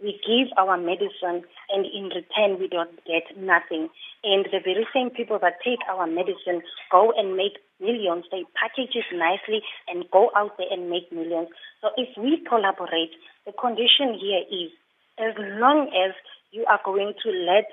we 0.00 0.20
give 0.24 0.52
our 0.58 0.76
medicine 0.76 1.44
and 1.72 1.84
in 1.84 2.12
return 2.12 2.60
we 2.60 2.68
don't 2.68 2.96
get 3.04 3.24
nothing. 3.36 3.88
And 4.24 4.44
the 4.52 4.60
very 4.64 4.86
same 4.92 5.10
people 5.10 5.38
that 5.40 5.60
take 5.64 5.80
our 5.88 6.06
medicine 6.06 6.62
go 6.90 7.12
and 7.16 7.36
make 7.36 7.56
millions. 7.80 8.24
They 8.30 8.44
package 8.56 8.96
it 8.96 9.08
nicely 9.12 9.62
and 9.88 10.04
go 10.10 10.30
out 10.36 10.56
there 10.58 10.68
and 10.70 10.90
make 10.90 11.12
millions. 11.12 11.48
So 11.80 11.88
if 11.96 12.08
we 12.16 12.44
collaborate, 12.48 13.12
the 13.44 13.52
condition 13.52 14.16
here 14.20 14.44
is 14.48 14.72
as 15.18 15.34
long 15.38 15.88
as 15.88 16.14
you 16.52 16.64
are 16.66 16.80
going 16.84 17.14
to 17.22 17.30
let 17.30 17.66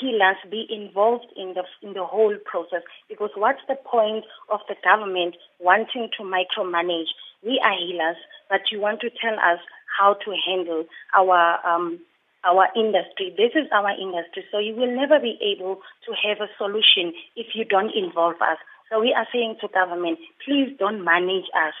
healers 0.00 0.36
be 0.50 0.66
involved 0.70 1.26
in 1.36 1.54
the 1.54 1.62
in 1.82 1.92
the 1.94 2.04
whole 2.04 2.36
process. 2.44 2.82
Because 3.08 3.30
what's 3.36 3.60
the 3.68 3.76
point 3.76 4.24
of 4.50 4.60
the 4.68 4.76
government 4.82 5.36
wanting 5.60 6.08
to 6.16 6.24
micromanage? 6.24 7.12
We 7.44 7.60
are 7.62 7.76
healers, 7.76 8.16
but 8.48 8.72
you 8.72 8.80
want 8.80 9.00
to 9.00 9.10
tell 9.10 9.34
us 9.34 9.60
how 9.98 10.14
to 10.14 10.30
handle 10.46 10.84
our 11.14 11.60
um, 11.66 12.00
our 12.44 12.68
industry. 12.76 13.34
This 13.36 13.52
is 13.54 13.68
our 13.72 13.90
industry, 13.90 14.44
so 14.50 14.58
you 14.58 14.74
will 14.74 14.94
never 14.94 15.18
be 15.20 15.38
able 15.42 15.80
to 16.06 16.10
have 16.24 16.38
a 16.40 16.50
solution 16.56 17.12
if 17.34 17.54
you 17.54 17.64
don't 17.64 17.92
involve 17.94 18.36
us. 18.40 18.58
So 18.90 19.00
we 19.00 19.12
are 19.12 19.26
saying 19.32 19.56
to 19.60 19.68
government, 19.68 20.18
please 20.44 20.70
don't 20.78 21.04
manage 21.04 21.50
us 21.54 21.74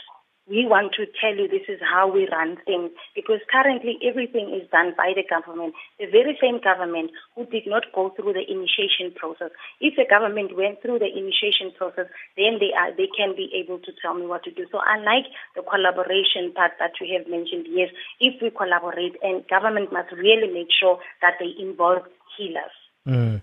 we 0.48 0.64
want 0.64 0.94
to 0.94 1.06
tell 1.18 1.34
you 1.34 1.48
this 1.50 1.66
is 1.68 1.82
how 1.82 2.06
we 2.06 2.28
run 2.30 2.56
things 2.64 2.90
because 3.14 3.42
currently 3.50 3.98
everything 4.06 4.54
is 4.54 4.68
done 4.70 4.94
by 4.96 5.10
the 5.14 5.26
government, 5.26 5.74
the 5.98 6.06
very 6.06 6.38
same 6.40 6.62
government 6.62 7.10
who 7.34 7.44
did 7.46 7.66
not 7.66 7.90
go 7.92 8.14
through 8.14 8.32
the 8.32 8.46
initiation 8.46 9.10
process. 9.10 9.50
If 9.80 9.98
the 9.98 10.06
government 10.06 10.56
went 10.56 10.82
through 10.82 11.02
the 11.02 11.10
initiation 11.10 11.74
process, 11.74 12.06
then 12.38 12.62
they 12.62 12.70
are 12.78 12.94
they 12.94 13.10
can 13.10 13.34
be 13.34 13.50
able 13.58 13.82
to 13.82 13.92
tell 13.98 14.14
me 14.14 14.26
what 14.26 14.44
to 14.46 14.54
do. 14.54 14.66
So 14.70 14.78
I 14.78 15.02
like 15.02 15.26
the 15.58 15.66
collaboration 15.66 16.54
part 16.54 16.78
that 16.78 16.94
you 17.02 17.10
have 17.18 17.26
mentioned. 17.26 17.66
Yes, 17.66 17.90
if 18.22 18.38
we 18.40 18.54
collaborate, 18.54 19.18
and 19.22 19.42
government 19.50 19.92
must 19.92 20.14
really 20.14 20.46
make 20.46 20.70
sure 20.70 21.02
that 21.22 21.42
they 21.42 21.50
involve 21.58 22.06
healers. 22.38 22.85
Mm. 23.06 23.40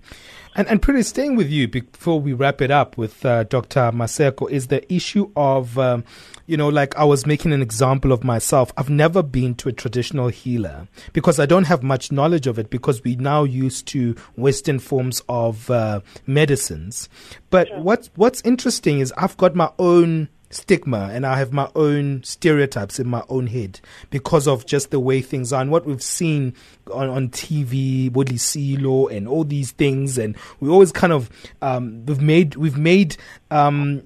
And, 0.55 0.67
and 0.67 0.81
Pretty 0.81 1.01
staying 1.01 1.35
with 1.35 1.49
you 1.49 1.67
before 1.67 2.19
we 2.19 2.33
wrap 2.33 2.61
it 2.61 2.69
up 2.69 2.97
with 2.97 3.25
uh, 3.25 3.43
Dr. 3.43 3.91
Maseko 3.91 4.49
is 4.51 4.67
the 4.67 4.93
issue 4.93 5.31
of, 5.35 5.79
um, 5.79 6.03
you 6.45 6.57
know, 6.57 6.67
like 6.67 6.95
I 6.95 7.05
was 7.05 7.25
making 7.25 7.53
an 7.53 7.61
example 7.61 8.11
of 8.11 8.23
myself. 8.23 8.71
I've 8.77 8.89
never 8.89 9.23
been 9.23 9.55
to 9.55 9.69
a 9.69 9.71
traditional 9.71 10.27
healer 10.27 10.87
because 11.13 11.39
I 11.39 11.47
don't 11.47 11.63
have 11.63 11.81
much 11.81 12.11
knowledge 12.11 12.45
of 12.45 12.59
it 12.59 12.69
because 12.69 13.03
we 13.03 13.15
now 13.15 13.43
used 13.43 13.87
to 13.87 14.15
Western 14.35 14.77
forms 14.77 15.23
of 15.27 15.71
uh, 15.71 16.01
medicines. 16.27 17.09
But 17.49 17.69
sure. 17.69 17.79
what's, 17.81 18.11
what's 18.15 18.41
interesting 18.41 18.99
is 18.99 19.11
I've 19.17 19.37
got 19.37 19.55
my 19.55 19.71
own 19.79 20.29
stigma 20.53 21.09
and 21.11 21.25
I 21.25 21.37
have 21.37 21.51
my 21.51 21.69
own 21.75 22.23
stereotypes 22.23 22.99
in 22.99 23.07
my 23.07 23.23
own 23.29 23.47
head 23.47 23.79
because 24.09 24.47
of 24.47 24.65
just 24.65 24.91
the 24.91 24.99
way 24.99 25.21
things 25.21 25.51
are 25.51 25.61
and 25.61 25.71
what 25.71 25.85
we've 25.85 26.01
seen 26.01 26.53
on, 26.91 27.09
on 27.09 27.29
TV, 27.29 28.11
Bodli 28.11 28.37
Silo 28.39 29.07
and 29.07 29.27
all 29.27 29.43
these 29.43 29.71
things 29.71 30.17
and 30.17 30.35
we 30.59 30.69
always 30.69 30.91
kind 30.91 31.13
of 31.13 31.29
um, 31.61 32.05
we've 32.05 32.21
made 32.21 32.55
we've 32.55 32.77
made 32.77 33.17
um, 33.51 34.01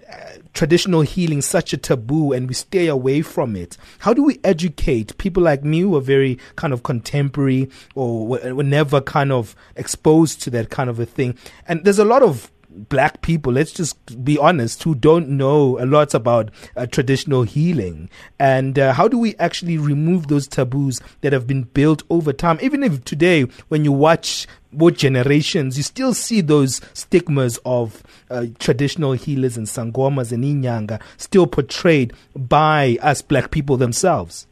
traditional 0.54 1.02
healing 1.02 1.42
such 1.42 1.72
a 1.72 1.78
taboo 1.78 2.34
and 2.34 2.48
we 2.48 2.54
stay 2.54 2.88
away 2.88 3.22
from 3.22 3.56
it. 3.56 3.78
How 4.00 4.14
do 4.14 4.24
we 4.24 4.40
educate 4.44 5.18
people 5.18 5.44
like 5.44 5.64
me 5.64 5.82
who 5.82 5.96
are 5.96 6.02
very 6.02 6.38
kind 6.56 6.74
of 6.74 6.84
contemporary 6.84 7.70
or 7.96 8.28
were 8.28 8.64
never 8.64 9.00
kind 9.00 9.32
of 9.32 9.56
exposed 9.76 10.42
to 10.42 10.50
that 10.50 10.70
kind 10.70 10.90
of 10.90 11.00
a 11.00 11.06
thing? 11.06 11.38
And 11.68 11.84
there's 11.86 12.00
a 12.00 12.06
lot 12.06 12.24
of 12.24 12.52
black 12.90 13.22
people, 13.22 13.54
let's 13.54 13.72
just 13.72 14.24
be 14.24 14.38
honest, 14.38 14.84
who 14.84 14.96
don't 14.96 15.30
know 15.30 15.80
a 15.80 15.86
lot 15.86 16.14
about 16.14 16.52
uh, 16.76 16.86
traditional 16.86 17.44
healing. 17.44 18.10
And 18.40 18.78
uh, 18.78 18.94
how 18.94 19.08
do 19.08 19.18
we 19.18 19.36
actually 19.38 19.78
remove 19.78 20.28
those 20.28 20.48
taboos 20.48 21.02
that 21.22 21.34
have 21.34 21.48
been 21.48 21.64
built 21.64 22.04
over 22.10 22.34
time? 22.34 22.60
Even 22.62 22.84
if 22.84 23.04
today, 23.04 23.44
when 23.70 23.84
you 23.84 23.92
watch 23.92 24.48
both 24.72 24.98
generations, 24.98 25.78
you 25.78 25.84
still 25.84 26.14
see 26.14 26.42
those 26.42 26.82
stigmas 26.94 27.60
of 27.66 28.04
uh, 28.30 28.46
traditional 28.60 29.14
healers 29.14 29.58
and 29.58 29.68
sangomas 29.68 30.32
and 30.32 30.44
inyanga 30.44 31.02
still 31.18 31.48
portrayed 31.48 32.14
by 32.36 32.98
us 33.02 33.22
black 33.22 33.52
people 33.52 33.78
themselves. 33.78 34.48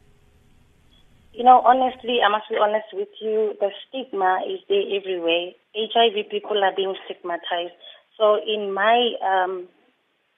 You 1.36 1.44
know, 1.44 1.60
honestly, 1.60 2.20
I 2.24 2.30
must 2.30 2.48
be 2.48 2.56
honest 2.56 2.86
with 2.94 3.12
you, 3.20 3.52
the 3.60 3.68
stigma 3.86 4.40
is 4.48 4.58
there 4.70 4.80
everywhere. 4.96 5.52
HIV 5.76 6.30
people 6.30 6.64
are 6.64 6.74
being 6.74 6.94
stigmatized. 7.04 7.76
So 8.18 8.38
in 8.46 8.72
my 8.72 9.12
um, 9.24 9.68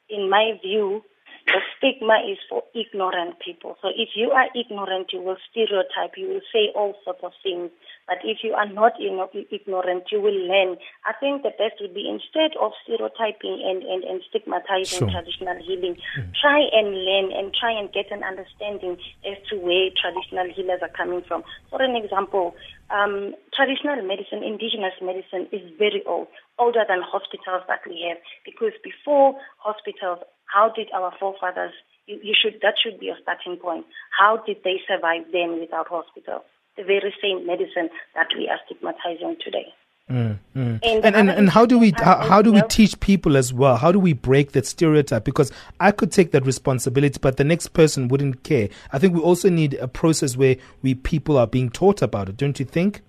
in 0.09 0.31
my 0.31 0.53
view, 0.63 1.03
the 1.49 1.61
stigma 1.77 2.21
is 2.29 2.37
for 2.49 2.63
ignorant 2.75 3.41
people. 3.41 3.77
So 3.81 3.89
if 3.89 4.11
you 4.15 4.31
are 4.33 4.49
ignorant, 4.53 5.09
you 5.13 5.21
will 5.23 5.41
stereotype, 5.51 6.17
you 6.17 6.29
will 6.29 6.45
say 6.53 6.69
all 6.77 6.95
sorts 7.05 7.25
of 7.25 7.33
things. 7.43 7.71
But 8.07 8.19
if 8.25 8.45
you 8.45 8.53
are 8.53 8.69
not 8.69 9.01
ignorant, 9.01 10.05
you 10.13 10.21
will 10.21 10.37
learn. 10.37 10.77
I 11.05 11.13
think 11.21 11.43
the 11.43 11.57
best 11.57 11.81
would 11.81 11.95
be 11.95 12.05
instead 12.05 12.57
of 12.61 12.73
stereotyping 12.85 13.65
and, 13.65 13.83
and, 13.83 14.05
and 14.05 14.21
stigmatizing 14.29 15.09
sure. 15.09 15.11
traditional 15.11 15.57
healing, 15.65 15.97
mm. 15.97 16.29
try 16.37 16.61
and 16.73 16.93
learn 16.93 17.33
and 17.33 17.55
try 17.55 17.73
and 17.73 17.93
get 17.93 18.13
an 18.13 18.25
understanding 18.25 18.97
as 19.25 19.37
to 19.49 19.57
where 19.57 19.89
traditional 19.97 20.53
healers 20.53 20.81
are 20.83 20.93
coming 20.93 21.23
from. 21.27 21.45
For 21.71 21.81
an 21.81 21.97
example, 21.97 22.57
um, 22.91 23.35
traditional 23.57 24.01
medicine, 24.05 24.45
indigenous 24.45 24.97
medicine 25.01 25.49
is 25.53 25.65
very 25.79 26.03
old, 26.07 26.29
older 26.59 26.85
than 26.89 27.01
hospitals 27.03 27.63
that 27.69 27.81
we 27.87 28.05
have. 28.09 28.19
Because 28.45 28.73
before 28.83 29.35
hospitals, 29.59 30.21
how 30.47 30.73
did 30.75 30.89
our 30.95 31.13
forefathers, 31.19 31.73
you, 32.07 32.19
you 32.23 32.35
should, 32.35 32.61
that 32.63 32.75
should 32.83 32.99
be 32.99 33.09
a 33.09 33.17
starting 33.23 33.57
point. 33.57 33.87
How 34.19 34.43
did 34.45 34.59
they 34.65 34.81
survive 34.87 35.25
then 35.33 35.61
without 35.61 35.89
hospitals? 35.89 36.43
The 36.77 36.85
very 36.85 37.15
same 37.21 37.47
medicine 37.47 37.91
that 38.15 38.29
we 38.37 38.49
are 38.49 38.59
stigmatizing 38.67 39.37
today. 39.45 39.67
Mm, 40.11 40.39
mm. 40.57 40.81
And, 40.83 41.05
and, 41.05 41.17
and, 41.17 41.31
and 41.31 41.51
how 41.51 41.67
do 41.67 41.79
we 41.79 41.93
how, 41.99 42.17
how 42.27 42.41
do 42.41 42.51
we 42.51 42.63
teach 42.63 42.99
people 43.01 43.37
as 43.37 43.53
well? 43.53 43.77
How 43.77 43.93
do 43.93 43.99
we 43.99 44.15
break 44.15 44.53
that 44.53 44.65
stereotype? 44.65 45.25
Because 45.25 45.53
I 45.81 45.91
could 45.91 46.11
take 46.11 46.31
that 46.33 46.47
responsibility, 46.47 47.19
but 47.21 47.37
the 47.37 47.45
next 47.45 47.69
person 47.75 48.09
wouldn't 48.09 48.43
care. 48.43 48.71
I 48.91 48.99
think 48.99 49.15
we 49.15 49.21
also 49.21 49.51
need 49.51 49.75
a 49.75 49.87
process 49.87 50.35
where 50.35 50.57
we 50.81 50.95
people 50.95 51.37
are 51.37 51.47
being 51.47 51.69
taught 51.69 52.01
about 52.01 52.31
it. 52.31 52.39
Don't 52.39 52.59
you 52.59 52.65
think? 52.65 53.03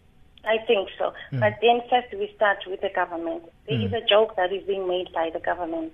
I 0.43 0.57
think. 0.67 0.88
Mm. 1.31 1.39
But 1.39 1.59
then 1.61 1.81
first 1.89 2.13
we 2.13 2.31
start 2.35 2.59
with 2.67 2.81
the 2.81 2.89
government. 2.93 3.43
There 3.67 3.77
mm. 3.77 3.85
is 3.85 3.93
a 3.93 4.05
joke 4.07 4.35
that 4.35 4.51
is 4.51 4.63
being 4.65 4.87
made 4.87 5.11
by 5.13 5.29
the 5.31 5.39
government 5.39 5.93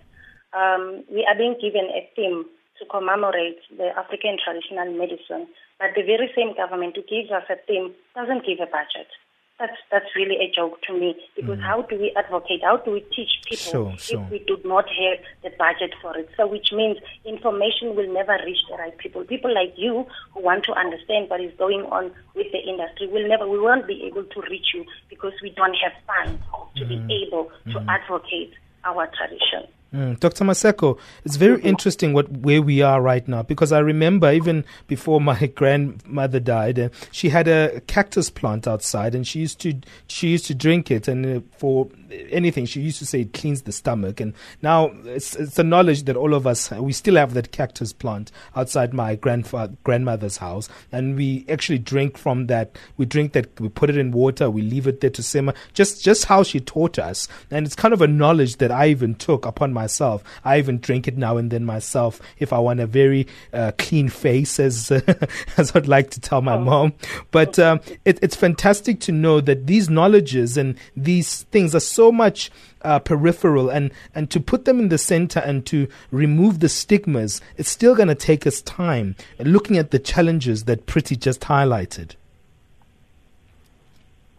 um, 0.55 1.03
we 1.11 1.27
are 1.27 1.36
being 1.36 1.59
given 1.59 1.91
a 1.91 2.07
theme 2.15 2.45
to 2.79 2.86
commemorate 2.88 3.59
the 3.75 3.91
African 3.95 4.38
traditional 4.39 4.88
medicine, 4.95 5.47
but 5.79 5.91
the 5.95 6.03
very 6.03 6.31
same 6.36 6.55
government 6.55 6.95
who 6.95 7.03
gives 7.03 7.31
us 7.31 7.43
a 7.51 7.59
theme 7.67 7.93
doesn't 8.15 8.47
give 8.47 8.59
a 8.63 8.67
budget. 8.71 9.11
That's 9.58 9.78
that's 9.89 10.12
really 10.18 10.36
a 10.36 10.51
joke 10.53 10.82
to 10.88 10.93
me 10.93 11.16
because 11.34 11.60
mm. 11.60 11.64
how 11.64 11.84
do 11.84 11.97
we 11.97 12.12
advocate? 12.18 12.60
How 12.62 12.76
do 12.76 12.91
we 12.91 12.99
teach 13.16 13.32
people 13.45 13.72
sure, 13.72 13.97
sure. 13.97 14.22
if 14.24 14.30
we 14.30 14.39
do 14.39 14.58
not 14.66 14.84
have 14.89 15.20
the 15.43 15.49
budget 15.58 15.95
for 16.01 16.18
it? 16.18 16.28
So, 16.36 16.45
which 16.45 16.74
means 16.74 16.97
information 17.24 17.95
will 17.95 18.12
never 18.14 18.38
reach 18.45 18.60
the 18.70 18.76
right 18.76 18.97
people. 18.97 19.24
People 19.24 19.53
like 19.53 19.74
you 19.78 20.06
who 20.34 20.41
want 20.41 20.66
to 20.66 20.74
understand 20.74 21.30
what 21.30 21.39
is 21.39 21.53
going 21.58 21.84
on 21.88 22.12
with 22.36 22.51
the 22.51 22.60
industry 22.60 23.08
will 23.08 23.26
never, 23.30 23.47
we 23.47 23.58
won't 23.58 23.88
be 23.88 24.03
able 24.03 24.26
to 24.26 24.41
reach 24.49 24.74
you 24.74 24.84
because 25.10 25.34
we 25.41 25.51
don't 25.51 25.76
have 25.76 25.93
funds 26.06 26.43
to 26.76 26.84
mm. 26.84 27.08
be 27.08 27.26
able 27.26 27.49
to 27.72 27.80
mm. 27.80 27.88
advocate 27.88 28.51
our 28.84 29.08
tradition. 29.16 29.72
Mm. 29.93 30.19
Dr. 30.19 30.43
Maseko, 30.43 30.99
it's 31.23 31.38
very 31.38 31.61
interesting 31.61 32.11
what 32.11 32.29
where 32.29 32.61
we 32.61 32.81
are 32.81 33.01
right 33.01 33.25
now 33.27 33.43
because 33.43 33.71
I 33.71 33.79
remember 33.79 34.31
even 34.31 34.65
before 34.88 35.21
my 35.31 35.47
grandmother 35.47 36.39
died, 36.39 36.79
uh, 36.79 36.89
she 37.11 37.29
had 37.29 37.47
a 37.47 37.81
cactus 37.81 38.29
plant 38.29 38.67
outside 38.67 39.15
and 39.15 39.25
she 39.25 39.39
used 39.39 39.59
to 39.61 39.79
she 40.07 40.29
used 40.29 40.47
to 40.47 40.55
drink 40.55 40.91
it 40.91 41.07
and 41.07 41.25
uh, 41.25 41.39
for 41.57 41.89
anything 42.29 42.65
she 42.65 42.81
used 42.81 42.99
to 42.99 43.05
say 43.05 43.21
it 43.21 43.33
cleans 43.33 43.63
the 43.63 43.71
stomach 43.71 44.19
and 44.19 44.33
now 44.61 44.91
it's 45.05 45.36
it's 45.36 45.57
a 45.57 45.63
knowledge 45.63 46.03
that 46.03 46.15
all 46.15 46.33
of 46.33 46.45
us 46.45 46.71
we 46.71 46.93
still 46.93 47.15
have 47.15 47.33
that 47.33 47.51
cactus 47.51 47.91
plant 47.93 48.31
outside 48.55 48.93
my 48.93 49.15
grandfather 49.15 49.73
grandmother's 49.83 50.38
house 50.38 50.69
and 50.91 51.15
we 51.15 51.45
actually 51.49 51.79
drink 51.79 52.17
from 52.17 52.47
that 52.47 52.77
we 52.97 53.05
drink 53.05 53.33
that 53.33 53.59
we 53.59 53.67
put 53.69 53.89
it 53.89 53.97
in 53.97 54.11
water 54.11 54.49
we 54.49 54.61
leave 54.61 54.88
it 54.88 55.01
there 55.01 55.09
to 55.09 55.23
simmer 55.23 55.53
just 55.73 56.03
just 56.03 56.25
how 56.25 56.43
she 56.43 56.59
taught 56.59 56.99
us 56.99 57.27
and 57.49 57.65
it's 57.65 57.75
kind 57.75 57.93
of 57.93 58.01
a 58.01 58.07
knowledge 58.07 58.57
that 58.57 58.71
I 58.71 58.88
even 58.88 59.15
took 59.15 59.45
upon 59.45 59.73
myself 59.76 60.23
I 60.43 60.57
even 60.57 60.80
drink 60.80 61.07
it 61.07 61.17
now 61.17 61.38
and 61.38 61.51
then 61.51 61.65
myself 61.65 62.19
if 62.39 62.51
I 62.51 62.57
want 62.57 62.80
a 62.80 62.88
very 62.88 63.28
uh, 63.53 63.73
clean 63.78 64.09
face 64.09 64.59
as 64.59 64.91
as 65.57 65.76
I'd 65.76 65.88
like 65.88 66.09
to 66.11 66.19
tell 66.19 66.41
my 66.41 66.57
mom 66.57 66.93
but 67.30 67.59
um, 67.59 67.82
it, 68.05 68.17
it's 68.23 68.36
fantastic 68.36 68.99
to 69.01 69.11
know 69.11 69.39
that 69.41 69.67
these 69.67 69.89
knowledges 69.89 70.57
and 70.57 70.76
these 70.95 71.43
things 71.43 71.76
are 71.76 71.80
so 71.80 72.11
much 72.11 72.49
uh, 72.86 72.99
peripheral 72.99 73.69
and, 73.69 73.91
and 74.13 74.30
to 74.32 74.39
put 74.39 74.65
them 74.65 74.80
in 74.80 74.89
the 74.89 74.97
center 74.97 75.39
and 75.39 75.65
to 75.65 75.88
remove 76.11 76.59
the 76.59 76.69
stigmas, 76.69 77.41
it's 77.57 77.69
still 77.69 77.95
going 77.95 78.07
to 78.07 78.15
take 78.15 78.45
us 78.45 78.61
time 78.61 79.15
looking 79.39 79.78
at 79.78 79.91
the 79.91 79.99
challenges 79.99 80.65
that 80.65 80.86
Pretty 80.86 81.15
just 81.15 81.41
highlighted. 81.41 82.15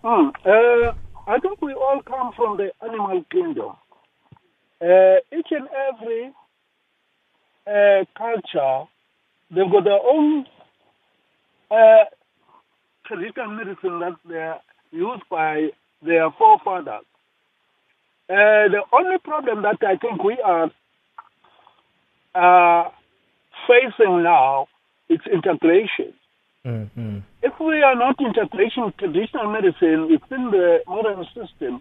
Hmm. 0.03 0.29
Uh, 0.45 0.93
I 1.27 1.39
think 1.41 1.61
we 1.61 1.73
all 1.73 2.01
come 2.03 2.33
from 2.37 2.57
the 2.57 2.71
animal 2.83 3.25
kingdom. 3.31 3.73
Uh, 4.81 5.17
each 5.37 5.49
and 5.51 5.69
every 5.89 6.33
uh, 7.67 8.05
culture, 8.17 8.89
they've 9.51 9.71
got 9.71 9.85
their 9.85 10.01
own 10.01 10.45
uh, 11.71 12.05
traditional 13.07 13.49
medicine 13.49 14.01
that 14.01 14.17
they're 14.29 14.61
used 14.93 15.23
by 15.31 15.69
their 16.03 16.31
forefathers. 16.39 17.05
Uh, 18.29 18.69
the 18.69 18.83
only 18.93 19.19
problem 19.19 19.63
that 19.63 19.79
I 19.83 19.97
think 19.97 20.23
we 20.23 20.37
are 20.45 20.71
uh, 22.35 22.91
facing 23.67 24.23
now 24.23 24.67
is 25.09 25.21
integration. 25.33 26.13
Mm-hmm. 26.67 27.19
If 27.43 27.53
we 27.61 27.83
are 27.83 27.95
not 27.95 28.21
integrating 28.21 28.93
traditional 28.99 29.53
medicine 29.53 30.09
within 30.11 30.51
the 30.51 30.81
modern 30.89 31.25
system, 31.27 31.81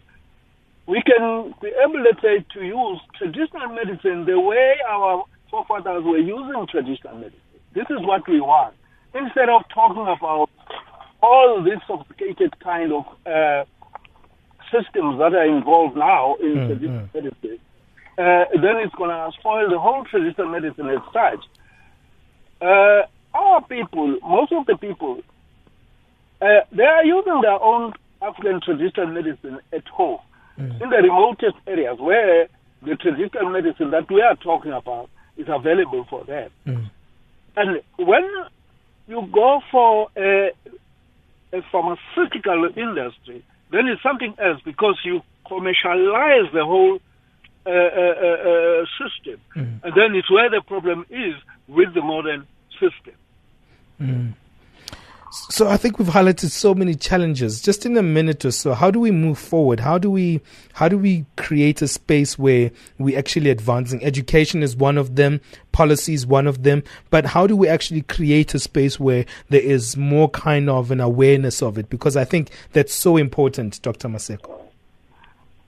we 0.88 1.02
can 1.02 1.54
be 1.62 1.72
able, 1.84 2.02
let's 2.02 2.22
say, 2.22 2.46
to 2.54 2.64
use 2.64 3.00
traditional 3.18 3.70
medicine 3.70 4.26
the 4.26 4.40
way 4.40 4.76
our 4.88 5.26
forefathers 5.50 6.04
were 6.04 6.18
using 6.18 6.68
traditional 6.68 7.16
medicine. 7.16 7.40
This 7.74 7.86
is 7.90 7.98
what 8.02 8.28
we 8.28 8.40
want. 8.40 8.76
Instead 9.14 9.50
of 9.50 9.64
talking 9.74 10.08
about 10.08 10.50
all 11.22 11.64
this 11.64 11.80
sophisticated 11.88 12.60
kind 12.60 12.92
of 12.94 13.06
uh, 13.26 13.66
systems 14.72 15.18
that 15.20 15.34
are 15.34 15.46
involved 15.46 15.98
now 15.98 16.36
in 16.36 16.56
mm, 16.56 16.68
traditional 16.68 17.08
mm. 17.08 17.14
medicine, 17.14 17.60
uh, 18.18 18.46
then 18.62 18.78
it's 18.78 18.96
going 18.96 19.10
to 19.10 19.32
spoil 19.40 19.70
the 19.70 19.80
whole 19.80 20.06
traditional 20.06 20.48
medicine 20.48 20.88
as 20.90 21.00
such. 21.12 21.40
Uh, 22.62 23.02
our 23.34 23.62
people, 23.68 24.18
most 24.22 24.52
of 24.54 24.66
the 24.66 24.78
people, 24.78 25.22
uh, 26.42 26.62
they 26.72 26.84
are 26.84 27.04
using 27.04 27.42
their 27.42 27.62
own 27.62 27.94
African 28.22 28.62
traditional 28.62 29.08
medicine 29.08 29.60
at 29.74 29.88
home, 29.88 30.20
mm. 30.58 30.82
in 30.82 30.89
the 30.89 30.97
remotest 30.97 31.56
areas 31.68 31.97
where 31.99 32.47
the 32.82 32.95
traditional 32.95 33.49
medicine 33.49 33.91
that 33.91 34.10
we 34.10 34.22
are 34.22 34.36
talking 34.36 34.72
about 34.72 35.10
is 35.38 35.47
available 35.49 36.06
for 36.10 36.24
them. 36.24 36.49
Mm. 36.66 36.89
And 37.58 37.82
when 37.97 38.24
you 39.08 39.28
go 39.32 39.62
for 39.72 40.10
a, 40.18 40.51
a 41.53 41.62
pharmaceutical 41.72 42.70
industry, 42.76 43.43
then 43.72 43.88
it's 43.88 44.01
something 44.03 44.36
else 44.39 44.62
because 44.64 44.97
you 45.03 45.22
commercialize 45.47 46.51
the 46.53 46.66
whole 46.66 46.99
uh, 47.66 47.70
uh, 47.70 47.74
uh, 47.74 48.49
uh 48.49 48.86
system. 48.99 49.41
Mm. 49.56 49.84
And 49.84 49.93
then 49.95 50.16
it's 50.16 50.30
where 50.30 50.49
the 50.49 50.62
problem 50.62 51.06
is 51.10 51.36
with 51.68 51.93
the 51.93 52.01
modern 52.01 52.47
system. 52.74 53.16
Mm. 53.99 54.34
So 55.50 55.68
I 55.68 55.76
think 55.76 56.00
we've 56.00 56.08
highlighted 56.08 56.50
so 56.50 56.74
many 56.74 56.96
challenges. 56.96 57.62
Just 57.62 57.86
in 57.86 57.98
a 57.98 58.02
minute 58.02 58.46
or 58.46 58.52
so, 58.52 58.74
how 58.74 58.90
do 58.90 59.02
we 59.02 59.12
move 59.12 59.38
forward? 59.38 59.82
How 59.82 59.98
do 59.98 60.10
we 60.10 60.40
how 60.74 60.88
do 60.88 60.98
we 60.98 61.26
create 61.36 61.82
a 61.82 61.90
space 61.90 62.40
where 62.40 62.72
we 62.98 63.18
actually 63.18 63.50
advancing? 63.50 64.04
Education 64.04 64.64
is 64.64 64.78
one 64.78 64.98
of 64.98 65.16
them, 65.16 65.42
policy 65.74 66.14
is 66.14 66.26
one 66.26 66.48
of 66.48 66.64
them, 66.64 66.84
but 67.10 67.26
how 67.26 67.48
do 67.48 67.56
we 67.56 67.68
actually 67.68 68.04
create 68.04 68.54
a 68.54 68.60
space 68.60 68.98
where 68.98 69.26
there 69.50 69.62
is 69.62 69.98
more 69.98 70.30
kind 70.30 70.70
of 70.70 70.90
an 70.90 71.02
awareness 71.02 71.62
of 71.62 71.78
it? 71.78 71.90
Because 71.90 72.16
I 72.16 72.24
think 72.24 72.50
that's 72.72 72.94
so 72.94 73.18
important, 73.18 73.82
Dr. 73.82 74.08
Maseko. 74.08 74.62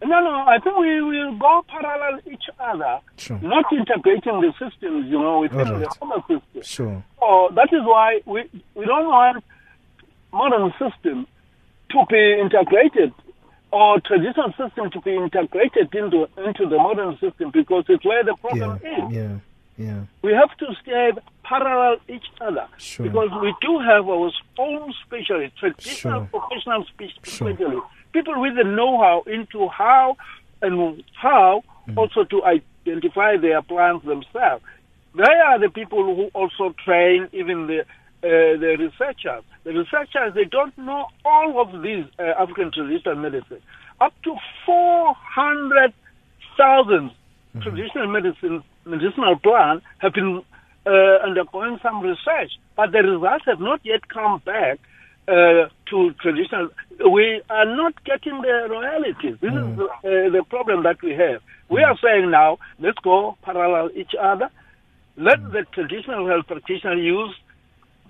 No, 0.01 0.19
no, 0.21 0.45
I 0.47 0.59
think 0.63 0.77
we 0.77 1.01
will 1.01 1.35
go 1.37 1.65
parallel 1.67 2.21
each 2.31 2.45
other, 2.59 2.99
sure. 3.17 3.39
not 3.41 3.65
integrating 3.73 4.41
the 4.41 4.53
systems, 4.53 5.07
you 5.07 5.19
know, 5.19 5.41
within 5.41 5.57
right. 5.57 5.79
the 5.79 6.05
other 6.05 6.21
system. 6.21 6.61
Sure. 6.61 7.03
So 7.19 7.49
that 7.55 7.69
is 7.73 7.81
why 7.83 8.21
we, 8.25 8.43
we 8.75 8.85
don't 8.85 9.07
want 9.07 9.43
modern 10.31 10.71
system 10.79 11.27
to 11.91 12.05
be 12.09 12.39
integrated 12.39 13.13
or 13.71 13.99
traditional 14.01 14.51
system 14.53 14.89
to 14.91 15.01
be 15.01 15.15
integrated 15.15 15.93
into 15.93 16.27
into 16.37 16.67
the 16.67 16.77
modern 16.77 17.17
system 17.19 17.51
because 17.51 17.85
it's 17.89 18.05
where 18.05 18.23
the 18.23 18.35
problem 18.35 18.79
yeah, 18.83 19.07
is. 19.07 19.13
Yeah, 19.13 19.37
yeah. 19.77 20.01
We 20.21 20.33
have 20.33 20.55
to 20.57 20.67
stay 20.81 21.11
parallel 21.43 21.97
each 22.09 22.25
other 22.41 22.67
Sure. 22.77 23.05
because 23.07 23.29
we 23.41 23.53
do 23.61 23.79
have 23.79 24.07
our 24.09 24.31
own 24.59 24.93
specialists, 25.05 25.57
traditional 25.59 26.27
Sure. 26.27 26.39
professional 26.39 26.83
spe- 26.85 27.25
Sure. 27.25 27.83
people 28.13 28.39
with 28.41 28.55
the 28.55 28.63
know-how 28.63 29.23
into 29.27 29.67
how 29.69 30.17
and 30.61 31.03
how 31.15 31.63
Mm. 31.87 31.97
also 31.97 32.25
to 32.25 32.43
identify 32.43 33.37
their 33.37 33.61
plants 33.61 34.05
themselves. 34.05 34.61
They 35.15 35.23
are 35.47 35.57
the 35.57 35.69
people 35.69 36.03
who 36.15 36.25
also 36.33 36.75
train 36.83 37.27
even 37.31 37.67
the 37.67 37.85
uh, 38.23 38.57
the 38.59 38.75
researchers. 38.79 39.43
The 39.63 39.73
researchers 39.73 40.33
they 40.33 40.45
don't 40.45 40.77
know 40.77 41.07
all 41.25 41.61
of 41.61 41.81
these 41.81 42.05
uh, 42.19 42.23
African 42.39 42.71
traditional 42.71 43.15
medicine. 43.15 43.61
Up 44.01 44.13
to 44.23 44.35
four 44.65 45.13
hundred 45.13 45.93
thousand 46.57 47.11
traditional 47.61 48.07
medicine 48.07 48.63
medicinal 48.85 49.37
plants 49.37 49.85
have 49.99 50.13
been 50.13 50.41
uh, 50.85 50.89
undergoing 51.23 51.79
some 51.83 52.01
research, 52.01 52.51
but 52.75 52.91
the 52.91 52.99
results 52.99 53.45
have 53.45 53.59
not 53.59 53.81
yet 53.83 54.07
come 54.07 54.41
back 54.45 54.79
uh, 55.27 55.67
to 55.89 56.13
traditional. 56.21 56.69
We 57.11 57.41
are 57.49 57.65
not 57.65 58.03
getting 58.05 58.41
the 58.41 58.67
royalties. 58.69 59.37
This 59.41 59.51
is 59.51 59.79
uh, 59.79 60.29
the 60.31 60.43
problem 60.49 60.83
that 60.83 61.01
we 61.01 61.11
have. 61.11 61.41
We 61.69 61.83
are 61.83 61.97
saying 62.01 62.31
now, 62.31 62.59
let's 62.79 62.97
go 62.99 63.37
parallel 63.43 63.89
each 63.95 64.13
other. 64.19 64.49
Let 65.17 65.51
the 65.51 65.65
traditional 65.73 66.27
health 66.27 66.47
practitioner 66.47 66.95
use 66.95 67.35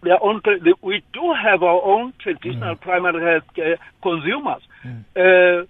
their 0.03 0.21
own. 0.23 0.41
tra- 0.41 0.59
the- 0.59 0.75
We 0.81 1.03
do 1.13 1.33
have 1.33 1.63
our 1.63 1.81
own 1.83 2.13
traditional 2.19 2.75
mm. 2.75 2.81
primary 2.81 3.21
health 3.31 3.53
care 3.55 3.77
consumers. 4.01 4.61
Mm. 4.85 5.03
Uh, 5.15 5.65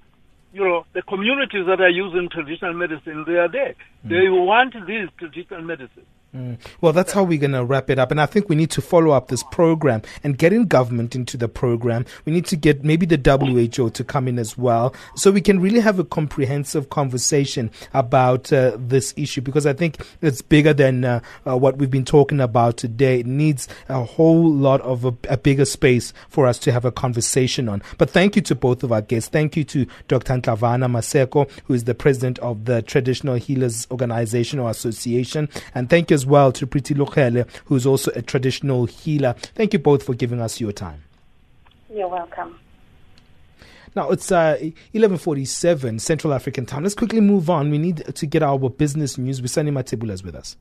you 0.53 0.63
know, 0.63 0.85
the 0.93 1.01
communities 1.01 1.65
that 1.67 1.81
are 1.81 1.89
using 1.89 2.29
traditional 2.29 2.73
medicine, 2.73 3.25
they 3.27 3.33
are 3.35 3.49
there. 3.51 3.75
Mm. 4.05 4.09
They 4.09 4.29
want 4.29 4.73
these 4.87 5.09
traditional 5.17 5.61
medicine. 5.61 6.05
Mm. 6.37 6.57
Well, 6.81 6.93
that's 6.93 7.13
how 7.13 7.23
we're 7.23 7.39
going 7.39 7.53
to 7.53 7.65
wrap 7.65 7.89
it 7.89 7.97
up. 7.97 8.11
And 8.11 8.21
I 8.21 8.27
think 8.27 8.47
we 8.47 8.55
need 8.55 8.69
to 8.71 8.81
follow 8.81 9.11
up 9.11 9.27
this 9.27 9.43
program 9.43 10.03
and 10.23 10.37
get 10.37 10.53
in 10.53 10.67
government 10.67 11.15
into 11.15 11.35
the 11.35 11.47
program. 11.47 12.05
We 12.25 12.31
need 12.31 12.45
to 12.47 12.55
get 12.55 12.83
maybe 12.83 13.07
the 13.07 13.17
WHO 13.17 13.89
to 13.89 14.03
come 14.03 14.27
in 14.27 14.37
as 14.37 14.57
well 14.57 14.93
so 15.15 15.31
we 15.31 15.41
can 15.41 15.59
really 15.59 15.79
have 15.79 15.97
a 15.97 16.03
comprehensive 16.03 16.89
conversation 16.91 17.71
about 17.93 18.53
uh, 18.53 18.77
this 18.77 19.15
issue 19.17 19.41
because 19.41 19.65
I 19.65 19.73
think 19.73 19.97
it's 20.21 20.41
bigger 20.43 20.73
than 20.73 21.03
uh, 21.03 21.21
uh, 21.47 21.57
what 21.57 21.77
we've 21.77 21.89
been 21.89 22.05
talking 22.05 22.39
about 22.39 22.77
today. 22.77 23.21
It 23.21 23.25
needs 23.25 23.67
a 23.89 24.03
whole 24.03 24.51
lot 24.51 24.81
of 24.81 25.05
a, 25.05 25.13
a 25.29 25.37
bigger 25.37 25.65
space 25.65 26.13
for 26.29 26.45
us 26.45 26.59
to 26.59 26.71
have 26.71 26.85
a 26.85 26.91
conversation 26.91 27.67
on. 27.67 27.81
But 27.97 28.11
thank 28.11 28.35
you 28.35 28.43
to 28.43 28.55
both 28.55 28.83
of 28.83 28.91
our 28.91 29.01
guests. 29.01 29.29
Thank 29.29 29.57
you 29.57 29.63
to 29.65 29.87
Dr. 30.07 30.33
Nhlavana 30.33 30.87
Maseko, 30.91 31.49
who 31.65 31.73
is 31.73 31.85
the 31.85 31.95
president 31.95 32.37
of 32.39 32.65
the 32.65 32.83
Traditional 32.83 33.35
Healers 33.35 33.87
Organization 33.89 34.59
or 34.59 34.69
Association. 34.69 35.49
And 35.73 35.89
thank 35.89 36.11
you 36.11 36.15
as 36.15 36.26
well 36.27 36.51
to 36.53 36.67
Pretty 36.67 36.93
Lukhele, 36.93 37.47
who 37.65 37.75
is 37.75 37.85
also 37.85 38.11
a 38.15 38.21
traditional 38.21 38.85
healer. 38.85 39.33
Thank 39.55 39.73
you 39.73 39.79
both 39.79 40.03
for 40.03 40.13
giving 40.13 40.41
us 40.41 40.59
your 40.59 40.71
time. 40.71 41.03
You're 41.93 42.07
welcome. 42.07 42.59
Now 43.95 44.11
it's 44.11 44.31
uh, 44.31 44.57
11:47 44.93 45.99
Central 45.99 46.33
African 46.33 46.65
time. 46.65 46.83
Let's 46.83 46.95
quickly 46.95 47.21
move 47.21 47.49
on. 47.49 47.71
We 47.71 47.77
need 47.77 48.03
to 48.13 48.25
get 48.25 48.43
our 48.43 48.69
business 48.69 49.17
news. 49.17 49.41
Bisani 49.41 49.71
Matibula 49.71 50.11
is 50.11 50.23
with 50.23 50.35
us. 50.35 50.55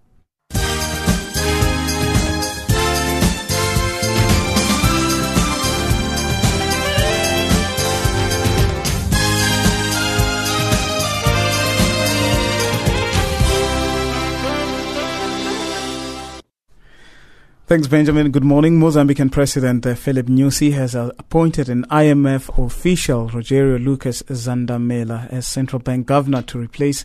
Thanks, 17.69 17.89
Benjamin. 17.89 18.31
Good 18.31 18.45
morning. 18.45 18.79
Mozambican 18.79 19.33
President 19.33 19.85
uh, 19.85 19.97
Filipe 19.97 20.27
Nyusi 20.27 20.73
has 20.75 20.95
uh, 20.95 21.11
appointed 21.19 21.69
an 21.69 21.85
IMF 21.91 22.65
official, 22.65 23.29
Rogerio 23.29 23.85
Lucas 23.85 24.23
Zandamela, 24.23 25.29
as 25.33 25.49
central 25.49 25.81
bank 25.81 26.07
governor 26.07 26.43
to 26.43 26.61
replace 26.61 27.05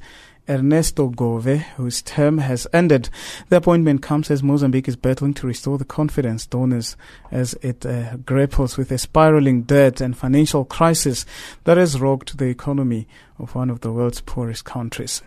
Ernesto 0.49 1.07
Gove, 1.09 1.61
whose 1.77 2.01
term 2.01 2.39
has 2.39 2.67
ended. 2.73 3.09
The 3.49 3.57
appointment 3.57 4.01
comes 4.01 4.31
as 4.31 4.43
Mozambique 4.43 4.87
is 4.87 4.95
battling 4.95 5.33
to 5.35 5.47
restore 5.47 5.77
the 5.77 5.85
confidence 5.85 6.45
donors 6.45 6.97
as 7.31 7.53
it 7.61 7.85
uh, 7.85 8.17
grapples 8.17 8.77
with 8.77 8.91
a 8.91 8.97
spiraling 8.97 9.63
debt 9.63 10.01
and 10.01 10.17
financial 10.17 10.65
crisis 10.65 11.25
that 11.63 11.77
has 11.77 12.01
rocked 12.01 12.37
the 12.37 12.45
economy 12.45 13.07
of 13.39 13.55
one 13.55 13.69
of 13.69 13.81
the 13.81 13.91
world's 13.91 14.21
poorest 14.21 14.65
countries. 14.65 15.21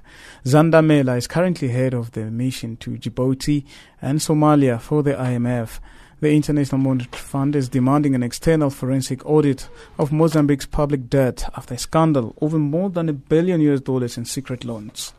Zandamela 0.45 1.17
is 1.17 1.27
currently 1.27 1.69
head 1.69 1.95
of 1.95 2.13
the 2.13 2.31
mission 2.31 2.77
to 2.79 2.93
Djibouti 2.93 3.65
and 4.01 4.19
Somalia 4.21 4.81
for 4.81 5.03
the 5.03 5.15
IMF. 5.15 5.81
The 6.25 6.35
International 6.35 6.81
Monetary 6.81 7.21
Fund 7.23 7.55
is 7.55 7.69
demanding 7.69 8.15
an 8.15 8.23
external 8.23 8.71
forensic 8.71 9.27
audit 9.27 9.69
of 9.99 10.11
Mozambique's 10.11 10.65
public 10.65 11.11
debt 11.11 11.47
after 11.55 11.75
a 11.75 11.79
scandal 11.79 12.35
over 12.41 12.59
more 12.59 12.89
than 12.89 13.11
a 13.11 13.13
billion 13.13 13.61
US 13.61 13.83
dollars 13.83 14.17
in 14.17 14.25
secret 14.25 14.65
loans. 14.65 15.13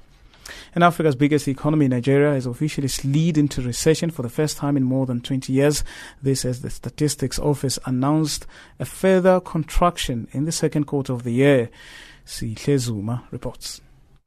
And 0.74 0.84
Africa's 0.84 1.16
biggest 1.16 1.48
economy, 1.48 1.88
Nigeria, 1.88 2.34
is 2.34 2.48
officially 2.48 2.88
slid 2.88 3.38
into 3.38 3.62
recession 3.62 4.10
for 4.10 4.24
the 4.24 4.30
first 4.30 4.58
time 4.58 4.76
in 4.76 4.84
more 4.84 5.06
than 5.06 5.22
20 5.22 5.54
years. 5.54 5.84
This 6.24 6.44
as 6.44 6.64
the 6.64 6.72
Statistics 6.72 7.38
Office 7.38 7.78
announced 7.86 8.48
a 8.80 8.86
further 8.86 9.40
contraction 9.40 10.28
in 10.32 10.46
the 10.46 10.52
second 10.52 10.86
quarter 10.86 11.14
of 11.14 11.22
the 11.22 11.34
year. 11.34 11.70
Sihle 12.26 12.80
Zuma 12.80 13.26
reports. 13.30 13.80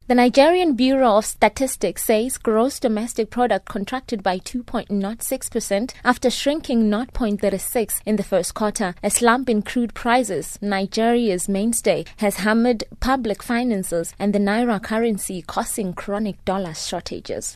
The 0.08 0.14
Nigerian 0.14 0.72
Bureau 0.74 1.18
of 1.18 1.26
Statistics 1.26 2.04
says 2.04 2.38
gross 2.38 2.80
domestic 2.80 3.28
product 3.28 3.66
contracted 3.66 4.22
by 4.22 4.38
2.06% 4.38 5.92
after 6.02 6.30
shrinking 6.30 6.88
0.36 6.88 8.00
in 8.06 8.16
the 8.16 8.22
first 8.22 8.54
quarter. 8.54 8.94
A 9.02 9.10
slump 9.10 9.50
in 9.50 9.60
crude 9.60 9.92
prices, 9.92 10.58
Nigeria's 10.62 11.46
mainstay, 11.46 12.06
has 12.16 12.36
hammered 12.36 12.84
public 13.00 13.42
finances 13.42 14.14
and 14.18 14.34
the 14.34 14.38
naira 14.38 14.82
currency 14.82 15.42
causing 15.42 15.92
chronic 15.92 16.42
dollar 16.46 16.72
shortages. 16.72 17.54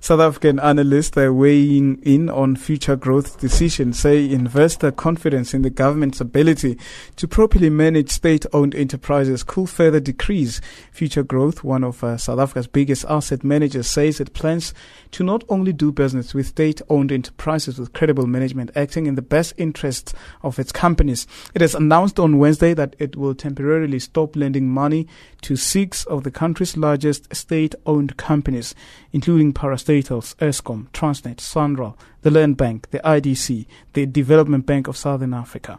South 0.00 0.20
African 0.20 0.58
analysts 0.60 1.16
are 1.16 1.32
weighing 1.32 2.00
in 2.02 2.28
on 2.28 2.56
future 2.56 2.96
growth 2.96 3.38
decisions 3.38 3.98
say 3.98 4.30
investor 4.30 4.90
confidence 4.90 5.54
in 5.54 5.62
the 5.62 5.70
government's 5.70 6.20
ability 6.20 6.78
to 7.16 7.28
properly 7.28 7.70
manage 7.70 8.10
state-owned 8.10 8.74
enterprises 8.74 9.42
could 9.42 9.68
further 9.68 10.00
decrease. 10.00 10.60
Future 10.92 11.22
Growth, 11.22 11.64
one 11.64 11.84
of 11.84 12.02
uh, 12.02 12.16
South 12.16 12.38
Africa's 12.38 12.66
biggest 12.66 13.04
asset 13.08 13.44
managers, 13.44 13.86
says 13.86 14.20
it 14.20 14.32
plans 14.34 14.72
to 15.10 15.24
not 15.24 15.44
only 15.48 15.72
do 15.72 15.90
business 15.90 16.34
with 16.34 16.46
state-owned 16.46 17.10
enterprises 17.12 17.78
with 17.78 17.92
credible 17.92 18.26
management 18.26 18.70
acting 18.74 19.06
in 19.06 19.14
the 19.14 19.22
best 19.22 19.54
interests 19.56 20.14
of 20.42 20.58
its 20.58 20.72
companies. 20.72 21.26
It 21.54 21.60
has 21.60 21.74
announced 21.74 22.18
on 22.18 22.38
Wednesday 22.38 22.74
that 22.74 22.94
it 22.98 23.16
will 23.16 23.34
temporarily 23.34 23.98
stop 23.98 24.36
lending 24.36 24.68
money 24.68 25.06
to 25.42 25.56
six 25.56 26.04
of 26.04 26.24
the 26.24 26.30
country's 26.30 26.76
largest 26.76 27.34
state-owned 27.34 28.16
companies, 28.16 28.74
including 29.12 29.52
parastatals, 29.78 30.34
Eskom, 30.36 30.88
Transnet, 30.90 31.36
Sanral, 31.36 31.96
the 32.22 32.30
Land 32.30 32.56
Bank, 32.56 32.90
the 32.90 32.98
IDC, 33.00 33.66
the 33.92 34.06
Development 34.06 34.64
Bank 34.66 34.88
of 34.88 34.96
Southern 34.96 35.34
Africa. 35.34 35.78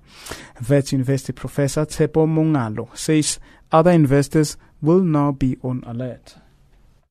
Wits 0.70 0.92
University 0.92 1.34
professor 1.34 1.86
Tshepo 1.86 2.28
Mongalo 2.28 2.96
says 2.98 3.40
other 3.72 3.92
investors 3.92 4.58
will 4.82 5.02
now 5.02 5.32
be 5.32 5.58
on 5.64 5.84
alert. 5.86 6.36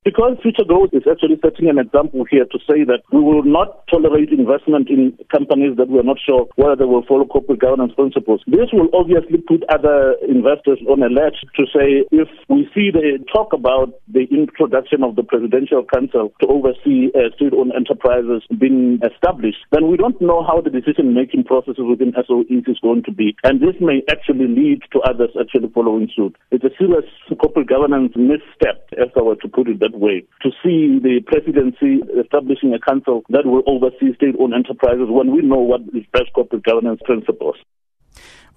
Because 0.08 0.40
future 0.40 0.64
growth 0.64 0.96
is 0.96 1.04
actually 1.04 1.36
setting 1.44 1.68
an 1.68 1.76
example 1.76 2.24
here 2.24 2.48
to 2.48 2.58
say 2.64 2.80
that 2.88 3.04
we 3.12 3.20
will 3.20 3.44
not 3.44 3.84
tolerate 3.92 4.32
investment 4.32 4.88
in 4.88 5.12
companies 5.28 5.76
that 5.76 5.92
we 5.92 6.00
are 6.00 6.08
not 6.08 6.16
sure 6.16 6.48
whether 6.56 6.76
they 6.80 6.88
will 6.88 7.04
follow 7.04 7.26
corporate 7.28 7.60
governance 7.60 7.92
principles. 7.92 8.40
This 8.46 8.72
will 8.72 8.88
obviously 8.96 9.36
put 9.36 9.68
other 9.68 10.16
investors 10.24 10.80
on 10.88 11.04
alert 11.04 11.36
to 11.60 11.62
say 11.68 12.08
if 12.08 12.24
we 12.48 12.64
see 12.72 12.88
the 12.88 13.20
talk 13.28 13.52
about 13.52 14.00
the 14.08 14.24
introduction 14.32 15.04
of 15.04 15.12
the 15.12 15.22
Presidential 15.22 15.84
Council 15.84 16.32
to 16.40 16.46
oversee 16.48 17.12
uh, 17.12 17.28
state-owned 17.36 17.76
enterprises 17.76 18.40
being 18.56 19.04
established, 19.04 19.60
then 19.76 19.92
we 19.92 20.00
don't 20.00 20.16
know 20.24 20.40
how 20.40 20.64
the 20.64 20.72
decision-making 20.72 21.44
processes 21.44 21.84
within 21.84 22.16
SOEs 22.16 22.64
is 22.64 22.80
going 22.80 23.04
to 23.04 23.12
be. 23.12 23.36
And 23.44 23.60
this 23.60 23.76
may 23.76 24.00
actually 24.08 24.48
lead 24.48 24.88
to 24.96 25.04
others 25.04 25.36
actually 25.36 25.68
following 25.68 26.08
suit. 26.16 26.32
It's 26.48 26.64
a 26.64 26.72
serious 26.80 27.04
corporate 27.36 27.68
governance 27.68 28.16
misstep, 28.16 28.88
if 28.96 29.12
I 29.12 29.20
were 29.20 29.36
to 29.36 29.48
put 29.52 29.68
it 29.68 29.84
that 29.84 29.97
way, 29.98 30.24
to 30.42 30.50
see 30.62 30.98
the 31.02 31.20
presidency 31.26 32.02
establishing 32.18 32.74
a 32.74 32.80
council 32.80 33.22
that 33.30 33.46
will 33.46 33.62
oversee 33.66 34.14
state-owned 34.14 34.54
enterprises 34.54 35.06
when 35.08 35.32
we 35.32 35.42
know 35.42 35.58
what 35.58 35.82
is 35.94 36.04
best 36.12 36.32
corporate 36.34 36.62
governance 36.62 37.00
principles. 37.04 37.56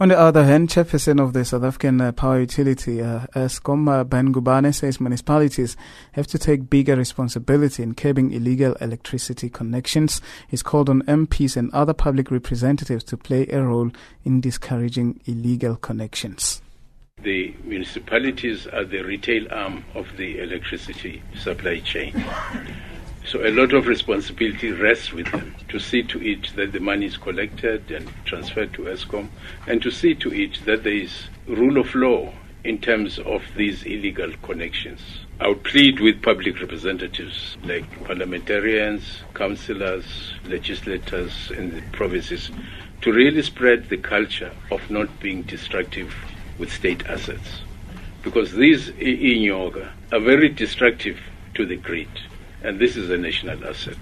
On 0.01 0.09
the 0.09 0.17
other 0.17 0.45
hand, 0.45 0.69
chairperson 0.69 1.21
of 1.21 1.33
the 1.33 1.45
South 1.45 1.63
African 1.63 2.01
uh, 2.01 2.11
Power 2.11 2.39
Utility, 2.39 3.03
uh, 3.03 3.27
Eskom, 3.35 3.87
uh, 3.87 4.03
Ben 4.03 4.33
Ngubane, 4.33 4.73
says 4.73 4.99
municipalities 4.99 5.77
have 6.13 6.25
to 6.25 6.39
take 6.39 6.71
bigger 6.71 6.95
responsibility 6.95 7.83
in 7.83 7.93
curbing 7.93 8.31
illegal 8.31 8.73
electricity 8.81 9.47
connections. 9.47 10.19
He's 10.47 10.63
called 10.63 10.89
on 10.89 11.03
MPs 11.03 11.55
and 11.55 11.71
other 11.71 11.93
public 11.93 12.31
representatives 12.31 13.03
to 13.03 13.17
play 13.17 13.45
a 13.49 13.61
role 13.61 13.91
in 14.23 14.41
discouraging 14.41 15.21
illegal 15.25 15.75
connections. 15.75 16.63
The 17.23 17.53
municipalities 17.63 18.65
are 18.65 18.83
the 18.83 19.03
retail 19.03 19.45
arm 19.53 19.85
of 19.93 20.17
the 20.17 20.39
electricity 20.39 21.21
supply 21.37 21.79
chain. 21.79 22.25
So 23.25 23.45
a 23.45 23.51
lot 23.51 23.73
of 23.73 23.85
responsibility 23.85 24.71
rests 24.71 25.13
with 25.13 25.31
them 25.31 25.55
to 25.69 25.79
see 25.79 26.01
to 26.03 26.19
it 26.19 26.49
that 26.55 26.71
the 26.71 26.79
money 26.79 27.05
is 27.05 27.17
collected 27.17 27.91
and 27.91 28.11
transferred 28.25 28.73
to 28.73 28.83
Eskom 28.83 29.29
and 29.67 29.83
to 29.83 29.91
see 29.91 30.15
to 30.15 30.33
it 30.33 30.65
that 30.65 30.83
there 30.83 30.93
is 30.93 31.27
rule 31.47 31.77
of 31.77 31.93
law 31.93 32.33
in 32.63 32.79
terms 32.79 33.19
of 33.19 33.43
these 33.55 33.83
illegal 33.83 34.31
connections. 34.41 35.01
I 35.39 35.49
would 35.49 35.63
plead 35.63 35.99
with 35.99 36.23
public 36.23 36.59
representatives 36.59 37.57
like 37.63 38.03
parliamentarians, 38.05 39.21
councillors, 39.35 40.33
legislators 40.45 41.51
in 41.55 41.75
the 41.75 41.81
provinces 41.91 42.49
to 43.01 43.11
really 43.11 43.43
spread 43.43 43.89
the 43.89 43.97
culture 43.97 44.51
of 44.71 44.89
not 44.89 45.19
being 45.19 45.43
destructive 45.43 46.15
with 46.57 46.71
state 46.71 47.05
assets. 47.07 47.61
Because 48.23 48.53
these 48.53 48.89
inyoga 48.89 49.89
are 50.11 50.19
very 50.19 50.49
destructive 50.49 51.19
to 51.55 51.65
the 51.65 51.75
grid 51.75 52.09
and 52.63 52.79
this 52.79 52.95
is 52.95 53.09
a 53.09 53.17
national 53.17 53.65
asset. 53.65 53.97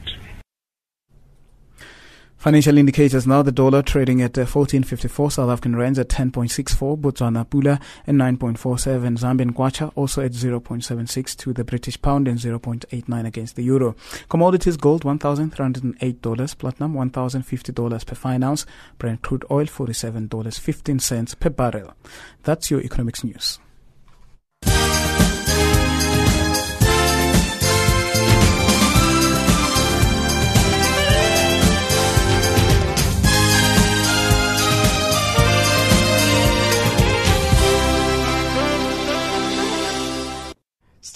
Financial 2.40 2.78
indicators 2.78 3.28
now 3.28 3.42
the 3.42 3.52
dollar 3.52 3.82
trading 3.82 4.22
at 4.22 4.38
uh, 4.38 4.46
14.54, 4.46 5.34
South 5.34 5.50
African 5.50 5.76
rands 5.76 6.00
at 6.00 6.08
10.64, 6.08 6.98
Botswana 6.98 7.46
Pula 7.46 7.82
at 8.08 8.16
9.47, 8.16 9.18
Zambian 9.18 9.52
Kwacha 9.52 9.92
also 9.96 10.22
at 10.22 10.32
0.76 10.32 11.36
to 11.36 11.52
the 11.52 11.66
British 11.66 12.02
pound 12.02 12.30
and 12.30 12.40
0.89 12.40 13.28
against 13.28 13.58
the 13.58 13.64
euro. 13.64 13.94
Commodities 14.30 14.78
gold 14.78 15.04
$1,308, 15.04 16.58
platinum 16.58 16.94
$1,050 16.94 18.06
per 18.06 18.16
fine 18.16 18.42
ounce, 18.42 18.66
Brent 18.98 19.22
crude 19.22 19.44
oil 19.52 19.66
$47.15 19.66 21.40
per 21.42 21.50
barrel. 21.50 21.94
That's 22.44 22.72
your 22.72 22.80
economics 22.80 23.22
news. 23.22 23.60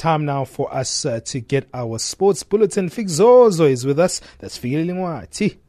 Time 0.03 0.25
now 0.25 0.43
for 0.43 0.67
us 0.75 1.05
uh, 1.05 1.21
to 1.21 1.39
get 1.39 1.69
our 1.73 1.97
sports 1.97 2.43
bulletin. 2.43 2.89
Fixozo 2.89 3.71
is 3.71 3.85
with 3.85 3.97
us. 3.97 4.19
That's 4.39 4.59
Fikile 4.59 4.85
Lingwati. 4.85 5.62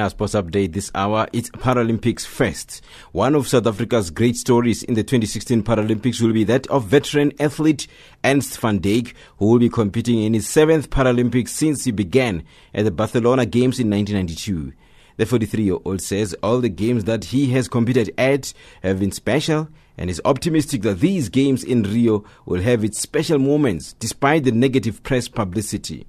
Our 0.00 0.08
sports 0.08 0.32
update 0.32 0.72
this 0.72 0.90
hour, 0.94 1.28
it's 1.34 1.50
Paralympics 1.50 2.24
first. 2.24 2.82
One 3.12 3.34
of 3.34 3.46
South 3.46 3.66
Africa's 3.66 4.10
great 4.10 4.36
stories 4.36 4.82
in 4.82 4.94
the 4.94 5.02
2016 5.02 5.62
Paralympics 5.62 6.22
will 6.22 6.32
be 6.32 6.44
that 6.44 6.66
of 6.68 6.86
veteran 6.86 7.32
athlete 7.38 7.86
Ernst 8.24 8.58
van 8.60 8.80
Dijk, 8.80 9.12
who 9.36 9.46
will 9.46 9.58
be 9.58 9.68
competing 9.68 10.22
in 10.22 10.32
his 10.32 10.48
seventh 10.48 10.88
Paralympics 10.88 11.50
since 11.50 11.84
he 11.84 11.90
began 11.90 12.44
at 12.72 12.84
the 12.86 12.90
Barcelona 12.90 13.44
Games 13.44 13.78
in 13.78 13.90
1992. 13.90 14.72
The 15.18 15.26
43 15.26 15.64
year 15.64 15.76
old 15.84 16.00
says 16.00 16.34
all 16.42 16.62
the 16.62 16.70
games 16.70 17.04
that 17.04 17.24
he 17.26 17.50
has 17.52 17.68
competed 17.68 18.14
at 18.16 18.54
have 18.82 19.00
been 19.00 19.12
special 19.12 19.68
and 19.98 20.08
is 20.08 20.22
optimistic 20.24 20.80
that 20.82 21.00
these 21.00 21.28
games 21.28 21.62
in 21.62 21.82
Rio 21.82 22.24
will 22.46 22.62
have 22.62 22.84
its 22.84 22.98
special 22.98 23.38
moments 23.38 23.92
despite 23.98 24.44
the 24.44 24.52
negative 24.52 25.02
press 25.02 25.28
publicity. 25.28 26.06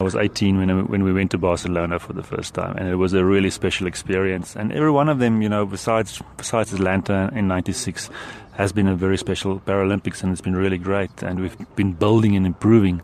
I 0.00 0.04
was 0.04 0.14
18 0.14 0.58
when, 0.58 0.70
I, 0.70 0.74
when 0.82 1.02
we 1.02 1.12
went 1.12 1.32
to 1.32 1.38
Barcelona 1.38 1.98
for 1.98 2.12
the 2.12 2.22
first 2.22 2.54
time, 2.54 2.76
and 2.76 2.88
it 2.88 2.94
was 2.94 3.14
a 3.14 3.24
really 3.24 3.50
special 3.50 3.88
experience. 3.88 4.54
And 4.54 4.72
every 4.72 4.92
one 4.92 5.08
of 5.08 5.18
them, 5.18 5.42
you 5.42 5.48
know, 5.48 5.66
besides 5.66 6.22
besides 6.36 6.72
Atlanta 6.72 7.28
in 7.34 7.48
'96, 7.48 8.08
has 8.52 8.70
been 8.70 8.86
a 8.86 8.94
very 8.94 9.18
special 9.18 9.58
Paralympics, 9.58 10.22
and 10.22 10.30
it's 10.30 10.40
been 10.40 10.54
really 10.54 10.78
great. 10.78 11.10
And 11.24 11.40
we've 11.40 11.56
been 11.74 11.94
building 11.94 12.36
and 12.36 12.46
improving. 12.46 13.02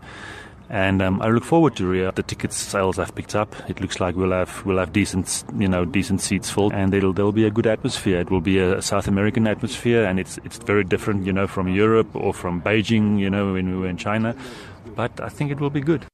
And 0.70 1.02
um, 1.02 1.20
I 1.20 1.30
look 1.30 1.42
forward 1.42 1.74
to 1.78 1.84
Rio. 1.88 2.12
The 2.12 2.22
ticket 2.22 2.52
sales 2.52 3.00
I've 3.00 3.12
picked 3.16 3.34
up. 3.34 3.52
It 3.68 3.80
looks 3.80 3.98
like 3.98 4.14
we'll 4.14 4.30
have 4.30 4.64
we'll 4.64 4.78
have 4.78 4.92
decent 4.92 5.42
you 5.58 5.66
know 5.66 5.84
decent 5.84 6.20
seats 6.20 6.48
full, 6.48 6.72
and 6.72 6.94
it'll 6.94 7.12
there'll 7.12 7.32
be 7.32 7.44
a 7.44 7.50
good 7.50 7.66
atmosphere. 7.66 8.20
It 8.20 8.30
will 8.30 8.40
be 8.40 8.60
a 8.60 8.80
South 8.80 9.08
American 9.08 9.48
atmosphere, 9.48 10.04
and 10.04 10.20
it's 10.20 10.38
it's 10.44 10.58
very 10.58 10.84
different, 10.84 11.26
you 11.26 11.32
know, 11.32 11.48
from 11.48 11.66
Europe 11.66 12.14
or 12.14 12.32
from 12.32 12.62
Beijing, 12.62 13.18
you 13.18 13.30
know, 13.30 13.54
when 13.54 13.68
we 13.68 13.76
were 13.78 13.88
in 13.88 13.96
China. 13.96 14.36
But 14.94 15.20
I 15.20 15.28
think 15.28 15.50
it 15.50 15.58
will 15.58 15.70
be 15.70 15.80
good. 15.80 16.06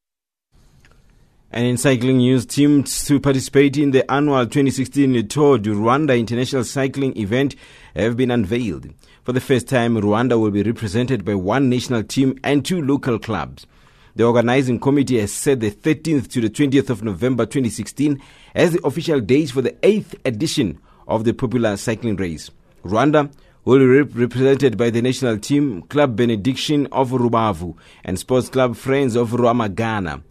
And 1.52 1.66
in 1.66 1.76
cycling 1.78 2.18
news, 2.18 2.46
teams 2.46 3.04
to 3.06 3.18
participate 3.18 3.76
in 3.76 3.90
the 3.90 4.08
annual 4.08 4.46
2016 4.46 5.26
Tour 5.26 5.58
du 5.58 5.74
Rwanda 5.74 6.16
International 6.16 6.62
Cycling 6.62 7.16
event 7.16 7.56
have 7.96 8.16
been 8.16 8.30
unveiled. 8.30 8.88
For 9.24 9.32
the 9.32 9.40
first 9.40 9.66
time, 9.66 9.96
Rwanda 9.96 10.40
will 10.40 10.52
be 10.52 10.62
represented 10.62 11.24
by 11.24 11.34
one 11.34 11.68
national 11.68 12.04
team 12.04 12.38
and 12.44 12.64
two 12.64 12.80
local 12.80 13.18
clubs. 13.18 13.66
The 14.14 14.24
organizing 14.24 14.78
committee 14.78 15.18
has 15.18 15.32
set 15.32 15.58
the 15.58 15.72
13th 15.72 16.30
to 16.30 16.40
the 16.40 16.50
20th 16.50 16.88
of 16.88 17.02
November 17.02 17.46
2016 17.46 18.22
as 18.54 18.72
the 18.72 18.86
official 18.86 19.20
date 19.20 19.50
for 19.50 19.60
the 19.60 19.72
8th 19.82 20.14
edition 20.24 20.78
of 21.08 21.24
the 21.24 21.32
popular 21.34 21.76
cycling 21.76 22.14
race. 22.14 22.52
Rwanda 22.84 23.28
will 23.64 23.80
be 23.80 24.20
represented 24.20 24.76
by 24.76 24.90
the 24.90 25.02
national 25.02 25.38
team, 25.38 25.82
Club 25.82 26.14
Benediction 26.14 26.86
of 26.92 27.10
Rubavu, 27.10 27.76
and 28.04 28.20
Sports 28.20 28.48
Club 28.48 28.76
Friends 28.76 29.16
of 29.16 29.30
Rwamagana. 29.30 30.22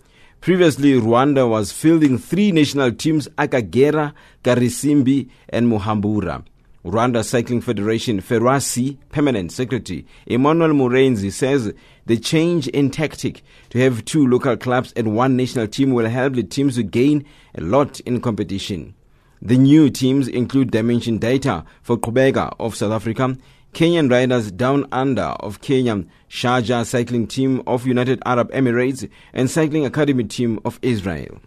Previously, 0.41 0.93
Rwanda 0.93 1.49
was 1.49 1.73
fielding 1.73 2.17
three 2.17 2.53
national 2.53 2.93
teams 2.93 3.27
Akagera, 3.37 4.13
Karisimbi, 4.41 5.29
and 5.49 5.69
Muhabura. 5.69 6.45
Rwanda 6.85 7.25
Cycling 7.25 7.59
Federation 7.59 8.21
FERWACY 8.21 8.97
Permanent 9.09 9.51
Secretary 9.51 10.05
Emmanuel 10.25 10.69
Murenzi 10.69 11.29
says 11.29 11.73
the 12.05 12.17
change 12.17 12.69
in 12.69 12.89
tactic 12.89 13.43
to 13.69 13.79
have 13.79 14.05
two 14.05 14.25
local 14.25 14.55
clubs 14.55 14.93
and 14.95 15.13
one 15.13 15.35
national 15.35 15.67
team 15.67 15.91
will 15.91 16.07
help 16.07 16.35
the 16.35 16.43
teams 16.43 16.75
to 16.75 16.83
gain 16.83 17.25
a 17.55 17.59
lot 17.61 17.99
in 18.01 18.21
competition. 18.21 18.95
The 19.41 19.57
new 19.57 19.89
teams 19.89 20.29
include 20.29 20.71
Dimension 20.71 21.17
Data 21.17 21.65
for 21.81 21.97
Qhubeka 21.97 22.55
of 22.61 22.75
South 22.75 22.93
Africa, 22.93 23.37
Kenyan 23.73 24.09
Riders 24.09 24.51
Down 24.51 24.87
Under 24.91 25.35
of 25.39 25.61
Kenya, 25.61 26.03
Sharjah 26.29 26.85
Cycling 26.85 27.27
Team 27.27 27.61
of 27.67 27.85
United 27.85 28.21
Arab 28.25 28.51
Emirates, 28.51 29.09
and 29.33 29.49
Cycling 29.49 29.85
Academy 29.85 30.23
Team 30.23 30.59
of 30.65 30.79
Israel. 30.81 31.39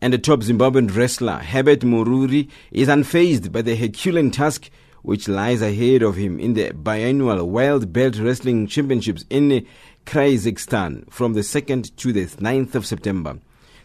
And 0.00 0.12
the 0.12 0.18
top 0.18 0.40
Zimbabwean 0.40 0.94
wrestler 0.94 1.38
Herbert 1.38 1.80
Mururi 1.80 2.48
is 2.72 2.88
unfazed 2.88 3.52
by 3.52 3.62
the 3.62 3.76
Herculean 3.76 4.30
task 4.30 4.70
which 5.02 5.28
lies 5.28 5.60
ahead 5.60 6.02
of 6.02 6.16
him 6.16 6.40
in 6.40 6.54
the 6.54 6.70
biannual 6.70 7.46
World 7.46 7.92
Belt 7.92 8.16
Wrestling 8.16 8.66
Championships 8.66 9.26
in 9.28 9.66
Kazakhstan 10.06 11.10
from 11.12 11.34
the 11.34 11.40
2nd 11.40 11.94
to 11.96 12.12
the 12.12 12.24
9th 12.24 12.74
of 12.74 12.86
September. 12.86 13.38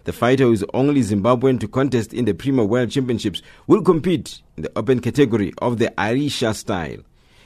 The 0.10 0.14
fighter, 0.14 0.46
who 0.46 0.54
is 0.54 0.66
only 0.74 1.02
Zimbabwean 1.02 1.60
to 1.60 1.68
contest 1.68 2.16
in 2.16 2.26
the 2.26 2.34
Premier 2.34 2.66
World 2.66 2.90
Championships, 2.90 3.44
will 3.68 3.84
compete 3.84 4.42
in 4.58 4.64
the 4.64 4.72
open 4.76 5.02
category 5.02 5.54
of 5.60 5.78
the 5.78 5.94
Arisha 6.00 6.56
style. 6.56 6.98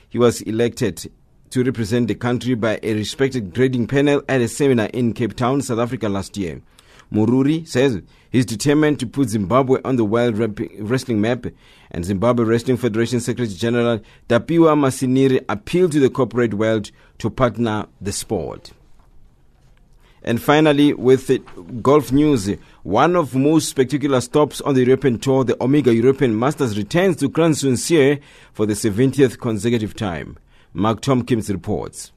He 0.08 0.16
was 0.16 0.40
elected 0.40 1.10
to 1.50 1.62
represent 1.62 2.08
the 2.08 2.14
country 2.14 2.54
by 2.54 2.80
a 2.82 2.94
respected 2.94 3.52
grading 3.52 3.88
panel 3.88 4.22
at 4.30 4.40
a 4.40 4.48
seminar 4.48 4.86
in 4.94 5.12
Cape 5.12 5.36
Town, 5.36 5.60
South 5.60 5.78
Africa 5.78 6.08
last 6.08 6.38
year. 6.38 6.62
Mururi 7.12 7.68
says 7.68 8.00
he's 8.30 8.46
determined 8.46 8.98
to 9.00 9.06
put 9.06 9.28
Zimbabwe 9.28 9.82
on 9.84 9.96
the 9.96 10.04
world 10.06 10.38
wrestling 10.78 11.20
map, 11.20 11.44
and 11.90 12.06
Zimbabwe 12.06 12.46
Wrestling 12.46 12.78
Federation 12.78 13.20
Secretary 13.20 13.54
General 13.58 14.00
Tapiwa 14.30 14.74
Masiniri 14.74 15.44
appealed 15.50 15.92
to 15.92 16.00
the 16.00 16.08
corporate 16.08 16.54
world 16.54 16.90
to 17.18 17.28
partner 17.28 17.88
the 18.00 18.10
sport. 18.10 18.72
And 20.24 20.40
finally, 20.40 20.94
with 20.94 21.30
golf 21.82 22.10
news, 22.10 22.48
one 22.82 23.14
of 23.14 23.34
most 23.34 23.68
spectacular 23.68 24.22
stops 24.22 24.62
on 24.62 24.74
the 24.74 24.82
European 24.82 25.18
Tour, 25.18 25.44
the 25.44 25.62
Omega 25.62 25.94
European 25.94 26.38
Masters 26.38 26.78
returns 26.78 27.16
to 27.16 27.28
Crans-sur-Sierre 27.28 28.20
for 28.54 28.64
the 28.64 28.72
70th 28.72 29.38
consecutive 29.38 29.94
time. 29.94 30.38
Mark 30.72 31.02
Tompkins 31.02 31.50
reports. 31.50 32.13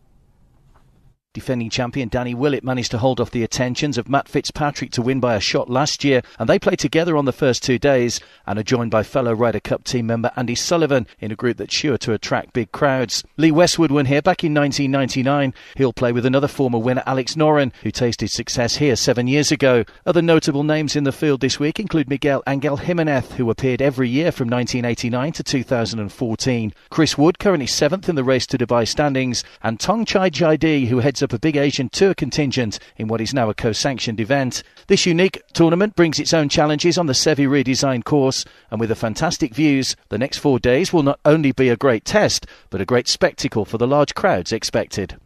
Defending 1.38 1.69
champion 1.69 2.09
Danny 2.09 2.33
Willett 2.33 2.63
managed 2.63 2.89
to 2.89 2.97
hold 2.97 3.21
off 3.21 3.29
the 3.29 3.43
attentions 3.43 3.99
of 3.99 4.09
Matt 4.09 4.27
Fitzpatrick 4.27 4.89
to 4.93 5.03
win 5.03 5.19
by 5.19 5.35
a 5.35 5.39
shot 5.39 5.69
last 5.69 6.03
year, 6.03 6.23
and 6.39 6.49
they 6.49 6.57
played 6.57 6.79
together 6.79 7.15
on 7.15 7.25
the 7.25 7.31
first 7.31 7.61
two 7.61 7.77
days 7.77 8.19
and 8.47 8.57
are 8.57 8.63
joined 8.63 8.89
by 8.89 9.03
fellow 9.03 9.33
Ryder 9.33 9.59
Cup 9.59 9.83
team 9.83 10.07
member 10.07 10.31
Andy 10.35 10.55
Sullivan 10.55 11.05
in 11.19 11.31
a 11.31 11.35
group 11.35 11.57
that's 11.57 11.75
sure 11.75 11.99
to 11.99 12.13
attract 12.13 12.53
big 12.53 12.71
crowds. 12.71 13.23
Lee 13.38 13.51
Westwood 13.51 13.91
won 13.91 14.07
here 14.07 14.23
back 14.23 14.43
in 14.43 14.51
1999. 14.55 15.53
He'll 15.75 15.93
play 15.93 16.11
with 16.11 16.25
another 16.25 16.47
former 16.47 16.79
winner, 16.79 17.03
Alex 17.05 17.35
Noren, 17.35 17.71
who 17.83 17.91
tasted 17.91 18.31
success 18.31 18.77
here 18.77 18.95
seven 18.95 19.27
years 19.27 19.51
ago. 19.51 19.85
Other 20.07 20.23
notable 20.23 20.63
names 20.63 20.95
in 20.95 21.03
the 21.03 21.11
field 21.11 21.41
this 21.41 21.59
week 21.59 21.79
include 21.79 22.09
Miguel 22.09 22.41
Angel 22.47 22.77
Jimenez, 22.77 23.33
who 23.33 23.51
appeared 23.51 23.83
every 23.83 24.09
year 24.09 24.31
from 24.31 24.49
1989 24.49 25.33
to 25.33 25.43
2014. 25.43 26.73
Chris 26.89 27.15
Wood, 27.15 27.38
currently 27.38 27.67
seventh 27.67 28.09
in 28.09 28.15
the 28.15 28.23
race 28.23 28.47
to 28.47 28.57
Dubai 28.57 28.88
standings, 28.88 29.43
and 29.61 29.77
Thongchai 29.77 30.31
Jaidee, 30.31 30.88
who 30.88 30.97
heads 30.97 31.21
up 31.28 31.34
a 31.34 31.39
big 31.39 31.57
Asian 31.57 31.89
tour 31.89 32.13
contingent 32.13 32.80
in 32.95 33.09
what 33.09 33.19
is 33.19 33.34
now 33.34 33.49
a 33.49 33.53
co-sanctioned 33.53 34.21
event. 34.21 34.63
This 34.88 35.05
unique 35.05 35.41
tournament 35.51 35.93
brings 35.93 36.19
its 36.19 36.34
own 36.34 36.47
challenges 36.47 36.97
on 36.97 37.07
the 37.07 37.13
Seve 37.13 37.49
redesigned 37.49 38.05
course, 38.05 38.45
and 38.71 38.80
with 38.80 38.88
the 38.88 38.95
fantastic 38.95 39.53
views, 39.53 39.97
the 40.07 40.17
next 40.17 40.38
four 40.38 40.57
days 40.57 40.93
will 40.93 41.03
not 41.03 41.19
only 41.25 41.51
be 41.51 41.67
a 41.67 41.75
great 41.75 42.05
test, 42.05 42.47
but 42.69 42.80
a 42.80 42.86
great 42.86 43.09
spectacle 43.09 43.65
for 43.65 43.78
the 43.78 43.86
large 43.86 44.15
crowds 44.15 44.53
expected. 44.53 45.17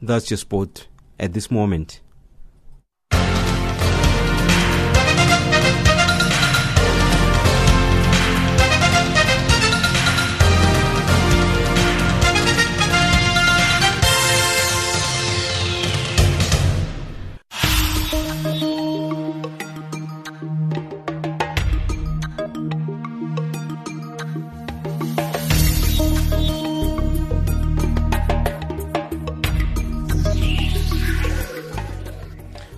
That's 0.00 0.30
your 0.30 0.38
sport 0.38 0.88
at 1.20 1.34
this 1.34 1.50
moment. 1.50 2.00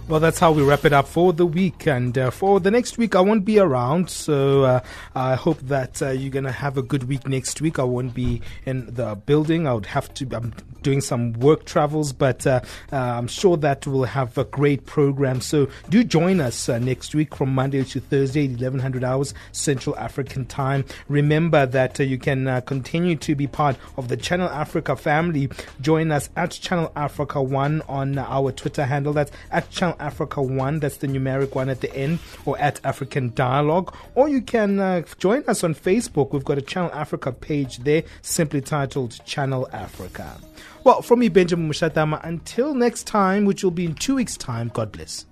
Well, 0.08 0.20
that's 0.20 0.38
how 0.38 0.52
we 0.52 0.62
wrap 0.62 0.86
it 0.86 0.94
up 0.94 1.06
for 1.06 1.34
the 1.34 1.44
week. 1.44 1.86
And 1.86 2.16
uh, 2.16 2.30
for 2.30 2.60
the 2.60 2.70
next 2.70 2.96
week, 2.96 3.14
I 3.14 3.20
won't 3.20 3.44
be 3.44 3.58
around. 3.58 4.08
So 4.08 4.62
uh, 4.62 4.80
I 5.14 5.34
hope 5.34 5.60
that 5.60 6.00
uh, 6.00 6.12
you're 6.12 6.30
going 6.30 6.46
to 6.46 6.50
have 6.50 6.78
a 6.78 6.82
good 6.82 7.04
week 7.04 7.28
next 7.28 7.60
week. 7.60 7.78
I 7.78 7.82
won't 7.82 8.14
be 8.14 8.40
in 8.64 8.94
the 8.94 9.16
building. 9.16 9.66
I 9.66 9.74
would 9.74 9.84
have 9.84 10.14
to, 10.14 10.26
I'm 10.32 10.54
doing 10.80 11.02
some 11.02 11.34
work 11.34 11.66
travels, 11.66 12.14
but 12.14 12.46
uh, 12.46 12.60
uh, 12.90 12.96
I'm 12.96 13.26
sure 13.26 13.58
that 13.58 13.86
we'll 13.86 14.04
have 14.04 14.38
a 14.38 14.44
great 14.44 14.86
program. 14.86 15.42
So 15.42 15.68
do 15.90 16.02
join 16.02 16.40
us 16.40 16.70
uh, 16.70 16.78
next 16.78 17.14
week 17.14 17.34
from 17.34 17.54
Monday 17.54 17.84
to 17.84 18.00
Thursday, 18.00 18.48
1100 18.48 19.04
hours 19.04 19.34
Central 19.52 19.94
African 19.98 20.46
time. 20.46 20.86
Remember 21.08 21.66
that 21.66 21.98
you 21.98 22.16
can 22.16 22.62
continue 22.62 23.16
to 23.16 23.34
be 23.34 23.46
part 23.46 23.76
of 23.98 24.08
the 24.08 24.16
Channel 24.16 24.48
Africa 24.48 24.96
family. 24.96 25.50
Join 25.82 26.10
us 26.10 26.30
at 26.34 26.52
Channel 26.52 26.90
Africa 26.96 27.42
1 27.42 27.82
on 27.88 28.16
our 28.16 28.52
Twitter 28.52 28.86
handle. 28.86 29.12
That's 29.12 29.32
at 29.50 29.68
Channel 29.68 29.97
Africa 30.00 30.42
1, 30.42 30.80
that's 30.80 30.98
the 30.98 31.06
numeric 31.06 31.54
one 31.54 31.68
at 31.68 31.80
the 31.80 31.94
end, 31.94 32.18
or 32.44 32.58
at 32.58 32.80
African 32.84 33.32
Dialogue. 33.34 33.94
Or 34.14 34.28
you 34.28 34.40
can 34.40 34.80
uh, 34.80 35.02
join 35.18 35.44
us 35.46 35.64
on 35.64 35.74
Facebook. 35.74 36.32
We've 36.32 36.44
got 36.44 36.58
a 36.58 36.62
Channel 36.62 36.90
Africa 36.92 37.32
page 37.32 37.78
there, 37.78 38.04
simply 38.22 38.60
titled 38.60 39.18
Channel 39.24 39.68
Africa. 39.72 40.36
Well, 40.84 41.02
from 41.02 41.18
me, 41.20 41.28
Benjamin 41.28 41.70
Mushatama, 41.70 42.24
until 42.24 42.74
next 42.74 43.06
time, 43.06 43.44
which 43.44 43.62
will 43.64 43.70
be 43.70 43.84
in 43.84 43.94
two 43.94 44.14
weeks' 44.14 44.36
time, 44.36 44.70
God 44.72 44.92
bless. 44.92 45.26